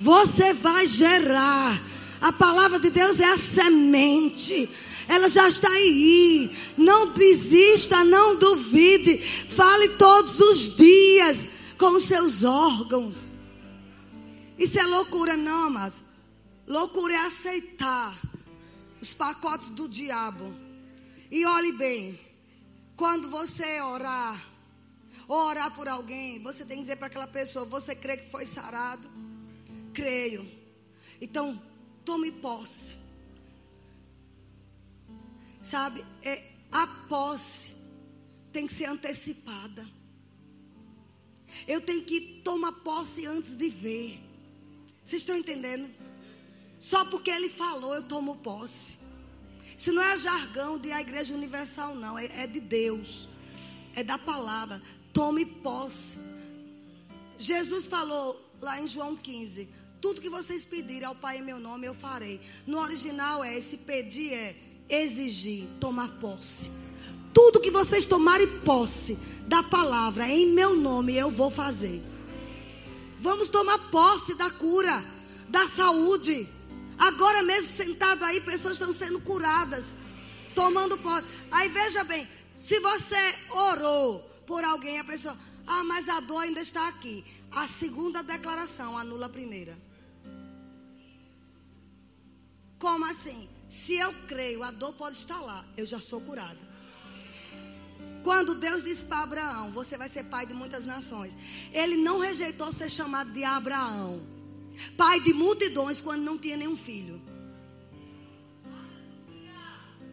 Você 0.00 0.52
vai 0.52 0.84
gerar. 0.84 1.80
A 2.20 2.32
palavra 2.32 2.78
de 2.78 2.90
Deus 2.90 3.20
é 3.20 3.32
a 3.32 3.38
semente. 3.38 4.68
Ela 5.08 5.28
já 5.28 5.48
está 5.48 5.70
aí. 5.70 6.56
Não 6.76 7.12
desista, 7.12 8.04
não 8.04 8.36
duvide. 8.36 9.18
Fale 9.18 9.90
todos 9.90 10.40
os 10.40 10.76
dias 10.76 11.48
com 11.78 11.96
os 11.96 12.04
seus 12.04 12.44
órgãos. 12.44 13.30
Isso 14.58 14.78
é 14.78 14.84
loucura, 14.84 15.36
não, 15.36 15.70
mas 15.70 16.02
loucura 16.66 17.14
é 17.14 17.18
aceitar 17.18 18.18
os 19.00 19.12
pacotes 19.12 19.70
do 19.70 19.88
diabo. 19.88 20.54
E 21.30 21.44
olhe 21.44 21.72
bem, 21.72 22.18
quando 22.96 23.28
você 23.28 23.80
orar, 23.80 24.42
ou 25.28 25.36
orar 25.36 25.74
por 25.74 25.88
alguém, 25.88 26.38
você 26.40 26.64
tem 26.64 26.76
que 26.76 26.82
dizer 26.82 26.96
para 26.96 27.08
aquela 27.08 27.26
pessoa: 27.26 27.64
Você 27.64 27.94
crê 27.94 28.16
que 28.16 28.30
foi 28.30 28.46
sarado? 28.46 29.10
Creio. 29.92 30.46
Então, 31.20 31.60
tome 32.04 32.30
posse. 32.30 32.95
Sabe, 35.66 36.04
é, 36.22 36.44
a 36.70 36.86
posse 36.86 37.74
tem 38.52 38.68
que 38.68 38.72
ser 38.72 38.84
antecipada. 38.84 39.84
Eu 41.66 41.80
tenho 41.80 42.04
que 42.04 42.40
tomar 42.44 42.70
posse 42.70 43.26
antes 43.26 43.56
de 43.56 43.68
ver. 43.68 44.20
Vocês 45.02 45.22
estão 45.22 45.36
entendendo? 45.36 45.90
Só 46.78 47.04
porque 47.06 47.30
ele 47.32 47.48
falou, 47.48 47.92
eu 47.96 48.04
tomo 48.04 48.36
posse. 48.36 48.98
Isso 49.76 49.92
não 49.92 50.00
é 50.00 50.16
jargão 50.16 50.78
de 50.78 50.92
a 50.92 51.00
igreja 51.00 51.34
universal, 51.34 51.96
não. 51.96 52.16
É, 52.16 52.26
é 52.42 52.46
de 52.46 52.60
Deus. 52.60 53.28
É 53.96 54.04
da 54.04 54.16
palavra. 54.16 54.80
Tome 55.12 55.44
posse. 55.44 56.18
Jesus 57.36 57.88
falou 57.88 58.40
lá 58.60 58.80
em 58.80 58.86
João 58.86 59.16
15: 59.16 59.68
Tudo 60.00 60.20
que 60.20 60.30
vocês 60.30 60.64
pedirem 60.64 61.08
ao 61.08 61.16
Pai 61.16 61.38
em 61.38 61.42
meu 61.42 61.58
nome, 61.58 61.88
eu 61.88 61.94
farei. 61.94 62.40
No 62.64 62.78
original 62.78 63.42
é: 63.42 63.58
esse 63.58 63.76
pedir 63.76 64.32
é 64.32 64.65
exigir, 64.88 65.66
tomar 65.80 66.08
posse. 66.20 66.70
Tudo 67.32 67.60
que 67.60 67.70
vocês 67.70 68.04
tomarem 68.04 68.60
posse 68.60 69.18
da 69.46 69.62
palavra 69.62 70.26
em 70.28 70.46
meu 70.52 70.74
nome, 70.74 71.14
eu 71.14 71.30
vou 71.30 71.50
fazer. 71.50 72.02
Vamos 73.18 73.48
tomar 73.48 73.90
posse 73.90 74.34
da 74.34 74.50
cura, 74.50 75.04
da 75.48 75.66
saúde. 75.68 76.48
Agora 76.98 77.42
mesmo 77.42 77.70
sentado 77.70 78.24
aí, 78.24 78.40
pessoas 78.40 78.74
estão 78.74 78.92
sendo 78.92 79.20
curadas, 79.20 79.96
tomando 80.54 80.96
posse. 80.98 81.26
Aí 81.50 81.68
veja 81.68 82.02
bem, 82.04 82.26
se 82.56 82.80
você 82.80 83.34
orou 83.50 84.20
por 84.46 84.64
alguém, 84.64 84.98
a 84.98 85.04
pessoa, 85.04 85.36
ah, 85.66 85.84
mas 85.84 86.08
a 86.08 86.20
dor 86.20 86.42
ainda 86.42 86.60
está 86.60 86.88
aqui. 86.88 87.24
A 87.50 87.68
segunda 87.68 88.22
declaração 88.22 88.96
anula 88.96 89.26
a 89.26 89.28
primeira. 89.28 89.76
Como 92.78 93.04
assim? 93.04 93.48
Se 93.82 93.94
eu 94.04 94.12
creio, 94.32 94.62
a 94.62 94.70
dor 94.70 94.92
pode 95.02 95.16
estar 95.16 95.40
lá, 95.40 95.60
eu 95.76 95.86
já 95.92 96.00
sou 96.00 96.20
curada. 96.28 96.64
Quando 98.26 98.60
Deus 98.66 98.82
disse 98.88 99.04
para 99.04 99.24
Abraão: 99.28 99.66
Você 99.72 99.94
vai 100.02 100.08
ser 100.08 100.24
pai 100.24 100.44
de 100.46 100.54
muitas 100.62 100.84
nações. 100.94 101.36
Ele 101.72 101.96
não 101.96 102.18
rejeitou 102.18 102.70
ser 102.72 102.90
chamado 102.90 103.30
de 103.32 103.44
Abraão 103.58 104.36
pai 104.96 105.20
de 105.20 105.32
multidões 105.32 106.00
quando 106.00 106.22
não 106.22 106.38
tinha 106.38 106.56
nenhum 106.56 106.76
filho. 106.76 107.20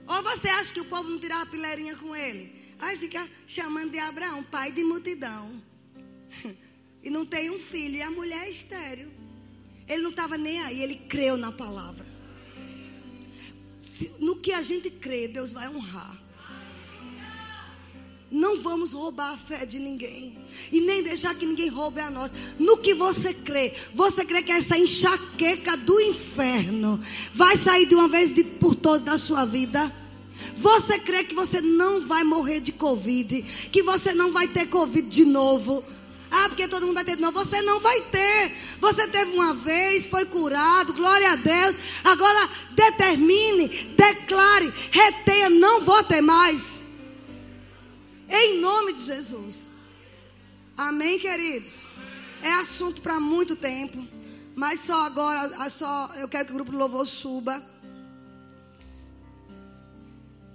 Ou 0.08 0.22
você 0.24 0.50
acha 0.50 0.74
que 0.74 0.82
o 0.82 0.86
povo 0.86 1.10
não 1.10 1.20
tirava 1.20 1.46
pileirinha 1.46 1.96
com 1.96 2.16
ele? 2.16 2.74
Aí 2.80 2.98
fica 2.98 3.30
chamando 3.48 3.92
de 3.92 4.00
Abraão, 4.00 4.44
pai 4.44 4.72
de 4.72 4.84
multidão. 4.84 5.62
E 7.06 7.10
não 7.10 7.26
tem 7.26 7.52
um 7.52 7.60
filho, 7.60 7.98
e 7.98 8.02
a 8.02 8.10
mulher 8.10 8.44
é 8.46 8.50
estéreo. 8.50 9.12
Ele 9.90 10.04
não 10.04 10.12
estava 10.12 10.38
nem 10.38 10.62
aí, 10.62 10.82
ele 10.82 10.96
creu 10.96 11.36
na 11.36 11.52
palavra. 11.52 12.13
No 14.20 14.36
que 14.36 14.52
a 14.52 14.62
gente 14.62 14.90
crê, 14.90 15.28
Deus 15.28 15.54
vai 15.54 15.68
honrar. 15.68 16.24
Não 18.34 18.58
vamos 18.58 18.94
roubar 18.94 19.34
a 19.34 19.38
fé 19.38 19.64
de 19.64 19.78
ninguém. 19.78 20.36
E 20.72 20.82
nem 20.82 21.04
deixar 21.04 21.36
que 21.36 21.46
ninguém 21.46 21.70
roube 21.70 22.02
a 22.02 22.10
nós. 22.10 22.34
No 22.58 22.78
que 22.78 22.94
você 22.94 23.32
crê. 23.32 23.74
Você 23.94 24.26
crê 24.26 24.42
que 24.42 24.52
essa 24.52 24.76
enxaqueca 24.76 25.78
do 25.78 26.02
inferno 26.02 27.00
vai 27.32 27.56
sair 27.56 27.86
de 27.86 27.94
uma 27.94 28.08
vez 28.08 28.34
de, 28.34 28.44
por 28.44 28.74
toda 28.74 29.12
da 29.12 29.18
sua 29.20 29.46
vida? 29.46 29.94
Você 30.56 30.98
crê 30.98 31.24
que 31.24 31.36
você 31.36 31.62
não 31.62 32.02
vai 32.02 32.24
morrer 32.24 32.60
de 32.60 32.72
Covid? 32.72 33.44
Que 33.72 33.84
você 33.84 34.16
não 34.16 34.32
vai 34.32 34.48
ter 34.48 34.68
Covid 34.68 35.08
de 35.08 35.26
novo? 35.26 35.84
Ah, 36.36 36.50
porque 36.50 36.68
todo 36.68 36.88
mundo 36.88 36.96
vai 36.96 37.04
ter 37.04 37.16
de 37.16 37.22
novo. 37.22 37.38
Você 37.46 37.62
não 37.62 37.80
vai 37.80 38.02
ter. 38.02 38.58
Você 38.80 39.08
teve 39.08 39.34
uma 39.34 39.54
vez, 39.54 40.08
foi 40.08 40.26
curado, 40.26 40.92
glória 40.92 41.32
a 41.32 41.36
Deus. 41.36 41.76
Agora 42.04 42.50
determine, 42.72 43.68
declare, 43.96 44.74
retenha, 44.90 45.48
não 45.52 45.82
vou 45.82 46.04
ter 46.04 46.22
mais. 46.22 46.86
Em 48.28 48.60
nome 48.60 48.94
de 48.94 49.04
Jesus. 49.04 49.70
Amém, 50.76 51.20
queridos? 51.20 51.84
É 52.42 52.52
assunto 52.54 53.00
para 53.00 53.20
muito 53.20 53.56
tempo. 53.56 54.04
Mas 54.56 54.80
só 54.80 55.06
agora, 55.06 55.70
só 55.70 56.10
eu 56.16 56.28
quero 56.28 56.46
que 56.46 56.52
o 56.52 56.56
grupo 56.56 56.72
do 56.72 56.80
louvor 56.80 57.06
suba. 57.06 57.64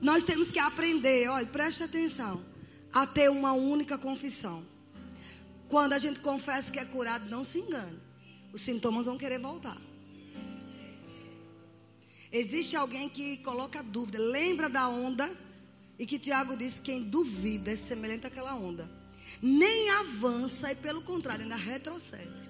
Nós 0.01 0.25
temos 0.25 0.51
que 0.51 0.59
aprender, 0.59 1.29
olha, 1.29 1.47
preste 1.47 1.85
atenção, 1.85 2.45
a 2.93 3.07
ter 3.07 3.31
uma 3.31 3.53
única 3.53 3.97
confissão. 3.97 4.67
Quando 5.69 5.93
a 5.93 5.99
gente 5.99 6.21
confessa 6.21 6.73
que 6.73 6.79
é 6.79 6.85
curado, 6.85 7.29
não 7.29 7.45
se 7.45 7.59
engane. 7.59 7.99
Os 8.53 8.63
sintomas 8.63 9.07
vão 9.07 9.19
querer 9.19 9.39
voltar. 9.39 9.77
Existe 12.33 12.77
alguém 12.77 13.09
que 13.09 13.39
coloca 13.39 13.83
dúvida. 13.83 14.19
Lembra 14.19 14.69
da 14.69 14.89
onda? 14.89 15.31
E 15.99 16.07
que 16.07 16.19
Tiago 16.19 16.57
disse: 16.57 16.81
quem 16.81 17.03
duvida 17.03 17.71
é 17.71 17.77
semelhante 17.77 18.27
àquela 18.27 18.55
onda. 18.55 18.91
Nem 19.43 19.91
avança 19.91 20.73
e, 20.73 20.75
pelo 20.75 21.03
contrário, 21.03 21.43
ainda 21.43 21.57
retrocede. 21.57 22.49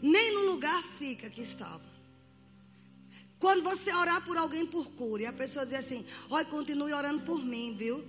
Nem 0.00 0.34
no 0.34 0.52
lugar 0.52 0.82
fica 0.82 1.30
que 1.30 1.40
estava. 1.40 1.92
Quando 3.38 3.62
você 3.62 3.92
orar 3.92 4.24
por 4.24 4.36
alguém 4.36 4.64
por 4.64 4.86
cura, 4.92 5.22
e 5.22 5.26
a 5.26 5.32
pessoa 5.32 5.64
diz 5.64 5.74
assim: 5.74 6.04
Olha, 6.30 6.44
continue 6.44 6.92
orando 6.92 7.22
por 7.24 7.44
mim, 7.44 7.74
viu? 7.74 8.04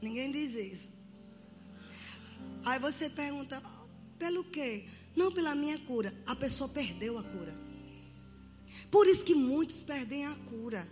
Ninguém 0.00 0.30
diz 0.30 0.54
isso. 0.54 0.93
Aí 2.64 2.78
você 2.78 3.08
pergunta: 3.10 3.62
Pelo 4.18 4.44
quê? 4.44 4.84
Não 5.14 5.30
pela 5.30 5.54
minha 5.54 5.78
cura. 5.78 6.14
A 6.26 6.34
pessoa 6.34 6.68
perdeu 6.68 7.18
a 7.18 7.22
cura. 7.22 7.54
Por 8.90 9.06
isso 9.06 9.24
que 9.24 9.34
muitos 9.34 9.82
perdem 9.82 10.26
a 10.26 10.34
cura. 10.46 10.86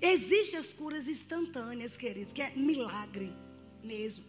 Existem 0.00 0.58
as 0.58 0.72
curas 0.72 1.08
instantâneas, 1.08 1.96
queridos, 1.96 2.32
que 2.32 2.42
é 2.42 2.50
milagre 2.54 3.32
mesmo. 3.82 4.24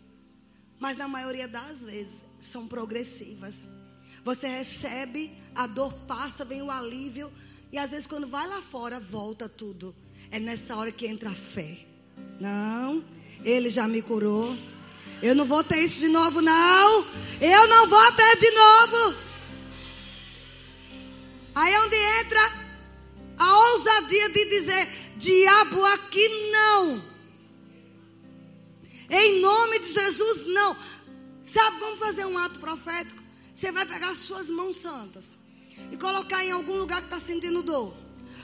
Mas 0.80 0.96
na 0.96 1.08
maioria 1.08 1.48
das 1.48 1.84
vezes 1.84 2.24
são 2.40 2.68
progressivas. 2.68 3.68
Você 4.24 4.48
recebe, 4.48 5.32
a 5.56 5.66
dor 5.68 5.94
passa, 6.08 6.46
vem 6.46 6.62
o 6.62 6.72
alívio. 6.72 7.32
E 7.72 7.78
às 7.78 7.92
vezes 7.92 8.08
quando 8.08 8.28
vai 8.28 8.48
lá 8.48 8.62
fora, 8.62 9.00
volta 9.00 9.50
tudo. 9.50 9.96
É 10.30 10.40
nessa 10.40 10.76
hora 10.76 10.92
que 10.92 11.08
entra 11.08 11.32
a 11.32 11.36
fé. 11.36 11.86
Não, 12.40 13.04
ele 13.44 13.70
já 13.70 13.88
me 13.88 14.02
curou. 14.02 14.56
Eu 15.22 15.36
não 15.36 15.46
vou 15.46 15.64
ter 15.64 15.80
isso 15.84 16.00
de 16.00 16.08
novo, 16.08 16.42
não. 16.42 17.06
Eu 17.42 17.68
não 17.68 17.88
vou 17.88 18.12
ter 18.12 18.38
de 18.38 18.52
novo. 18.52 19.18
Aí 21.56 21.74
é 21.74 21.82
onde 21.82 21.96
entra 21.96 22.68
a 23.38 23.58
ousadia 23.72 24.30
de 24.30 24.46
dizer: 24.46 24.88
Diabo, 25.18 25.84
aqui 25.86 26.52
não. 26.52 27.02
Em 29.10 29.40
nome 29.42 29.80
de 29.80 29.92
Jesus, 29.92 30.46
não. 30.48 30.76
Sabe, 31.42 31.80
vamos 31.80 32.00
fazer 32.00 32.26
um 32.26 32.38
ato 32.38 32.60
profético. 32.60 33.24
Você 33.56 33.72
vai 33.72 33.86
pegar 33.86 34.10
as 34.10 34.20
suas 34.20 34.50
mãos 34.50 34.78
santas 34.78 35.38
e 35.92 35.98
colocar 35.98 36.44
em 36.44 36.52
algum 36.52 36.78
lugar 36.78 37.00
que 37.00 37.08
está 37.08 37.20
sentindo 37.20 37.64
dor, 37.64 37.96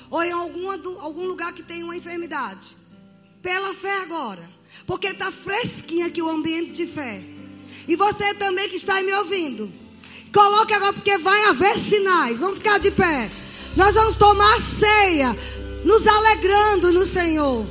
ou 0.09 0.23
em 0.23 0.31
alguma, 0.31 0.73
algum 1.01 1.25
lugar 1.25 1.53
que 1.53 1.61
tem 1.61 1.83
uma 1.83 1.95
enfermidade. 1.95 2.75
Pela 3.41 3.73
fé 3.73 3.97
agora, 4.01 4.49
porque 4.85 5.07
está 5.07 5.31
fresquinho 5.31 6.07
aqui 6.07 6.21
o 6.21 6.29
ambiente 6.29 6.71
de 6.71 6.85
fé. 6.85 7.23
E 7.87 7.95
você 7.95 8.33
também 8.33 8.69
que 8.69 8.75
está 8.75 8.95
aí 8.95 9.03
me 9.03 9.13
ouvindo, 9.13 9.71
coloque 10.33 10.73
agora, 10.73 10.93
porque 10.93 11.17
vai 11.17 11.45
haver 11.45 11.77
sinais. 11.77 12.39
Vamos 12.39 12.59
ficar 12.59 12.79
de 12.79 12.91
pé. 12.91 13.29
Nós 13.75 13.95
vamos 13.95 14.15
tomar 14.15 14.61
ceia 14.61 15.35
nos 15.83 16.05
alegrando 16.07 16.91
no 16.91 17.05
Senhor. 17.05 17.65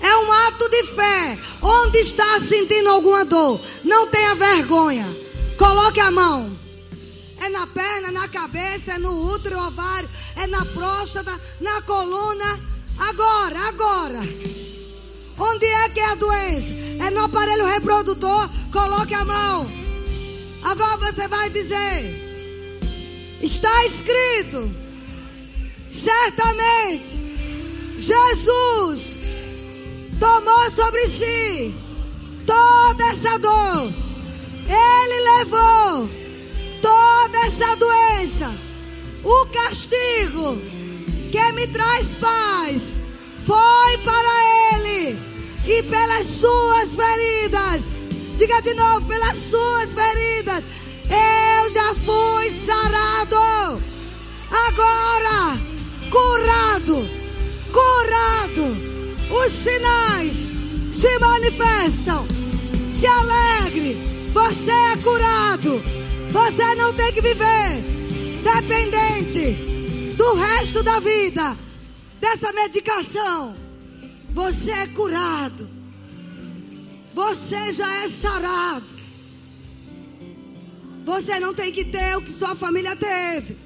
É 0.00 0.16
um 0.16 0.32
ato 0.32 0.68
de 0.68 0.84
fé. 0.84 1.38
Onde 1.60 1.98
está 1.98 2.40
sentindo 2.40 2.88
alguma 2.88 3.24
dor? 3.24 3.60
Não 3.84 4.06
tenha 4.06 4.34
vergonha. 4.34 5.06
Coloque 5.58 6.00
a 6.00 6.10
mão. 6.10 6.58
É 7.42 7.48
na 7.48 7.66
perna, 7.66 8.10
na 8.10 8.28
cabeça, 8.28 8.92
é 8.92 8.98
no 8.98 9.32
útero, 9.32 9.58
ovário, 9.58 10.08
é 10.36 10.46
na 10.46 10.64
próstata, 10.64 11.38
na 11.60 11.80
coluna. 11.82 12.60
Agora, 12.98 13.58
agora. 13.68 14.20
Onde 15.42 15.64
é 15.64 15.88
que 15.88 15.98
é 15.98 16.04
a 16.04 16.14
doença? 16.14 16.70
É 17.02 17.10
no 17.10 17.24
aparelho 17.24 17.64
reprodutor. 17.64 18.50
Coloque 18.70 19.14
a 19.14 19.24
mão. 19.24 19.66
Agora 20.62 20.98
você 20.98 21.26
vai 21.26 21.48
dizer: 21.48 22.78
Está 23.40 23.86
escrito, 23.86 24.70
certamente, 25.88 27.18
Jesus 27.96 29.16
tomou 30.20 30.70
sobre 30.70 31.08
si 31.08 31.74
toda 32.44 33.04
essa 33.04 33.38
dor. 33.38 33.90
Ele 34.68 35.38
levou 35.38 36.10
toda 36.82 37.38
essa 37.46 37.74
doença. 37.76 38.54
O 39.24 39.46
castigo 39.46 40.60
que 41.32 41.52
me 41.52 41.66
traz 41.68 42.14
paz 42.16 42.94
foi 43.46 43.98
para 44.04 44.76
ele 44.76 45.29
e 45.66 45.82
pelas 45.82 46.26
suas 46.26 46.96
feridas. 46.96 47.82
Diga 48.36 48.60
de 48.62 48.74
novo, 48.74 49.06
pelas 49.06 49.36
suas 49.36 49.94
feridas. 49.94 50.64
Eu 51.10 51.70
já 51.70 51.94
fui 51.94 52.50
sarado. 52.64 53.82
Agora, 54.50 55.58
curado, 56.10 57.08
curado. 57.72 58.90
Os 59.44 59.52
sinais 59.52 60.50
se 60.90 61.18
manifestam. 61.18 62.26
Se 62.88 63.06
alegre. 63.06 63.96
Você 64.32 64.70
é 64.70 64.96
curado. 65.02 65.82
Você 66.30 66.74
não 66.76 66.92
tem 66.94 67.12
que 67.12 67.20
viver 67.20 68.00
dependente 68.42 70.14
do 70.16 70.34
resto 70.34 70.82
da 70.82 71.00
vida 71.00 71.56
dessa 72.20 72.52
medicação. 72.52 73.54
Você 74.32 74.70
é 74.70 74.86
curado. 74.86 75.68
Você 77.12 77.72
já 77.72 78.04
é 78.04 78.08
sarado. 78.08 79.00
Você 81.04 81.40
não 81.40 81.52
tem 81.52 81.72
que 81.72 81.84
ter 81.84 82.16
o 82.16 82.22
que 82.22 82.30
sua 82.30 82.54
família 82.54 82.94
teve. 82.94 83.58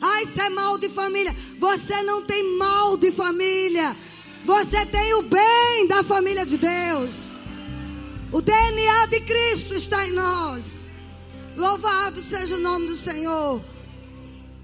Ah, 0.00 0.22
isso 0.22 0.40
é 0.40 0.48
mal 0.50 0.76
de 0.78 0.88
família. 0.88 1.34
Você 1.58 2.02
não 2.02 2.22
tem 2.24 2.56
mal 2.58 2.96
de 2.96 3.12
família. 3.12 3.96
Você 4.44 4.84
tem 4.86 5.14
o 5.14 5.22
bem 5.22 5.86
da 5.88 6.02
família 6.02 6.44
de 6.44 6.56
Deus. 6.58 7.28
O 8.32 8.40
DNA 8.40 9.06
de 9.06 9.20
Cristo 9.20 9.74
está 9.74 10.06
em 10.06 10.12
nós. 10.12 10.90
Louvado 11.56 12.20
seja 12.20 12.56
o 12.56 12.60
nome 12.60 12.86
do 12.86 12.96
Senhor. 12.96 13.62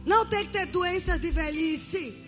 Não 0.05 0.27
tem 0.27 0.45
que 0.45 0.53
ter 0.53 0.67
doenças 0.67 1.21
de 1.21 1.31
velhice. 1.31 2.22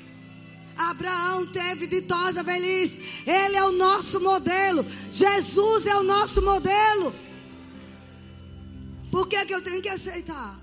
Abraão 0.77 1.47
teve 1.47 1.87
ditosa 1.87 2.43
velhice. 2.43 3.01
Ele 3.27 3.57
é 3.57 3.64
o 3.64 3.72
nosso 3.72 4.20
modelo. 4.20 4.85
Jesus 5.12 5.87
é 5.87 5.97
o 5.97 6.03
nosso 6.03 6.43
modelo. 6.43 7.14
Por 9.11 9.29
que, 9.29 9.45
que 9.47 9.55
eu 9.55 9.62
tenho 9.62 9.81
que 9.81 9.89
aceitar? 9.89 10.61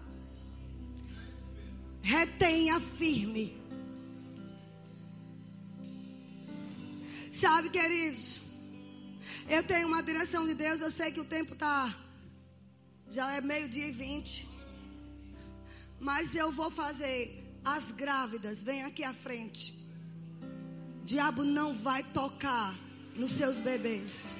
Retenha 2.01 2.79
firme. 2.79 3.57
Sabe, 7.31 7.69
queridos, 7.69 8.41
eu 9.47 9.63
tenho 9.63 9.87
uma 9.87 10.03
direção 10.03 10.45
de 10.45 10.53
Deus. 10.53 10.81
Eu 10.81 10.91
sei 10.91 11.11
que 11.11 11.19
o 11.19 11.25
tempo 11.25 11.53
está. 11.53 11.95
Já 13.07 13.33
é 13.33 13.41
meio-dia 13.41 13.87
e 13.87 13.91
vinte. 13.91 14.47
Mas 15.99 16.35
eu 16.35 16.51
vou 16.51 16.69
fazer 16.69 17.41
as 17.63 17.91
grávidas. 17.91 18.61
Vem 18.63 18.83
aqui 18.83 19.03
à 19.03 19.13
frente 19.13 19.80
diabo 21.11 21.43
não 21.43 21.73
vai 21.73 22.03
tocar 22.03 22.73
nos 23.17 23.31
seus 23.31 23.59
bebês. 23.59 24.33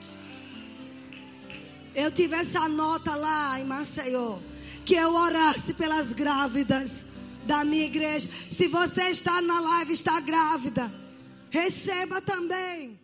Eu 1.93 2.09
tive 2.09 2.33
essa 2.37 2.69
nota 2.69 3.13
lá 3.13 3.59
em 3.59 3.65
Maceió. 3.65 4.39
Que 4.85 4.95
eu 4.95 5.13
orasse 5.13 5.73
pelas 5.73 6.13
grávidas 6.13 7.05
da 7.45 7.65
minha 7.65 7.83
igreja. 7.83 8.29
Se 8.49 8.69
você 8.69 9.09
está 9.09 9.41
na 9.41 9.59
live, 9.59 9.91
está 9.91 10.21
grávida, 10.21 10.89
receba 11.49 12.21
também. 12.21 13.00